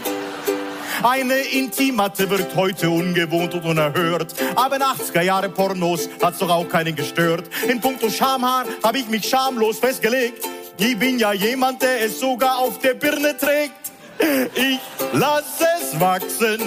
Eine 1.03 1.37
Intimatte 1.37 2.31
wirkt 2.31 2.55
heute 2.57 2.89
ungewohnt 2.89 3.55
und 3.55 3.65
unerhört. 3.65 4.35
Aber 4.55 4.77
in 4.77 4.83
80er 4.83 5.23
Jahre 5.23 5.49
Pornos 5.49 6.09
hat's 6.23 6.39
doch 6.39 6.51
auch 6.51 6.69
keinen 6.69 6.95
gestört. 6.95 7.45
In 7.69 7.81
puncto 7.81 8.09
Schamhaar 8.09 8.65
habe 8.83 8.99
ich 8.99 9.09
mich 9.09 9.29
schamlos 9.29 9.79
festgelegt. 9.79 10.45
Ich 10.79 10.99
bin 10.99 11.19
ja 11.19 11.33
jemand, 11.33 11.83
der 11.83 12.05
es 12.05 12.21
sogar 12.21 12.59
auf 12.59 12.79
der 12.79 12.95
Birne 12.95 13.37
trägt. 13.37 13.84
Ich 14.19 14.81
lass 15.13 15.61
es 15.61 15.99
wachsen. 16.01 16.61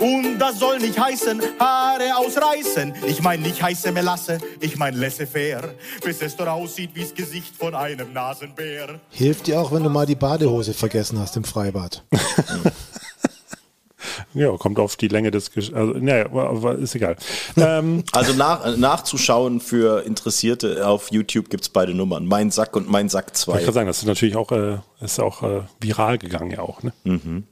Und 0.00 0.38
das 0.38 0.58
soll 0.58 0.78
nicht 0.78 0.98
heißen, 0.98 1.42
Haare 1.58 2.16
ausreißen. 2.16 2.94
Ich 3.06 3.20
mein 3.20 3.42
nicht 3.42 3.62
heiße 3.62 3.92
Melasse, 3.92 4.38
ich 4.58 4.78
mein 4.78 4.94
laissez-faire. 4.94 5.74
Bis 6.02 6.22
es 6.22 6.36
doch 6.36 6.46
aussieht 6.46 6.90
wie's 6.94 7.14
Gesicht 7.14 7.54
von 7.54 7.74
einem 7.74 8.14
Nasenbär. 8.14 8.98
Hilft 9.10 9.46
dir 9.46 9.60
auch, 9.60 9.72
wenn 9.72 9.82
du 9.82 9.90
mal 9.90 10.06
die 10.06 10.14
Badehose 10.14 10.72
vergessen 10.72 11.18
hast 11.18 11.36
im 11.36 11.44
Freibad. 11.44 12.02
Ja, 14.34 14.56
kommt 14.56 14.78
auf 14.78 14.96
die 14.96 15.08
Länge 15.08 15.30
des, 15.30 15.50
Gesch 15.50 15.72
also, 15.72 15.92
naja, 15.94 16.26
aber 16.26 16.76
ist 16.76 16.94
egal. 16.94 17.16
Ähm, 17.56 18.04
Also 18.12 18.32
nach, 18.34 18.76
nachzuschauen 18.76 19.60
für 19.60 20.04
Interessierte 20.04 20.86
auf 20.86 21.10
YouTube 21.10 21.48
gibt's 21.50 21.68
beide 21.68 21.94
Nummern. 21.94 22.26
Mein 22.26 22.50
Sack 22.50 22.76
und 22.76 22.88
Mein 22.88 23.08
Sack 23.08 23.26
wollte 23.26 23.38
ich 23.38 23.44
2. 23.44 23.58
gerade 23.60 23.72
sagen, 23.72 23.86
das 23.86 23.98
ist 23.98 24.06
natürlich 24.06 24.36
auch, 24.36 24.50
äh, 24.52 24.78
ist 25.00 25.20
auch 25.20 25.42
äh, 25.42 25.62
viral 25.80 26.18
gegangen 26.18 26.50
ja 26.50 26.60
auch, 26.60 26.82
ne? 26.82 26.92
Mhm. 27.04 27.44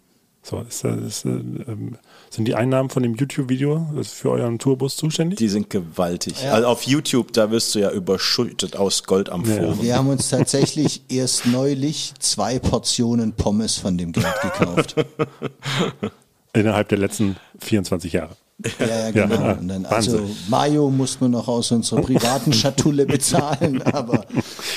So, 0.43 0.65
ist, 0.67 0.83
äh, 0.85 0.97
ist, 1.07 1.27
äh, 1.27 1.29
ähm, 1.29 1.99
sind 2.31 2.47
die 2.47 2.55
Einnahmen 2.55 2.89
von 2.89 3.03
dem 3.03 3.15
YouTube-Video 3.17 3.87
für 4.03 4.31
euren 4.31 4.59
Tourbus 4.59 4.97
zuständig? 4.97 5.39
Die 5.39 5.49
sind 5.49 5.69
gewaltig. 5.69 6.47
Also 6.47 6.69
auf 6.69 6.85
YouTube, 6.85 7.35
da 7.35 7.51
wirst 7.51 7.75
du 7.75 7.81
ja 7.81 7.91
überschüttet 7.91 8.75
aus 8.77 9.05
Goldamphoren. 9.05 9.83
Wir 9.83 9.97
haben 9.97 10.09
uns 10.09 10.31
tatsächlich 10.31 11.03
erst 11.11 11.45
neulich 11.47 12.15
zwei 12.19 12.59
Portionen 12.59 13.33
Pommes 13.33 13.77
von 13.77 13.99
dem 13.99 14.13
Geld 14.13 14.35
gekauft. 14.41 14.97
Innerhalb 16.61 16.89
der 16.89 16.99
letzten 16.99 17.37
24 17.61 18.13
Jahre. 18.13 18.37
Ja, 18.81 18.87
ja, 18.87 19.11
genau. 19.13 19.35
Ja, 19.35 19.53
Und 19.53 19.69
dann, 19.69 19.87
also. 19.87 20.29
Mayo 20.49 20.91
musste 20.91 21.25
man 21.25 21.31
noch 21.31 21.47
aus 21.47 21.71
unserer 21.71 22.03
privaten 22.03 22.53
Schatulle 22.53 23.07
bezahlen, 23.07 23.81
aber 23.83 24.25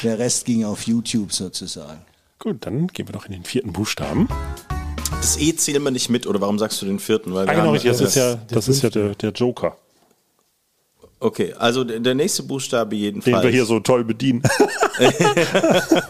der 0.04 0.20
Rest 0.20 0.46
ging 0.46 0.64
auf 0.66 0.84
YouTube 0.84 1.34
sozusagen. 1.34 2.02
Gut, 2.38 2.58
dann 2.66 2.88
gehen 2.88 3.08
wir 3.08 3.14
doch 3.14 3.26
in 3.26 3.32
den 3.34 3.44
vierten 3.44 3.74
Buchstaben. 3.74 4.28
Das 5.10 5.40
E 5.40 5.56
zählen 5.56 5.84
wir 5.84 5.92
nicht 5.92 6.10
mit, 6.10 6.28
oder 6.28 6.42
warum 6.42 6.60
sagst 6.60 6.82
du 6.82 6.86
den 6.86 7.00
vierten? 7.00 7.34
Weil 7.34 7.48
Ah, 7.48 7.52
wir 7.52 7.56
genau, 7.58 7.72
richtig, 7.72 7.92
das 7.92 8.02
ist 8.02 8.16
ja, 8.16 8.36
das 8.50 8.68
ist 8.68 8.82
ja 8.84 8.90
der, 8.90 9.16
der 9.16 9.32
Joker, 9.32 9.76
Okay, 11.24 11.54
also 11.54 11.84
der 11.84 12.16
nächste 12.16 12.42
Buchstabe 12.42 12.96
den 12.96 13.00
jedenfalls. 13.00 13.44
wir 13.44 13.52
hier 13.52 13.66
so 13.66 13.80
toll 13.80 14.04
bedienen. 14.04 14.42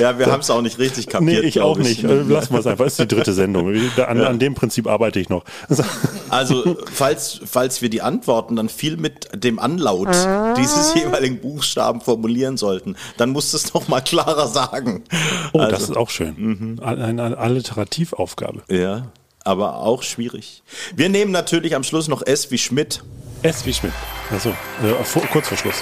Ja, 0.00 0.18
wir 0.18 0.26
haben 0.26 0.40
es 0.40 0.50
auch 0.50 0.60
nicht 0.62 0.78
richtig 0.78 1.06
Nee, 1.06 1.12
kapiert. 1.12 1.44
ich 1.44 1.60
auch 1.60 1.74
glaub 1.74 1.86
nicht. 1.86 2.04
Äh, 2.04 2.22
Lassen 2.22 2.52
wir 2.52 2.60
es 2.60 2.66
einfach. 2.66 2.86
Ist 2.86 2.98
die 2.98 3.06
dritte 3.06 3.32
Sendung. 3.32 3.74
An, 4.06 4.20
an 4.20 4.38
dem 4.38 4.54
Prinzip 4.54 4.86
arbeite 4.86 5.20
ich 5.20 5.28
noch. 5.28 5.44
Also, 6.30 6.76
falls, 6.92 7.40
falls 7.44 7.80
wir 7.80 7.90
die 7.90 8.02
Antworten 8.02 8.56
dann 8.56 8.68
viel 8.68 8.96
mit 8.96 9.28
dem 9.34 9.60
Anlaut 9.60 10.08
dieses 10.56 10.92
jeweiligen 10.94 11.38
Buchstaben 11.40 12.00
formulieren 12.00 12.56
sollten, 12.56 12.96
dann 13.18 13.30
musst 13.30 13.52
du 13.52 13.56
es 13.56 13.72
noch 13.72 13.86
mal 13.86 14.00
klarer 14.00 14.48
sagen. 14.48 15.04
Oh, 15.52 15.60
also, 15.60 15.70
das 15.70 15.82
ist 15.84 15.96
auch 15.96 16.10
schön. 16.10 16.80
Eine, 16.82 17.04
eine 17.04 17.38
Alliterativaufgabe. 17.38 18.62
Ja, 18.68 19.12
aber 19.44 19.76
auch 19.76 20.02
schwierig. 20.02 20.64
Wir 20.96 21.08
nehmen 21.08 21.30
natürlich 21.30 21.76
am 21.76 21.84
Schluss 21.84 22.08
noch 22.08 22.26
S 22.26 22.50
wie 22.50 22.58
Schmidt. 22.58 23.04
S 23.42 23.64
wie 23.64 23.74
Schmidt. 23.74 23.92
Also, 24.32 24.48
äh, 24.48 25.04
vor, 25.04 25.22
kurz 25.30 25.46
vor 25.48 25.58
Schluss. 25.58 25.76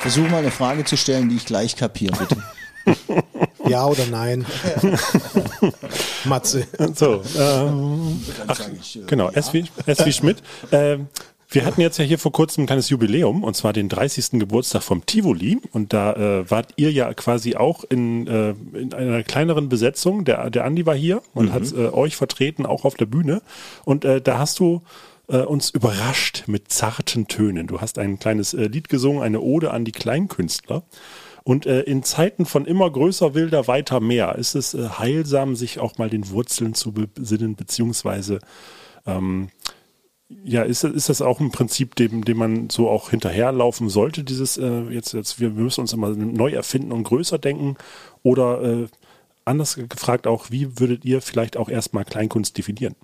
Versuch 0.00 0.28
mal 0.28 0.38
eine 0.38 0.50
Frage 0.52 0.84
zu 0.84 0.96
stellen, 0.96 1.28
die 1.28 1.36
ich 1.36 1.46
gleich 1.46 1.74
kapiere, 1.76 2.14
bitte. 2.16 2.36
Ja 3.66 3.86
oder 3.86 4.04
nein? 4.10 4.44
Matze. 6.24 6.66
So, 6.94 7.22
ähm, 7.38 8.20
ach, 8.46 8.60
genau, 9.06 9.30
S 9.30 9.54
wie, 9.54 9.64
S 9.86 10.04
wie 10.04 10.12
Schmidt. 10.12 10.42
Ähm, 10.70 11.06
wir 11.48 11.64
hatten 11.64 11.80
jetzt 11.80 11.98
ja 11.98 12.04
hier 12.04 12.18
vor 12.18 12.32
kurzem 12.32 12.64
ein 12.64 12.66
kleines 12.66 12.90
Jubiläum, 12.90 13.44
und 13.44 13.54
zwar 13.54 13.72
den 13.72 13.88
30. 13.88 14.40
Geburtstag 14.40 14.82
vom 14.82 15.06
Tivoli. 15.06 15.60
Und 15.72 15.92
da 15.92 16.12
äh, 16.12 16.50
wart 16.50 16.72
ihr 16.76 16.90
ja 16.90 17.14
quasi 17.14 17.54
auch 17.54 17.84
in, 17.84 18.26
äh, 18.26 18.54
in 18.76 18.92
einer 18.92 19.22
kleineren 19.22 19.68
Besetzung. 19.68 20.24
Der, 20.24 20.50
der 20.50 20.64
Andi 20.64 20.84
war 20.84 20.96
hier 20.96 21.22
und 21.32 21.52
hat 21.52 21.72
äh, 21.72 21.88
euch 21.88 22.16
vertreten, 22.16 22.66
auch 22.66 22.84
auf 22.84 22.96
der 22.96 23.06
Bühne. 23.06 23.40
Und 23.84 24.04
äh, 24.04 24.20
da 24.20 24.38
hast 24.38 24.58
du 24.58 24.82
äh, 25.28 25.38
uns 25.38 25.70
überrascht 25.70 26.44
mit 26.48 26.72
zarten 26.72 27.28
Tönen. 27.28 27.66
Du 27.66 27.80
hast 27.80 27.98
ein 27.98 28.18
kleines 28.18 28.52
äh, 28.52 28.66
Lied 28.66 28.88
gesungen, 28.88 29.22
eine 29.22 29.40
Ode 29.40 29.70
an 29.70 29.84
die 29.84 29.92
Kleinkünstler. 29.92 30.82
Und 31.44 31.66
äh, 31.66 31.82
in 31.82 32.02
Zeiten 32.02 32.46
von 32.46 32.64
immer 32.64 32.90
größer, 32.90 33.34
wilder, 33.34 33.68
weiter, 33.68 34.00
mehr 34.00 34.36
ist 34.36 34.54
es 34.54 34.72
äh, 34.72 34.88
heilsam, 34.98 35.56
sich 35.56 35.78
auch 35.78 35.98
mal 35.98 36.08
den 36.08 36.30
Wurzeln 36.30 36.74
zu 36.74 36.92
besinnen, 36.92 37.54
beziehungsweise 37.54 38.38
ähm, 39.06 39.50
ja, 40.42 40.62
ist, 40.62 40.84
ist 40.84 41.10
das 41.10 41.20
auch 41.20 41.40
ein 41.40 41.52
Prinzip, 41.52 41.94
dem, 41.96 42.24
dem 42.24 42.38
man 42.38 42.70
so 42.70 42.88
auch 42.88 43.10
hinterherlaufen 43.10 43.88
sollte, 43.90 44.24
dieses 44.24 44.56
äh, 44.56 44.82
jetzt, 44.90 45.12
jetzt, 45.12 45.38
wir 45.38 45.50
müssen 45.50 45.82
uns 45.82 45.92
immer 45.92 46.08
neu 46.10 46.50
erfinden 46.50 46.92
und 46.92 47.04
größer 47.04 47.38
denken? 47.38 47.76
Oder 48.22 48.62
äh, 48.62 48.86
anders 49.44 49.76
gefragt 49.76 50.26
auch, 50.26 50.50
wie 50.50 50.80
würdet 50.80 51.04
ihr 51.04 51.20
vielleicht 51.20 51.56
auch 51.56 51.68
erstmal 51.68 52.04
Kleinkunst 52.04 52.56
definieren? 52.56 52.96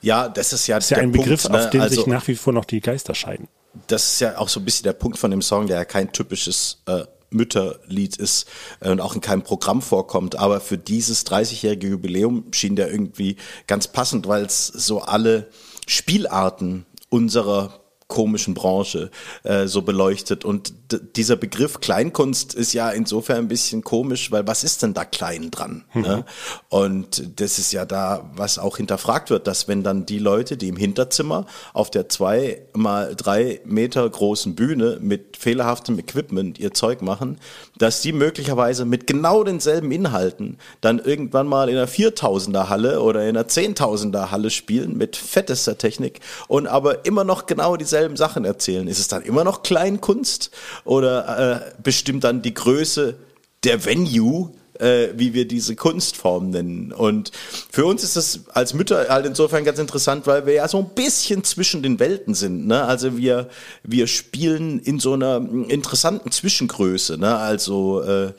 Ja, 0.00 0.28
das 0.28 0.52
ist 0.52 0.66
ja, 0.66 0.76
Das 0.76 0.84
ist 0.84 0.90
ja 0.90 0.98
ein 0.98 1.12
Begriff, 1.12 1.42
Punkt, 1.42 1.56
ne? 1.56 1.64
auf 1.64 1.70
dem 1.70 1.80
also, 1.80 1.96
sich 1.96 2.06
nach 2.06 2.26
wie 2.28 2.36
vor 2.36 2.52
noch 2.52 2.64
die 2.64 2.80
Geister 2.80 3.14
scheiden. 3.14 3.48
das 3.88 4.14
ist 4.14 4.20
ja 4.20 4.38
auch 4.38 4.48
so 4.48 4.60
ein 4.60 4.64
bisschen 4.64 4.84
der 4.84 4.92
Punkt 4.92 5.18
von 5.18 5.30
dem 5.30 5.42
Song, 5.42 5.66
der 5.66 5.76
ja 5.78 5.84
kein 5.84 6.12
typisches 6.12 6.82
äh, 6.86 7.04
Mütterlied 7.30 8.16
ist 8.16 8.46
äh, 8.80 8.90
und 8.90 9.00
auch 9.00 9.14
in 9.14 9.20
keinem 9.20 9.42
Programm 9.42 9.82
vorkommt. 9.82 10.36
Aber 10.36 10.60
für 10.60 10.78
dieses 10.78 11.26
30-jährige 11.26 11.88
Jubiläum 11.88 12.44
schien 12.52 12.76
der 12.76 12.90
irgendwie 12.90 13.36
ganz 13.66 13.88
passend, 13.88 14.28
weil 14.28 14.44
es 14.44 14.66
so 14.66 15.00
alle 15.00 15.48
Spielarten 15.86 16.86
unserer 17.08 17.79
komischen 18.10 18.52
Branche 18.52 19.10
äh, 19.44 19.66
so 19.66 19.80
beleuchtet. 19.80 20.44
Und 20.44 20.74
dieser 21.16 21.36
Begriff 21.36 21.80
Kleinkunst 21.80 22.52
ist 22.52 22.74
ja 22.74 22.90
insofern 22.90 23.38
ein 23.38 23.48
bisschen 23.48 23.82
komisch, 23.82 24.30
weil 24.30 24.46
was 24.46 24.64
ist 24.64 24.82
denn 24.82 24.92
da 24.92 25.06
klein 25.06 25.50
dran? 25.50 25.84
Ne? 25.94 26.24
Und 26.68 27.40
das 27.40 27.58
ist 27.58 27.72
ja 27.72 27.86
da, 27.86 28.30
was 28.34 28.58
auch 28.58 28.76
hinterfragt 28.76 29.30
wird, 29.30 29.46
dass 29.46 29.68
wenn 29.68 29.82
dann 29.82 30.04
die 30.04 30.18
Leute, 30.18 30.56
die 30.56 30.68
im 30.68 30.76
Hinterzimmer 30.76 31.46
auf 31.72 31.90
der 31.90 32.08
zwei 32.08 32.62
mal 32.74 33.14
drei 33.16 33.60
Meter 33.64 34.08
großen 34.08 34.54
Bühne 34.54 34.98
mit 35.00 35.36
fehlerhaftem 35.36 35.98
Equipment 35.98 36.58
ihr 36.58 36.74
Zeug 36.74 37.00
machen, 37.02 37.38
dass 37.78 38.02
die 38.02 38.12
möglicherweise 38.12 38.84
mit 38.84 39.06
genau 39.06 39.44
denselben 39.44 39.92
Inhalten 39.92 40.58
dann 40.80 40.98
irgendwann 40.98 41.46
mal 41.46 41.68
in 41.68 41.76
einer 41.76 41.88
4000er 41.88 42.68
Halle 42.68 43.00
oder 43.00 43.22
in 43.22 43.36
einer 43.36 43.46
10.000er 43.46 44.30
Halle 44.30 44.50
spielen 44.50 44.96
mit 44.96 45.16
fettester 45.16 45.78
Technik 45.78 46.20
und 46.48 46.66
aber 46.66 47.04
immer 47.06 47.22
noch 47.22 47.46
genau 47.46 47.76
dieselben 47.76 47.99
Sachen 48.16 48.44
erzählen. 48.44 48.88
Ist 48.88 48.98
es 48.98 49.08
dann 49.08 49.22
immer 49.22 49.44
noch 49.44 49.62
Kleinkunst 49.62 50.50
oder 50.84 51.72
äh, 51.76 51.82
bestimmt 51.82 52.24
dann 52.24 52.42
die 52.42 52.54
Größe 52.54 53.16
der 53.64 53.84
Venue, 53.84 54.50
äh, 54.78 55.08
wie 55.16 55.34
wir 55.34 55.46
diese 55.46 55.76
Kunstform 55.76 56.50
nennen. 56.50 56.92
Und 56.92 57.30
für 57.70 57.84
uns 57.84 58.02
ist 58.02 58.16
das 58.16 58.40
als 58.52 58.74
Mütter 58.74 59.08
halt 59.08 59.26
insofern 59.26 59.64
ganz 59.64 59.78
interessant, 59.78 60.26
weil 60.26 60.46
wir 60.46 60.54
ja 60.54 60.68
so 60.68 60.78
ein 60.78 60.90
bisschen 60.94 61.44
zwischen 61.44 61.82
den 61.82 61.98
Welten 61.98 62.34
sind. 62.34 62.66
Ne? 62.66 62.84
Also 62.84 63.16
wir, 63.16 63.48
wir 63.82 64.06
spielen 64.06 64.80
in 64.80 64.98
so 64.98 65.12
einer 65.12 65.36
interessanten 65.68 66.30
Zwischengröße. 66.30 67.18
Ne? 67.18 67.36
Also 67.36 68.02
äh, 68.02 68.32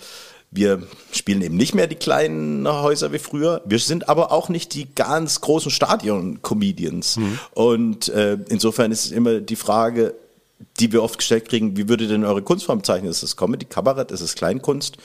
wir 0.52 0.84
spielen 1.14 1.41
eben 1.41 1.56
nicht 1.56 1.74
mehr 1.74 1.88
die 1.88 1.95
kleinen 1.95 2.68
Häuser 2.68 3.14
wie 3.14 3.20
früher. 3.20 3.62
Wir 3.66 3.80
sind 3.80 4.10
aber 4.10 4.34
auch 4.34 4.49
nicht 4.49 4.74
die 4.74 4.93
ganz 4.93 5.39
großen 5.39 5.72
Stadion-Comedians. 5.72 7.18
Und 7.54 8.10
äh, 8.10 8.38
insofern 8.49 8.91
ist 8.91 9.06
es 9.06 9.12
immer 9.12 9.39
die 9.39 9.56
Frage, 9.56 10.14
die 10.80 10.91
wir 10.91 11.04
oft 11.04 11.18
gestellt 11.18 11.47
kriegen, 11.47 11.78
wie 11.78 11.88
würde 11.89 12.08
denn 12.08 12.26
eure 12.26 12.41
Kunstform 12.41 12.80
bezeichnen? 12.80 13.10
Ist 13.10 13.24
es 13.24 13.38
Comedy, 13.38 13.66
Kabarett, 13.66 14.12
ist 14.12 14.22
es 14.22 14.36
Kleinkunst? 14.36 14.97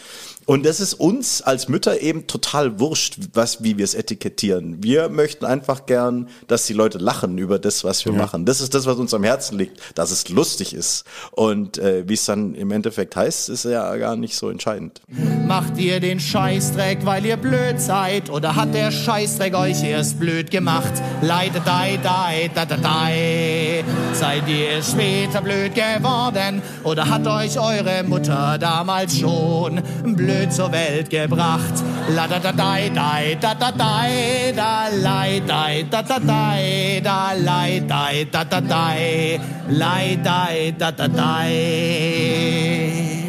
Und 0.46 0.64
das 0.64 0.78
ist 0.78 0.94
uns 0.94 1.42
als 1.42 1.68
Mütter 1.68 2.00
eben 2.00 2.28
total 2.28 2.78
wurscht, 2.78 3.18
was, 3.32 3.64
wie 3.64 3.78
wir 3.78 3.84
es 3.84 3.94
etikettieren. 3.94 4.80
Wir 4.80 5.08
möchten 5.08 5.44
einfach 5.44 5.86
gern, 5.86 6.28
dass 6.46 6.66
die 6.66 6.72
Leute 6.72 6.98
lachen 6.98 7.36
über 7.36 7.58
das, 7.58 7.82
was 7.82 8.04
wir 8.04 8.12
machen. 8.12 8.44
Das 8.44 8.60
ist 8.60 8.72
das, 8.72 8.86
was 8.86 8.96
uns 8.96 9.12
am 9.12 9.24
Herzen 9.24 9.58
liegt, 9.58 9.80
dass 9.98 10.12
es 10.12 10.28
lustig 10.28 10.72
ist. 10.72 11.04
Und 11.32 11.78
äh, 11.78 12.08
wie 12.08 12.14
es 12.14 12.26
dann 12.26 12.54
im 12.54 12.70
Endeffekt 12.70 13.16
heißt, 13.16 13.48
ist 13.48 13.64
ja 13.64 13.96
gar 13.96 14.14
nicht 14.14 14.36
so 14.36 14.48
entscheidend. 14.48 15.00
Macht 15.48 15.78
ihr 15.78 15.98
den 15.98 16.20
Scheißdreck, 16.20 17.04
weil 17.04 17.26
ihr 17.26 17.36
blöd 17.36 17.80
seid? 17.80 18.30
Oder 18.30 18.54
hat 18.54 18.72
der 18.72 18.92
Scheißdreck 18.92 19.52
euch 19.56 19.82
erst 19.82 20.20
blöd 20.20 20.52
gemacht? 20.52 20.92
Leide, 21.22 21.60
dei, 21.64 21.98
dei, 22.00 22.52
da, 22.54 22.64
da, 22.64 22.76
dei. 22.76 23.84
Seid 24.12 24.48
ihr 24.48 24.80
später 24.80 25.40
blöd 25.42 25.74
geworden? 25.74 26.62
Oder 26.84 27.08
hat 27.08 27.26
euch 27.26 27.58
eure 27.58 28.04
Mutter 28.04 28.58
damals 28.58 29.18
schon 29.18 29.82
blöd 30.14 30.35
zur 30.50 30.72
Welt 30.72 31.10
gebracht? 31.10 31.82
La, 32.14 32.26
da, 32.26 32.38
da, 32.38 32.52
dei, 32.52 32.90
dei, 32.90 33.36
da, 33.40 33.54
da, 33.54 33.70
dei, 33.70 34.52
da, 34.54 34.88
lei, 34.88 35.40
dei, 35.40 35.86
da, 35.90 36.02
da, 36.02 36.18
dei, 36.18 37.00
da, 37.02 37.32
lei, 37.32 37.80
dei, 37.80 38.26
da, 38.30 38.44
da, 38.44 38.60
dei, 38.60 39.40
lei, 39.68 40.18
dei, 40.22 40.74
da, 40.78 40.90
da, 40.90 41.08
dei. 41.08 43.25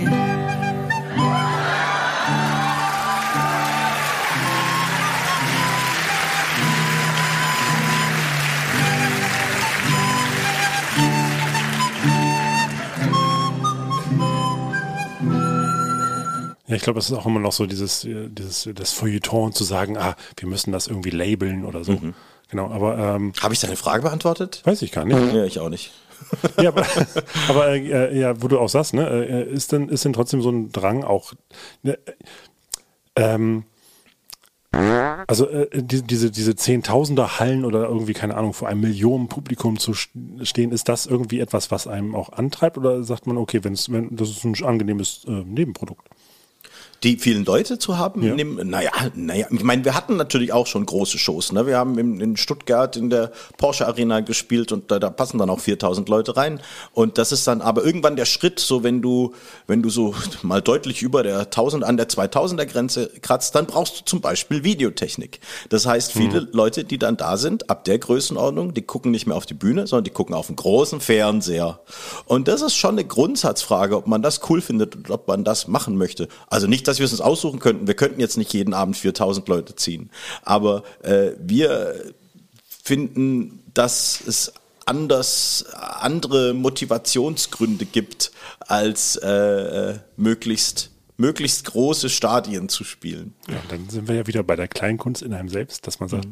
Ja, 16.68 16.76
ich 16.76 16.82
glaube, 16.84 16.99
es 16.99 17.09
ist 17.09 17.18
auch 17.18 17.26
immer 17.26 17.39
noch 17.39 17.53
so 17.53 17.65
dieses, 17.65 18.03
äh, 18.05 18.28
dieses, 18.30 18.70
das 18.76 18.91
Feuilleton 18.91 19.53
zu 19.53 19.63
sagen, 19.63 19.97
ah, 19.97 20.15
wir 20.38 20.47
müssen 20.49 20.72
das 20.72 20.88
irgendwie 20.88 21.11
labeln 21.11 21.65
oder 21.65 21.84
so. 21.84 21.99
Genau, 22.49 22.70
aber 22.70 22.97
ähm, 22.97 23.34
Habe 23.41 23.53
ich 23.53 23.59
deine 23.59 23.76
Frage 23.76 24.03
beantwortet? 24.03 24.61
weiß 24.65 24.82
ich 24.82 24.91
gar 24.91 25.05
nicht. 25.05 25.34
Ja, 25.34 25.43
ich 25.45 25.59
auch 25.59 25.70
nicht. 25.70 25.91
ja, 26.61 26.70
aber, 26.70 26.86
aber 27.47 27.70
äh, 27.70 28.18
ja, 28.18 28.41
wo 28.41 28.47
du 28.47 28.59
auch 28.59 28.70
sagst, 28.70 28.93
ne, 28.93 29.07
äh, 29.07 29.43
ist 29.49 29.72
denn, 29.72 29.88
ist 29.89 30.03
denn 30.03 30.13
trotzdem 30.13 30.41
so 30.41 30.49
ein 30.49 30.72
Drang 30.72 31.03
auch, 31.03 31.34
ne, 31.84 31.97
ähm, 33.15 33.63
also 34.72 35.47
äh, 35.49 35.68
die, 35.74 36.01
diese, 36.03 36.30
diese 36.32 36.55
Zehntausender 36.55 37.39
Hallen 37.39 37.65
oder 37.65 37.88
irgendwie, 37.88 38.13
keine 38.13 38.36
Ahnung, 38.36 38.53
vor 38.53 38.68
einem 38.68 38.82
Millionen 38.82 39.28
Publikum 39.28 39.80
zu 39.80 39.91
st- 39.91 40.45
stehen, 40.45 40.72
ist 40.72 40.89
das 40.89 41.05
irgendwie 41.05 41.39
etwas, 41.39 41.72
was 41.72 41.88
einem 41.88 42.13
auch 42.15 42.34
antreibt 42.34 42.78
oder 42.78 43.03
sagt 43.03 43.26
man, 43.28 43.38
okay, 43.38 43.63
wenn's, 43.63 43.91
wenn 43.91 44.15
das 44.15 44.30
ist 44.30 44.43
ein 44.43 44.55
angenehmes 44.63 45.26
äh, 45.28 45.32
Nebenprodukt? 45.32 46.07
Die 47.04 47.18
vielen 47.18 47.45
Leute 47.45 47.78
zu 47.78 47.98
haben, 47.98 48.24
Ja. 48.24 48.34
nehmen, 48.34 48.70
naja, 48.70 48.91
naja, 49.14 49.45
ich 49.52 49.64
meine, 49.64 49.86
wir 49.86 49.93
hatten 49.93 50.18
natürlich 50.18 50.52
auch 50.52 50.66
schon 50.66 50.86
große 50.86 51.20
Shows. 51.20 51.52
Ne? 51.52 51.68
Wir 51.68 51.78
haben 51.78 51.98
in, 52.00 52.20
in 52.20 52.38
Stuttgart 52.38 52.95
in 52.98 53.10
der 53.12 53.32
Porsche 53.58 53.86
Arena 53.88 54.22
gespielt 54.22 54.72
und 54.72 54.89
da, 54.89 54.98
da 54.98 55.10
passen 55.12 55.38
dann 55.38 55.50
auch 55.52 55.60
4000 55.60 56.10
Leute 56.10 56.36
rein. 56.38 56.60
Und 56.93 57.18
das 57.20 57.32
ist 57.32 57.45
dann 57.45 57.62
aber 57.62 57.84
irgendwann 57.86 58.16
der 58.16 58.26
Schritt, 58.26 58.60
so 58.60 58.84
wenn 58.84 59.02
du, 59.04 59.34
wenn 59.68 59.84
du 59.84 59.89
so 59.91 60.16
mal 60.41 60.62
deutlich 60.62 61.04
über 61.04 61.22
der 61.22 61.41
1000 61.41 61.84
an 61.84 61.98
der 61.98 62.10
2000er 62.10 62.66
Grenze 62.66 63.12
kratzt, 63.22 63.54
dann 63.54 63.68
brauchst 63.68 64.00
du 64.00 64.06
zum 64.06 64.22
Beispiel 64.22 64.64
Videotechnik. 64.64 65.39
Das 65.70 65.86
heißt, 65.86 66.12
viele 66.14 66.48
Leute, 66.52 66.84
die 66.84 66.98
dann 66.98 67.16
da 67.16 67.38
sind, 67.38 67.70
ab 67.70 67.84
der 67.84 68.00
Größenordnung, 68.00 68.74
die 68.74 68.82
gucken 68.82 69.12
nicht 69.12 69.28
mehr 69.28 69.36
auf 69.38 69.45
die 69.45 69.54
Bühne, 69.54 69.86
sondern 69.86 70.06
die 70.06 70.12
gucken 70.12 70.34
auf 70.34 70.50
einen 70.50 70.56
großen 70.56 71.00
Fernseher. 71.00 71.80
Und 72.26 72.48
das 72.48 72.62
ist 72.64 72.76
schon 72.76 72.91
eine 72.95 73.06
Grundsatzfrage, 73.06 73.95
ob 73.98 74.08
man 74.08 74.22
das 74.24 74.41
cool 74.50 74.62
findet 74.62 74.95
und 74.95 75.12
ob 75.12 75.28
man 75.28 75.43
das 75.43 75.68
machen 75.68 75.95
möchte. 75.98 76.28
Also 76.48 76.66
nicht, 76.66 76.86
dass 76.88 76.99
wir 76.99 77.05
es 77.05 77.11
uns 77.11 77.21
aussuchen 77.21 77.59
könnten. 77.59 77.88
Wir 77.88 77.95
könnten 77.95 78.19
jetzt 78.19 78.38
nicht 78.38 78.53
jeden 78.53 78.73
Abend 78.73 78.97
4000 78.97 79.47
Leute 79.47 79.75
ziehen. 79.75 80.09
Aber 80.43 80.83
äh, 81.03 81.31
wir 81.39 82.13
finden, 82.83 83.63
dass 83.73 84.21
es 84.25 84.53
anders 84.85 85.65
andere 85.73 86.53
Motivationsgründe 86.53 87.85
gibt, 87.85 88.31
als 88.59 89.17
äh, 89.17 89.29
äh, 89.29 89.99
möglichst 90.15 90.91
möglichst 91.17 91.65
große 91.65 92.09
Stadien 92.09 92.69
zu 92.69 92.83
spielen. 92.83 93.33
Ja, 93.49 93.59
dann 93.69 93.89
sind 93.89 94.07
wir 94.07 94.15
ja 94.15 94.27
wieder 94.27 94.43
bei 94.43 94.55
der 94.55 94.67
Kleinkunst 94.67 95.23
in 95.23 95.33
einem 95.33 95.49
selbst, 95.49 95.88
dass 95.88 95.99
man 95.99 96.09
sagt, 96.09 96.27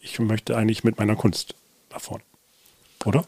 ich 0.00 0.18
möchte 0.18 0.54
eigentlich 0.56 0.84
mit 0.84 0.98
meiner 0.98 1.16
Kunst 1.16 1.54
nach 1.90 2.00
vorne. 2.00 2.22
Oder? 3.06 3.24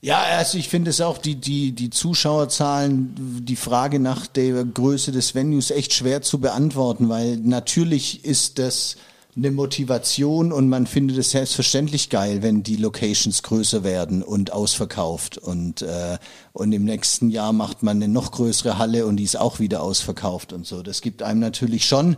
Ja, 0.00 0.22
also 0.22 0.58
ich 0.58 0.68
finde 0.68 0.90
es 0.90 1.00
auch, 1.00 1.18
die, 1.18 1.34
die, 1.34 1.72
die 1.72 1.90
Zuschauerzahlen, 1.90 3.42
die 3.42 3.56
Frage 3.56 3.98
nach 3.98 4.28
der 4.28 4.64
Größe 4.64 5.10
des 5.10 5.34
Venues 5.34 5.72
echt 5.72 5.92
schwer 5.92 6.22
zu 6.22 6.38
beantworten, 6.38 7.08
weil 7.08 7.36
natürlich 7.38 8.24
ist 8.24 8.60
das 8.60 8.96
eine 9.36 9.50
Motivation 9.50 10.52
und 10.52 10.68
man 10.68 10.86
findet 10.86 11.18
es 11.18 11.30
selbstverständlich 11.30 12.10
geil, 12.10 12.42
wenn 12.42 12.62
die 12.62 12.76
Locations 12.76 13.42
größer 13.42 13.82
werden 13.82 14.22
und 14.22 14.52
ausverkauft 14.52 15.38
und 15.38 15.82
äh, 15.82 16.18
und 16.52 16.72
im 16.72 16.84
nächsten 16.84 17.30
Jahr 17.30 17.52
macht 17.52 17.82
man 17.82 17.98
eine 17.98 18.08
noch 18.08 18.32
größere 18.32 18.78
Halle 18.78 19.06
und 19.06 19.16
die 19.16 19.24
ist 19.24 19.38
auch 19.38 19.60
wieder 19.60 19.82
ausverkauft 19.82 20.52
und 20.52 20.66
so. 20.66 20.82
Das 20.82 21.02
gibt 21.02 21.22
einem 21.22 21.40
natürlich 21.40 21.86
schon 21.86 22.16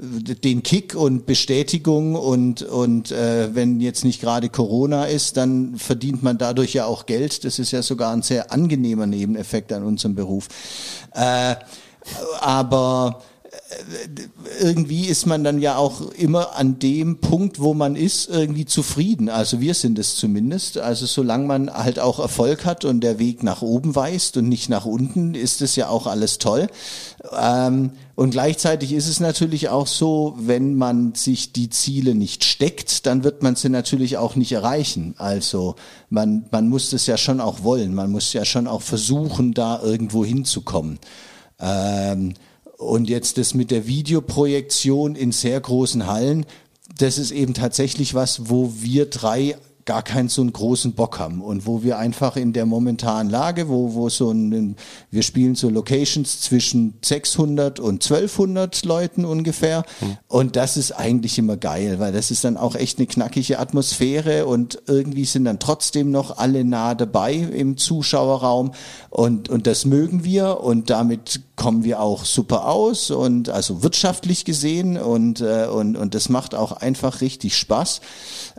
den 0.00 0.62
Kick 0.62 0.94
und 0.94 1.26
Bestätigung 1.26 2.14
und 2.14 2.62
und 2.62 3.10
äh, 3.10 3.54
wenn 3.54 3.80
jetzt 3.80 4.04
nicht 4.04 4.20
gerade 4.20 4.48
Corona 4.48 5.04
ist, 5.06 5.36
dann 5.36 5.76
verdient 5.76 6.22
man 6.22 6.38
dadurch 6.38 6.74
ja 6.74 6.86
auch 6.86 7.06
Geld. 7.06 7.44
Das 7.44 7.58
ist 7.58 7.72
ja 7.72 7.82
sogar 7.82 8.12
ein 8.12 8.22
sehr 8.22 8.52
angenehmer 8.52 9.06
Nebeneffekt 9.06 9.72
an 9.72 9.82
unserem 9.82 10.14
Beruf. 10.14 10.48
Äh, 11.14 11.56
aber 12.40 13.22
irgendwie 14.60 15.06
ist 15.06 15.26
man 15.26 15.44
dann 15.44 15.60
ja 15.60 15.76
auch 15.76 16.00
immer 16.12 16.56
an 16.56 16.78
dem 16.78 17.18
Punkt, 17.20 17.60
wo 17.60 17.74
man 17.74 17.96
ist, 17.96 18.28
irgendwie 18.28 18.64
zufrieden. 18.64 19.28
Also 19.28 19.60
wir 19.60 19.74
sind 19.74 19.98
es 19.98 20.16
zumindest. 20.16 20.78
Also 20.78 21.04
solange 21.04 21.46
man 21.46 21.70
halt 21.70 21.98
auch 21.98 22.18
Erfolg 22.18 22.64
hat 22.64 22.84
und 22.86 23.00
der 23.00 23.18
Weg 23.18 23.42
nach 23.42 23.60
oben 23.60 23.94
weist 23.94 24.38
und 24.38 24.48
nicht 24.48 24.70
nach 24.70 24.86
unten, 24.86 25.34
ist 25.34 25.60
es 25.60 25.76
ja 25.76 25.88
auch 25.88 26.06
alles 26.06 26.38
toll. 26.38 26.68
Ähm, 27.38 27.92
und 28.14 28.30
gleichzeitig 28.30 28.92
ist 28.92 29.06
es 29.06 29.20
natürlich 29.20 29.68
auch 29.68 29.86
so, 29.86 30.34
wenn 30.38 30.74
man 30.74 31.14
sich 31.14 31.52
die 31.52 31.68
Ziele 31.68 32.14
nicht 32.14 32.44
steckt, 32.44 33.06
dann 33.06 33.22
wird 33.22 33.42
man 33.42 33.54
sie 33.54 33.68
natürlich 33.68 34.16
auch 34.16 34.34
nicht 34.34 34.52
erreichen. 34.52 35.14
Also 35.18 35.76
man, 36.08 36.46
man 36.50 36.68
muss 36.68 36.88
das 36.90 37.06
ja 37.06 37.18
schon 37.18 37.40
auch 37.40 37.62
wollen. 37.64 37.94
Man 37.94 38.10
muss 38.10 38.32
ja 38.32 38.46
schon 38.46 38.66
auch 38.66 38.82
versuchen, 38.82 39.52
da 39.52 39.80
irgendwo 39.82 40.24
hinzukommen. 40.24 40.98
Ähm, 41.60 42.34
und 42.78 43.10
jetzt 43.10 43.36
das 43.36 43.52
mit 43.54 43.70
der 43.70 43.86
Videoprojektion 43.86 45.14
in 45.14 45.32
sehr 45.32 45.60
großen 45.60 46.06
Hallen, 46.06 46.46
das 46.96 47.18
ist 47.18 47.32
eben 47.32 47.52
tatsächlich 47.52 48.14
was, 48.14 48.48
wo 48.48 48.72
wir 48.80 49.06
drei 49.06 49.56
gar 49.88 50.02
keinen 50.02 50.28
so 50.28 50.42
einen 50.42 50.52
großen 50.52 50.92
Bock 50.92 51.18
haben. 51.18 51.40
Und 51.40 51.66
wo 51.66 51.82
wir 51.82 51.96
einfach 51.96 52.36
in 52.36 52.52
der 52.52 52.66
momentanen 52.66 53.30
Lage, 53.32 53.70
wo, 53.70 53.94
wo 53.94 54.10
so 54.10 54.30
ein, 54.30 54.76
wir 55.10 55.22
spielen 55.22 55.54
so 55.54 55.70
Locations 55.70 56.42
zwischen 56.42 56.98
600 57.02 57.80
und 57.80 58.04
1200 58.04 58.84
Leuten 58.84 59.24
ungefähr. 59.24 59.84
Mhm. 60.02 60.18
und 60.28 60.56
das 60.56 60.76
ist 60.76 60.92
eigentlich 60.92 61.38
immer 61.38 61.56
geil, 61.56 61.98
weil 61.98 62.12
das 62.12 62.30
ist 62.30 62.44
dann 62.44 62.58
auch 62.58 62.74
echt 62.74 62.98
eine 62.98 63.06
knackige 63.06 63.58
Atmosphäre 63.58 64.44
und 64.44 64.82
irgendwie 64.86 65.24
sind 65.24 65.46
dann 65.46 65.58
trotzdem 65.58 66.10
noch 66.10 66.36
alle 66.36 66.64
nah 66.64 66.94
dabei 66.94 67.32
im 67.34 67.78
Zuschauerraum. 67.78 68.72
Und, 69.08 69.48
und 69.48 69.66
das 69.66 69.86
mögen 69.86 70.22
wir 70.22 70.60
und 70.60 70.90
damit 70.90 71.40
kommen 71.58 71.84
wir 71.84 72.00
auch 72.00 72.24
super 72.24 72.66
aus 72.66 73.10
und 73.10 73.50
also 73.50 73.82
wirtschaftlich 73.82 74.46
gesehen 74.46 74.96
und, 74.96 75.40
äh, 75.40 75.66
und, 75.66 75.96
und 75.96 76.14
das 76.14 76.30
macht 76.30 76.54
auch 76.54 76.72
einfach 76.72 77.20
richtig 77.20 77.58
Spaß. 77.58 78.00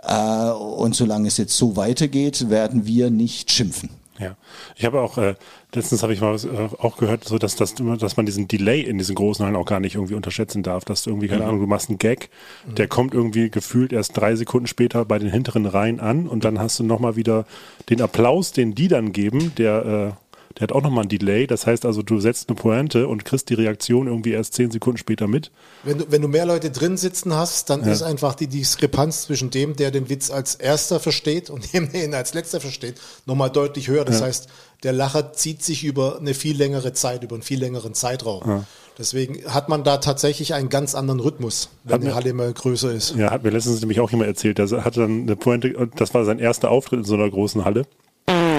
Äh, 0.04 0.52
und 0.52 0.94
solange 0.94 1.28
es 1.28 1.38
jetzt 1.38 1.58
so 1.58 1.76
weitergeht, 1.78 2.50
werden 2.50 2.86
wir 2.86 3.10
nicht 3.10 3.52
schimpfen. 3.52 3.90
Ja, 4.20 4.36
ich 4.76 4.84
habe 4.84 5.00
auch 5.00 5.18
äh, 5.18 5.36
letztens 5.74 6.04
habe 6.04 6.14
ich 6.14 6.20
mal 6.20 6.36
äh, 6.36 6.76
auch 6.78 6.98
gehört, 6.98 7.24
so 7.24 7.38
dass, 7.38 7.56
dass, 7.56 7.76
dass 7.76 8.18
man 8.18 8.26
diesen 8.26 8.50
Delay 8.50 8.82
in 8.82 8.98
diesen 8.98 9.16
großen 9.16 9.46
Hallen 9.46 9.56
auch 9.56 9.66
gar 9.66 9.80
nicht 9.80 9.96
irgendwie 9.96 10.16
unterschätzen 10.16 10.62
darf, 10.62 10.84
dass 10.84 11.04
du 11.04 11.12
irgendwie 11.12 11.30
keine 11.30 11.44
mhm. 11.44 11.48
Ahnung, 11.48 11.62
du 11.62 11.68
machst 11.68 11.88
einen 11.88 12.00
Gag, 12.00 12.30
mhm. 12.68 12.76
der 12.76 12.90
kommt 12.90 13.14
irgendwie 13.14 13.50
gefühlt 13.50 13.94
erst 13.94 14.18
drei 14.18 14.36
Sekunden 14.36 14.68
später 14.68 15.06
bei 15.06 15.20
den 15.20 15.32
hinteren 15.32 15.66
Reihen 15.66 16.02
an 16.02 16.28
und 16.28 16.44
dann 16.44 16.60
hast 16.60 16.80
du 16.80 16.84
noch 16.84 17.00
mal 17.00 17.16
wieder 17.16 17.46
den 17.90 18.02
Applaus, 18.02 18.52
den 18.52 18.76
die 18.76 18.90
dann 18.90 19.14
geben, 19.14 19.54
der 19.58 19.86
äh, 19.86 20.29
der 20.58 20.64
hat 20.64 20.72
auch 20.72 20.82
nochmal 20.82 21.06
ein 21.06 21.10
Delay. 21.10 21.48
Das 21.48 21.68
heißt 21.68 21.86
also, 21.86 22.02
du 22.02 22.20
setzt 22.20 22.50
eine 22.50 22.56
Pointe 22.56 23.08
und 23.08 23.26
kriegst 23.26 23.50
die 23.50 23.54
Reaktion 23.54 24.08
irgendwie 24.08 24.32
erst 24.32 24.54
zehn 24.56 24.72
Sekunden 24.72 24.98
später 24.98 25.28
mit. 25.28 25.52
Wenn 25.84 26.00
du, 26.00 26.06
wenn 26.10 26.22
du 26.22 26.28
mehr 26.28 26.46
Leute 26.46 26.72
drin 26.72 26.98
sitzen 26.98 27.34
hast, 27.34 27.70
dann 27.70 27.86
ja. 27.86 27.92
ist 27.92 28.02
einfach 28.02 28.36
die 28.36 28.48
Diskrepanz 28.48 29.24
zwischen 29.24 29.52
dem, 29.52 29.76
der 29.76 29.92
den 29.92 30.10
Witz 30.10 30.32
als 30.32 30.56
erster 30.56 31.00
versteht 31.00 31.50
und 31.50 31.74
dem, 31.74 31.92
der 31.92 32.06
ihn 32.06 32.14
als 32.14 32.34
letzter 32.34 32.60
versteht, 32.60 32.96
nochmal 33.26 33.52
deutlich 33.52 33.88
höher. 33.88 34.06
Das 34.06 34.20
ja. 34.20 34.26
heißt, 34.26 34.50
der 34.84 34.94
Lacher 34.94 35.34
zieht 35.34 35.64
sich 35.64 35.84
über 35.84 36.20
eine 36.20 36.34
viel 36.34 36.58
längere 36.58 36.94
Zeit, 36.94 37.24
über 37.24 37.36
einen 37.36 37.44
viel 37.44 37.60
längeren 37.60 37.94
Zeitraum. 37.94 38.44
Ja. 38.46 38.66
Deswegen 38.98 39.46
hat 39.46 39.70
man 39.70 39.86
da 39.86 39.98
tatsächlich 39.98 40.54
einen 40.54 40.68
ganz 40.68 40.94
anderen 40.94 41.22
Rhythmus, 41.22 41.70
wenn 41.86 41.94
hat 41.94 42.04
die 42.04 42.12
Halle 42.12 42.30
immer 42.32 42.52
größer 42.52 42.92
ist. 42.92 43.16
Ja, 43.16 43.32
hat 43.32 43.44
mir 43.44 43.50
letztens 43.50 43.80
nämlich 43.80 44.02
auch 44.02 44.12
jemand 44.12 44.28
erzählt. 44.28 44.58
Der 44.58 44.84
hatte 44.84 45.02
dann 45.02 45.22
eine 45.22 45.38
Pointe, 45.38 45.74
das 45.96 46.14
war 46.14 46.26
sein 46.26 46.40
erster 46.40 46.70
Auftritt 46.70 47.00
in 47.00 47.06
so 47.06 47.14
einer 47.14 47.30
großen 47.30 47.64
Halle. 47.64 47.86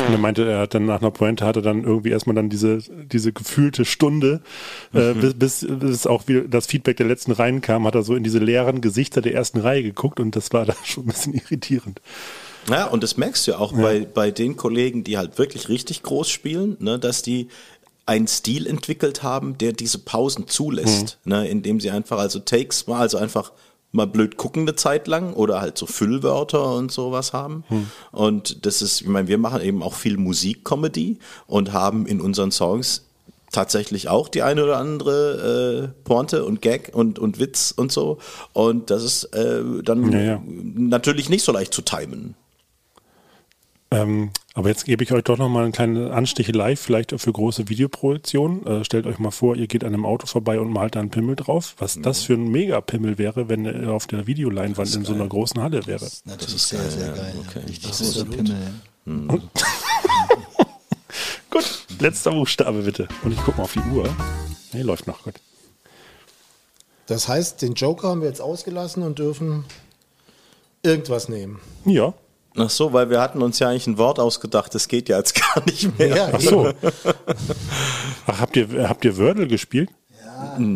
Und 0.07 0.12
er 0.12 0.18
meinte, 0.18 0.48
er 0.48 0.61
hat 0.61 0.74
dann 0.74 0.86
nach 0.86 1.01
einer 1.01 1.11
Pointe 1.11 1.44
hatte 1.44 1.62
dann 1.62 1.84
irgendwie 1.84 2.11
erstmal 2.11 2.36
dann 2.36 2.48
diese, 2.48 2.78
diese 3.12 3.32
gefühlte 3.32 3.84
Stunde, 3.84 4.40
äh, 4.94 5.14
mhm. 5.14 5.34
bis, 5.36 5.66
bis, 5.68 6.07
auch 6.07 6.28
wieder 6.28 6.42
das 6.42 6.66
Feedback 6.66 6.96
der 6.96 7.07
letzten 7.07 7.32
Reihen 7.32 7.61
kam, 7.61 7.86
hat 7.86 7.94
er 7.94 8.03
so 8.03 8.14
in 8.14 8.24
diese 8.24 8.38
leeren 8.38 8.80
Gesichter 8.80 9.20
der 9.20 9.34
ersten 9.34 9.61
Reihe 9.61 9.82
geguckt 9.82 10.20
und 10.20 10.36
das 10.36 10.53
war 10.53 10.64
dann 10.66 10.76
schon 10.84 11.05
ein 11.05 11.09
bisschen 11.09 11.34
irritierend. 11.34 12.01
Ja, 12.68 12.86
und 12.86 13.03
das 13.03 13.16
merkst 13.16 13.46
du 13.46 13.53
ja 13.53 13.59
auch 13.59 13.72
ja. 13.72 13.80
bei, 13.80 14.01
bei 14.01 14.30
den 14.30 14.57
Kollegen, 14.57 15.03
die 15.05 15.16
halt 15.16 15.38
wirklich 15.38 15.68
richtig 15.68 16.03
groß 16.03 16.28
spielen, 16.28 16.76
ne, 16.80 16.98
dass 16.98 17.22
die 17.22 17.48
einen 18.07 18.26
Stil 18.26 18.66
entwickelt 18.66 19.22
haben, 19.22 19.57
der 19.59 19.72
diese 19.72 19.98
Pausen 19.98 20.48
zulässt, 20.48 21.18
mhm. 21.24 21.32
ne, 21.32 21.48
indem 21.48 21.80
sie 21.80 21.90
einfach 21.90 22.18
also 22.18 22.38
Takes 22.40 22.86
mal, 22.86 23.01
also 23.01 23.18
einfach 23.18 23.53
mal 23.93 24.07
blöd 24.07 24.36
gucken 24.36 24.62
eine 24.62 24.76
Zeit 24.76 25.09
lang 25.09 25.32
oder 25.32 25.61
halt 25.61 25.76
so 25.76 25.86
Füllwörter 25.86 26.74
und 26.74 26.93
sowas 26.93 27.32
haben. 27.32 27.64
Hm. 27.68 27.91
Und 28.12 28.66
das 28.66 28.82
ist, 28.82 29.01
ich 29.01 29.09
meine, 29.09 29.28
wir 29.28 29.38
machen 29.38 29.62
eben 29.62 29.82
auch 29.82 29.95
viel 29.95 30.16
Musik-Comedy 30.16 31.18
und 31.47 31.72
haben 31.72 32.07
in 32.07 32.20
unseren 32.20 32.53
Songs 32.53 33.05
tatsächlich 33.53 34.09
auch 34.09 34.28
die 34.28 34.43
eine 34.43 34.62
oder 34.62 34.78
andere 34.78 35.93
äh, 35.93 36.05
Pointe 36.05 36.45
und 36.45 36.62
Gag 36.62 36.93
und, 36.95 37.18
und 37.18 37.41
Witz 37.41 37.74
und 37.76 37.91
so. 37.91 38.18
Und 38.53 38.91
das 38.91 39.03
ist 39.03 39.24
äh, 39.34 39.62
dann 39.82 40.12
ja, 40.12 40.20
ja. 40.20 40.43
natürlich 40.47 41.28
nicht 41.28 41.45
so 41.45 41.53
leicht 41.53 41.74
zu 41.74 41.82
timen. 41.82 42.34
Ähm, 43.93 44.30
aber 44.55 44.68
jetzt 44.68 44.84
gebe 44.84 45.03
ich 45.03 45.11
euch 45.12 45.24
doch 45.24 45.36
nochmal 45.36 45.64
einen 45.64 45.72
kleinen 45.72 46.12
Anstich 46.12 46.53
live, 46.55 46.80
vielleicht 46.80 47.18
für 47.20 47.32
große 47.32 47.68
Videoproduktionen. 47.68 48.64
Äh, 48.66 48.84
stellt 48.84 49.07
euch 49.07 49.18
mal 49.18 49.32
vor, 49.32 49.57
ihr 49.57 49.66
geht 49.66 49.82
an 49.82 49.95
einem 49.95 50.07
Auto 50.07 50.26
vorbei 50.26 50.61
und 50.61 50.72
malt 50.72 50.95
da 50.95 51.01
einen 51.01 51.11
Pimmel 51.11 51.34
drauf. 51.34 51.74
Was 51.78 51.97
mhm. 51.97 52.03
das 52.03 52.22
für 52.22 52.34
ein 52.34 52.49
Mega-Pimmel 52.49 53.18
wäre, 53.18 53.49
wenn 53.49 53.66
er 53.66 53.93
auf 53.93 54.07
der 54.07 54.28
Videoleinwand 54.28 54.95
in 54.95 55.05
so 55.05 55.12
einer 55.12 55.26
großen 55.26 55.61
Halle 55.61 55.86
wäre. 55.86 56.01
Das 56.01 56.22
das 56.24 56.53
ist 56.53 56.68
sehr, 56.68 56.88
sehr 56.88 57.12
geil. 57.12 57.34
Okay. 57.49 57.61
Richtig 57.68 57.91
großer 57.91 58.24
Pimmel. 58.26 58.57
Mhm. 59.07 59.28
Gut, 61.51 61.86
letzter 61.99 62.30
Buchstabe 62.30 62.82
bitte. 62.82 63.09
Und 63.24 63.32
ich 63.32 63.38
gucke 63.43 63.57
mal 63.59 63.64
auf 63.64 63.72
die 63.72 63.80
Uhr. 63.93 64.09
Nee, 64.72 64.82
läuft 64.82 65.09
noch, 65.09 65.24
gut. 65.24 65.34
Das 67.07 67.26
heißt, 67.26 67.61
den 67.61 67.74
Joker 67.74 68.11
haben 68.11 68.20
wir 68.20 68.28
jetzt 68.28 68.41
ausgelassen 68.41 69.03
und 69.03 69.18
dürfen 69.18 69.64
irgendwas 70.84 71.28
nehmen. 71.28 71.59
Ja. 71.84 72.14
Ach 72.57 72.70
so, 72.70 72.92
weil 72.92 73.11
wir 73.11 73.20
hatten 73.20 73.42
uns 73.42 73.59
ja 73.59 73.68
eigentlich 73.68 73.86
ein 73.86 73.98
Wort 73.98 74.18
ausgedacht, 74.18 74.74
das 74.74 74.88
geht 74.88 75.09
ja 75.09 75.18
jetzt 75.18 75.34
gar 75.55 75.64
nicht 75.66 75.98
mehr. 75.98 76.16
Ja, 76.16 76.30
Ach 76.32 76.40
so. 76.40 76.72
Ach, 78.26 78.40
habt 78.40 78.57
ihr, 78.57 78.88
habt 78.88 79.05
ihr 79.05 79.16
Wordle 79.16 79.46
gespielt? 79.46 79.90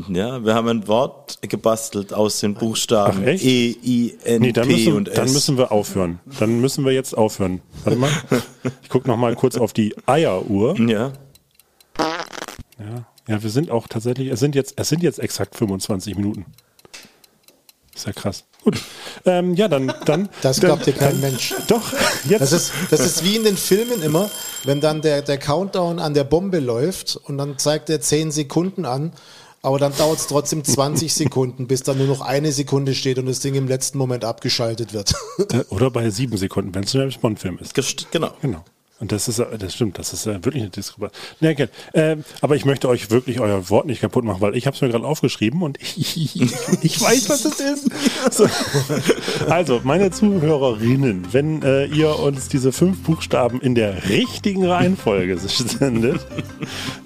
Ja, 0.08 0.44
wir 0.44 0.54
haben 0.54 0.68
ein 0.68 0.88
Wort 0.88 1.38
gebastelt 1.42 2.12
aus 2.12 2.40
den 2.40 2.54
Buchstaben 2.54 3.26
E, 3.26 3.76
I, 3.82 4.14
N, 4.22 4.42
nee, 4.42 4.52
dann 4.52 4.68
P 4.68 4.74
müssen, 4.74 4.92
und 4.92 5.08
S. 5.08 5.14
Dann 5.14 5.32
müssen 5.32 5.56
wir 5.56 5.72
aufhören. 5.72 6.20
Dann 6.38 6.60
müssen 6.60 6.84
wir 6.84 6.92
jetzt 6.92 7.16
aufhören. 7.16 7.62
Warte 7.82 7.98
mal. 7.98 8.10
Ich 8.82 8.88
gucke 8.90 9.08
noch 9.08 9.16
mal 9.16 9.34
kurz 9.36 9.56
auf 9.56 9.72
die 9.72 9.94
Eieruhr. 10.06 10.78
Ja. 10.80 11.12
Ja, 12.78 13.06
ja 13.26 13.42
wir 13.42 13.50
sind 13.50 13.70
auch 13.70 13.88
tatsächlich, 13.88 14.28
es 14.28 14.40
sind 14.40 14.54
jetzt, 14.54 14.74
es 14.76 14.88
sind 14.90 15.02
jetzt 15.02 15.18
exakt 15.18 15.56
25 15.56 16.14
Minuten. 16.16 16.44
Ist 17.94 18.06
ja 18.06 18.12
krass. 18.12 18.44
Gut. 18.64 18.80
Ähm, 19.26 19.54
ja, 19.54 19.68
dann. 19.68 19.92
dann 20.06 20.28
das 20.40 20.58
glaubt 20.58 20.86
dir 20.86 20.94
kein 20.94 21.20
Mensch. 21.20 21.54
Doch, 21.68 21.92
jetzt. 22.28 22.40
Das 22.40 22.52
ist, 22.52 22.72
das 22.90 23.00
ist 23.00 23.24
wie 23.24 23.36
in 23.36 23.44
den 23.44 23.56
Filmen 23.56 24.02
immer, 24.02 24.30
wenn 24.64 24.80
dann 24.80 25.02
der, 25.02 25.22
der 25.22 25.38
Countdown 25.38 25.98
an 25.98 26.14
der 26.14 26.24
Bombe 26.24 26.60
läuft 26.60 27.16
und 27.16 27.38
dann 27.38 27.58
zeigt 27.58 27.90
er 27.90 28.00
10 28.00 28.32
Sekunden 28.32 28.86
an, 28.86 29.12
aber 29.62 29.78
dann 29.78 29.96
dauert 29.96 30.18
es 30.18 30.26
trotzdem 30.26 30.64
20 30.64 31.12
Sekunden, 31.14 31.66
bis 31.66 31.82
dann 31.82 31.98
nur 31.98 32.06
noch 32.06 32.22
eine 32.22 32.52
Sekunde 32.52 32.94
steht 32.94 33.18
und 33.18 33.26
das 33.26 33.40
Ding 33.40 33.54
im 33.54 33.68
letzten 33.68 33.98
Moment 33.98 34.24
abgeschaltet 34.24 34.92
wird. 34.92 35.14
Äh, 35.52 35.64
oder 35.68 35.90
bei 35.90 36.08
sieben 36.10 36.36
Sekunden, 36.36 36.74
wenn 36.74 36.84
es 36.84 36.94
ein 36.94 37.12
Bond-Film 37.20 37.58
ist. 37.58 37.74
Genau. 38.10 38.32
Genau. 38.40 38.64
Und 39.04 39.12
das 39.12 39.28
ist, 39.28 39.38
das 39.38 39.74
stimmt, 39.74 39.98
das 39.98 40.14
ist 40.14 40.26
äh, 40.26 40.42
wirklich 40.46 40.62
eine 40.62 40.70
Diskrepanz. 40.70 41.12
Na, 41.38 41.50
okay. 41.50 41.68
ähm, 41.92 42.24
aber 42.40 42.56
ich 42.56 42.64
möchte 42.64 42.88
euch 42.88 43.10
wirklich 43.10 43.38
euer 43.38 43.68
Wort 43.68 43.84
nicht 43.84 44.00
kaputt 44.00 44.24
machen, 44.24 44.40
weil 44.40 44.56
ich 44.56 44.66
habe 44.66 44.74
es 44.74 44.80
mir 44.80 44.88
gerade 44.88 45.04
aufgeschrieben 45.04 45.60
und 45.60 45.76
ich, 45.82 46.16
ich 46.82 47.00
weiß, 47.02 47.28
was 47.28 47.44
es 47.44 47.60
ist. 47.60 47.90
So. 48.30 48.48
Also, 49.50 49.82
meine 49.84 50.10
Zuhörerinnen, 50.10 51.26
wenn 51.32 51.62
äh, 51.62 51.84
ihr 51.84 52.18
uns 52.18 52.48
diese 52.48 52.72
fünf 52.72 53.02
Buchstaben 53.02 53.60
in 53.60 53.74
der 53.74 54.08
richtigen 54.08 54.64
Reihenfolge 54.64 55.36
sendet, 55.38 56.26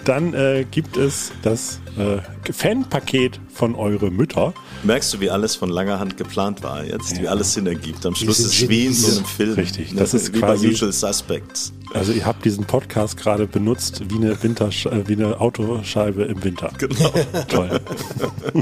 dann 0.05 0.35
äh, 0.35 0.65
gibt 0.71 0.97
es 0.97 1.33
das 1.43 1.81
äh, 1.99 2.19
Fanpaket 2.53 3.41
von 3.53 3.75
eure 3.75 4.11
Mütter. 4.11 4.55
Merkst 4.83 5.15
du, 5.15 5.21
wie 5.21 5.31
alles 5.31 5.57
von 5.57 5.71
langer 5.71 5.99
Hand 5.99 6.17
geplant 6.17 6.63
war 6.63 6.85
jetzt, 6.85 7.19
wie 7.19 7.25
Ja. 7.25 7.31
alles 7.31 7.55
Sinn 7.55 7.67
ergibt. 7.67 8.05
Am 8.07 8.15
Schluss 8.15 8.39
ist 8.39 8.47
es 8.63 8.69
wie 8.69 8.87
in 8.87 8.95
so 8.95 9.17
einem 9.17 9.25
Film. 9.27 9.55
Richtig, 9.55 9.93
Ne? 9.93 10.01
das 10.01 10.15
ist 10.15 10.35
wie 10.35 10.39
quasi- 10.41 10.67
bei 10.69 10.73
Usual 10.73 10.93
Suspects. 10.93 11.73
Also 11.95 12.13
ihr 12.13 12.27
habt 12.27 12.45
diesen 12.45 12.65
Podcast 12.65 13.17
gerade 13.17 13.47
benutzt 13.47 14.03
wie 14.11 14.17
eine 14.17 14.43
Wintersch 14.43 14.85
äh, 14.87 15.09
wie 15.09 15.15
eine 15.15 15.41
Autoscheibe 15.41 16.25
im 16.25 16.43
Winter. 16.45 16.71
Genau. 16.79 17.13
Toll. 17.49 17.81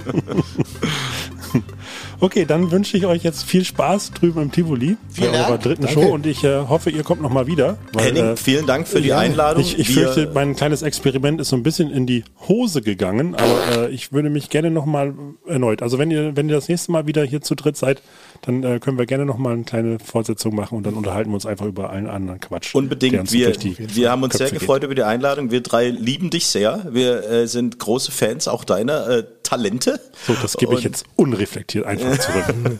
okay, 2.20 2.44
dann 2.44 2.70
wünsche 2.70 2.96
ich 2.96 3.06
euch 3.06 3.22
jetzt 3.22 3.44
viel 3.44 3.64
Spaß 3.64 4.12
drüben 4.12 4.40
im 4.42 4.52
Tivoli 4.52 4.96
bei 5.08 5.14
Vielen 5.14 5.32
Dank. 5.32 5.48
eurer 5.48 5.58
dritten 5.58 5.82
Danke. 5.86 6.00
Show 6.00 6.08
und 6.14 6.26
ich 6.26 6.44
äh, 6.44 6.60
hoffe, 6.68 6.90
ihr 6.90 7.02
kommt 7.02 7.22
noch 7.22 7.30
mal 7.30 7.46
wieder. 7.46 7.78
weil, 7.92 8.06
Henning, 8.06 8.24
äh, 8.24 8.36
vielen 8.36 8.66
Dank 8.66 8.88
für 8.88 9.00
die 9.00 9.08
ja, 9.08 9.18
Einladung. 9.18 9.62
ich, 9.62 9.78
ich 9.78 9.88
Wir- 9.94 10.12
fürchte, 10.12 10.30
mein 10.34 10.54
kleines 10.56 10.82
Experiment 10.82 11.40
ist 11.40 11.48
so 11.50 11.56
ein 11.56 11.62
bisschen 11.62 11.90
in 11.90 12.06
die 12.06 12.24
Hose 12.48 12.82
gegangen, 12.82 13.34
aber 13.34 13.88
äh, 13.88 13.90
ich 13.90 14.12
würde 14.12 14.30
mich 14.30 14.50
gerne 14.50 14.70
noch 14.70 14.86
mal 14.86 15.14
erneut, 15.46 15.82
also 15.82 15.98
wenn 15.98 16.10
ihr, 16.10 16.36
wenn 16.36 16.48
ihr 16.48 16.54
das 16.56 16.68
nächste 16.68 16.92
Mal 16.92 17.06
wieder 17.06 17.22
hier 17.24 17.40
zu 17.40 17.54
dritt 17.54 17.76
seid, 17.76 18.02
dann 18.46 18.62
äh, 18.62 18.78
können 18.78 18.96
wir 18.96 19.06
gerne 19.06 19.26
noch 19.26 19.38
mal 19.38 19.52
eine 19.52 19.64
kleine 19.64 19.98
Fortsetzung 19.98 20.54
machen 20.54 20.78
und 20.78 20.86
dann 20.86 20.94
unterhalten 20.94 21.30
wir 21.30 21.34
uns 21.34 21.46
einfach 21.46 21.66
über 21.66 21.90
allen 21.90 22.06
anderen 22.06 22.40
Quatsch. 22.40 22.74
Unbedingt. 22.74 23.32
Wir, 23.32 23.52
wir 23.52 24.10
haben 24.10 24.22
uns 24.22 24.34
sehr 24.34 24.46
Köpfe 24.46 24.54
geht. 24.54 24.60
gefreut 24.60 24.84
über 24.84 24.94
die 24.94 25.02
Einladung. 25.02 25.50
Wir 25.50 25.62
drei 25.62 25.88
lieben 25.88 26.30
dich 26.30 26.46
sehr. 26.46 26.86
Wir 26.90 27.28
äh, 27.28 27.46
sind 27.48 27.78
große 27.78 28.12
Fans 28.12 28.46
auch 28.46 28.64
deiner 28.64 29.08
äh, 29.08 29.24
Talente. 29.46 30.00
So, 30.26 30.34
das 30.42 30.56
gebe 30.56 30.74
ich 30.74 30.82
jetzt 30.82 31.04
unreflektiert 31.14 31.86
einfach 31.86 32.18
zurück. 32.18 32.78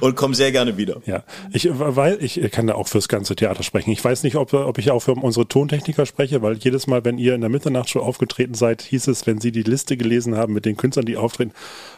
Und 0.00 0.16
kommen 0.16 0.34
sehr 0.34 0.52
gerne 0.52 0.76
wieder. 0.76 1.00
Ja, 1.06 1.24
ich, 1.52 1.66
äh, 1.66 1.72
weil 1.74 2.22
ich 2.22 2.40
kann 2.50 2.66
da 2.66 2.74
auch 2.74 2.88
fürs 2.88 3.08
ganze 3.08 3.34
Theater 3.34 3.62
sprechen. 3.62 3.90
Ich 3.90 4.04
weiß 4.04 4.22
nicht, 4.22 4.36
ob, 4.36 4.52
ob 4.52 4.78
ich 4.78 4.90
auch 4.90 5.00
für 5.00 5.12
unsere 5.12 5.48
Tontechniker 5.48 6.06
spreche, 6.06 6.42
weil 6.42 6.56
jedes 6.56 6.86
Mal, 6.86 7.04
wenn 7.04 7.18
ihr 7.18 7.34
in 7.34 7.40
der 7.40 7.50
Mitternachtshow 7.50 8.00
aufgetreten 8.00 8.54
seid, 8.54 8.82
hieß 8.82 9.08
es, 9.08 9.26
wenn 9.26 9.40
sie 9.40 9.50
die 9.50 9.62
Liste 9.62 9.96
gelesen 9.96 10.36
haben 10.36 10.52
mit 10.52 10.66
den 10.66 10.76
Künstlern, 10.76 11.06
die 11.06 11.16
auftreten, 11.16 11.52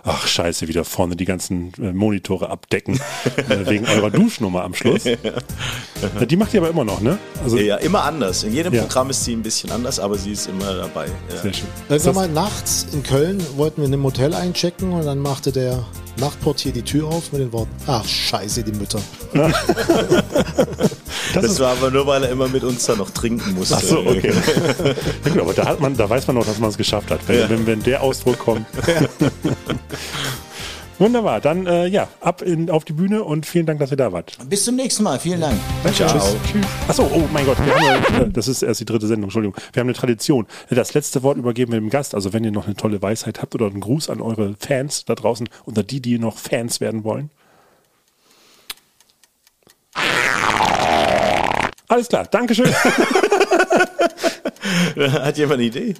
ach 0.05 0.27
scheiße, 0.27 0.69
wieder 0.69 0.85
vorne 0.85 1.17
die 1.17 1.25
ganzen 1.25 1.73
äh, 1.81 1.93
Monitore 1.93 2.49
abdecken, 2.49 2.95
äh, 3.49 3.66
wegen 3.70 3.86
eurer 3.86 4.11
Duschnummer 4.11 4.62
am 4.64 4.74
Schluss. 4.74 5.03
Äh, 6.20 6.26
Die 6.26 6.36
macht 6.36 6.53
ihr 6.53 6.61
aber 6.61 6.68
immer 6.68 6.84
noch, 6.84 7.01
ne? 7.01 7.16
Also, 7.42 7.57
Ja, 7.57 7.76
immer 7.76 8.05
anders. 8.05 8.44
In 8.44 8.53
jedem 8.53 8.74
Ja. 8.74 8.82
Programm 8.82 9.09
ist 9.09 9.24
sie 9.24 9.32
ein 9.34 9.42
bisschen 9.42 9.72
anders, 9.72 9.99
aber 9.99 10.16
sie 10.18 10.32
ist 10.32 10.47
immer 10.47 10.74
dabei. 10.74 11.07
Ja. 11.34 11.40
sehr 11.42 11.55
schön. 11.55 11.66
Irgendwann 11.88 12.14
mal 12.14 12.28
nachts 12.28 12.86
in 12.92 13.03
Köln 13.03 13.42
wollten 13.57 13.78
wir 13.80 13.86
in 13.88 13.94
einem 13.94 14.05
Hotel 14.05 14.34
einchecken 14.34 14.92
und 14.92 15.07
dann 15.07 15.18
machte 15.20 15.53
der 15.53 15.82
Nachtportier 16.18 16.72
die 16.72 16.82
Tür 16.82 17.09
auf 17.09 17.32
mit 17.32 17.40
den 17.40 17.53
Worten, 17.53 17.70
ach 17.86 18.05
scheiße, 18.07 18.62
die 18.62 18.72
Mütter. 18.72 19.01
Das, 21.34 21.59
war 21.61 21.72
aber 21.72 21.90
nur, 21.90 22.07
weil 22.07 22.22
er 22.24 22.30
immer 22.30 22.49
mit 22.49 22.62
uns 22.64 22.86
da 22.86 22.94
noch 22.97 23.11
trinken 23.11 23.55
musste. 23.55 23.76
Ach 23.76 23.82
so, 23.82 23.99
okay. 23.99 24.32
ja, 25.24 25.30
gut, 25.32 25.40
aber 25.40 25.53
da 25.53 25.66
hat 25.66 25.80
man, 25.80 25.94
da 25.97 26.09
weiß 26.09 26.26
man 26.28 26.36
noch, 26.36 26.47
dass 26.47 26.59
man 26.59 26.70
es 26.70 26.78
geschafft 26.78 27.11
hat, 27.11 27.20
wenn, 27.26 27.40
Ja. 27.40 27.51
wenn, 27.51 27.66
wenn 27.66 27.82
der 27.82 28.01
Ausdruck 28.03 28.38
kommt. 28.38 28.64
Wunderbar, 30.99 31.40
dann 31.40 31.66
äh, 31.66 31.86
ja, 31.86 32.09
ab 32.20 32.40
in, 32.42 32.70
auf 32.70 32.84
die 32.84 32.94
Bühne 32.94 33.22
und 33.22 33.44
vielen 33.44 33.66
Dank, 33.66 33.80
dass 33.80 33.90
ihr 33.90 33.99
da 33.99 34.12
wart. 34.12 34.38
Bis 34.49 34.64
zum 34.64 34.76
nächsten 34.76 35.03
Mal. 35.03 35.18
Vielen 35.18 35.40
Dank. 35.40 35.59
Ciao. 35.92 36.09
Achso, 36.88 37.11
oh 37.12 37.24
mein 37.32 37.44
Gott, 37.44 37.59
wir 37.64 37.74
haben, 37.74 38.22
äh, 38.22 38.30
das 38.30 38.49
ist 38.49 38.62
erst 38.62 38.80
die 38.80 38.86
dritte 38.86 39.07
Sendung, 39.07 39.24
Entschuldigung. 39.24 39.57
Wir 39.72 39.80
haben 39.80 39.88
eine 39.88 39.97
Tradition. 39.97 40.47
Das 40.70 40.94
letzte 40.94 41.22
Wort 41.22 41.36
übergeben 41.36 41.72
wir 41.72 41.80
dem 41.80 41.90
Gast. 41.90 42.14
Also 42.14 42.32
wenn 42.32 42.44
ihr 42.44 42.53
noch 42.53 42.66
eine 42.66 42.76
tolle 42.76 43.03
Weisheit 43.03 43.42
habt 43.42 43.55
oder 43.55 43.66
einen 43.66 43.80
Gruß 43.80 44.09
an 44.09 44.20
eure 44.20 44.55
Fans 44.59 45.05
da 45.05 45.14
draußen 45.14 45.49
oder 45.66 45.82
die, 45.82 46.01
die 46.01 46.18
noch 46.18 46.38
Fans 46.38 46.80
werden 46.80 47.05
wollen. 47.05 47.30
Alles 51.88 52.09
klar, 52.09 52.26
Dankeschön. 52.26 52.74
Hat 54.97 55.36
jemand 55.36 55.61
eine 55.61 55.64
Idee? 55.64 55.94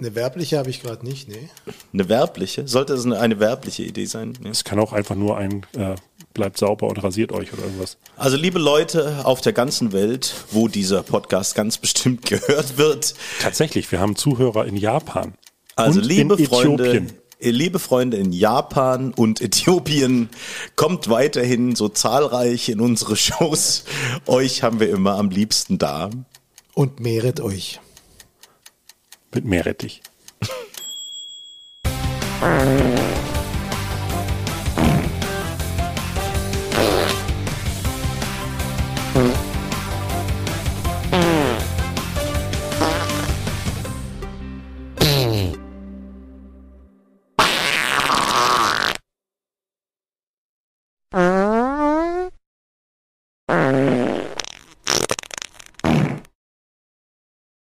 Eine 0.00 0.14
werbliche 0.14 0.58
habe 0.58 0.70
ich 0.70 0.82
gerade 0.82 1.06
nicht, 1.06 1.28
nee. 1.28 1.48
Eine 1.92 2.08
werbliche? 2.08 2.66
Sollte 2.66 2.94
es 2.94 3.04
eine, 3.04 3.20
eine 3.20 3.38
werbliche 3.38 3.82
Idee 3.82 4.06
sein? 4.06 4.32
Ja. 4.42 4.50
Es 4.50 4.64
kann 4.64 4.78
auch 4.78 4.92
einfach 4.92 5.14
nur 5.14 5.36
ein 5.36 5.66
äh, 5.76 5.94
bleibt 6.32 6.58
sauber 6.58 6.86
und 6.88 7.02
rasiert 7.02 7.32
euch 7.32 7.52
oder 7.52 7.64
irgendwas. 7.64 7.96
Also 8.16 8.36
liebe 8.36 8.58
Leute 8.58 9.20
auf 9.24 9.40
der 9.40 9.52
ganzen 9.52 9.92
Welt, 9.92 10.34
wo 10.50 10.68
dieser 10.68 11.02
Podcast 11.02 11.54
ganz 11.54 11.78
bestimmt 11.78 12.24
gehört 12.26 12.78
wird, 12.78 13.14
Tatsächlich, 13.40 13.90
wir 13.92 14.00
haben 14.00 14.16
Zuhörer 14.16 14.64
in 14.66 14.76
Japan. 14.76 15.34
also 15.76 16.00
und 16.00 16.06
liebe 16.06 16.36
in 16.36 16.46
Freunde, 16.46 16.88
Äthiopien. 16.88 17.12
äh, 17.40 17.50
liebe 17.50 17.78
Freunde 17.78 18.16
in 18.16 18.32
Japan 18.32 19.12
und 19.12 19.40
Äthiopien, 19.40 20.28
kommt 20.76 21.08
weiterhin 21.10 21.74
so 21.76 21.88
zahlreich 21.88 22.68
in 22.68 22.80
unsere 22.80 23.16
Shows. 23.16 23.84
Euch 24.26 24.62
haben 24.62 24.80
wir 24.80 24.88
immer 24.90 25.16
am 25.16 25.30
liebsten 25.30 25.78
da. 25.78 26.10
Und 26.74 27.00
mehret 27.00 27.40
euch. 27.40 27.80
Mit 29.32 29.44
Meerrettich. 29.44 30.02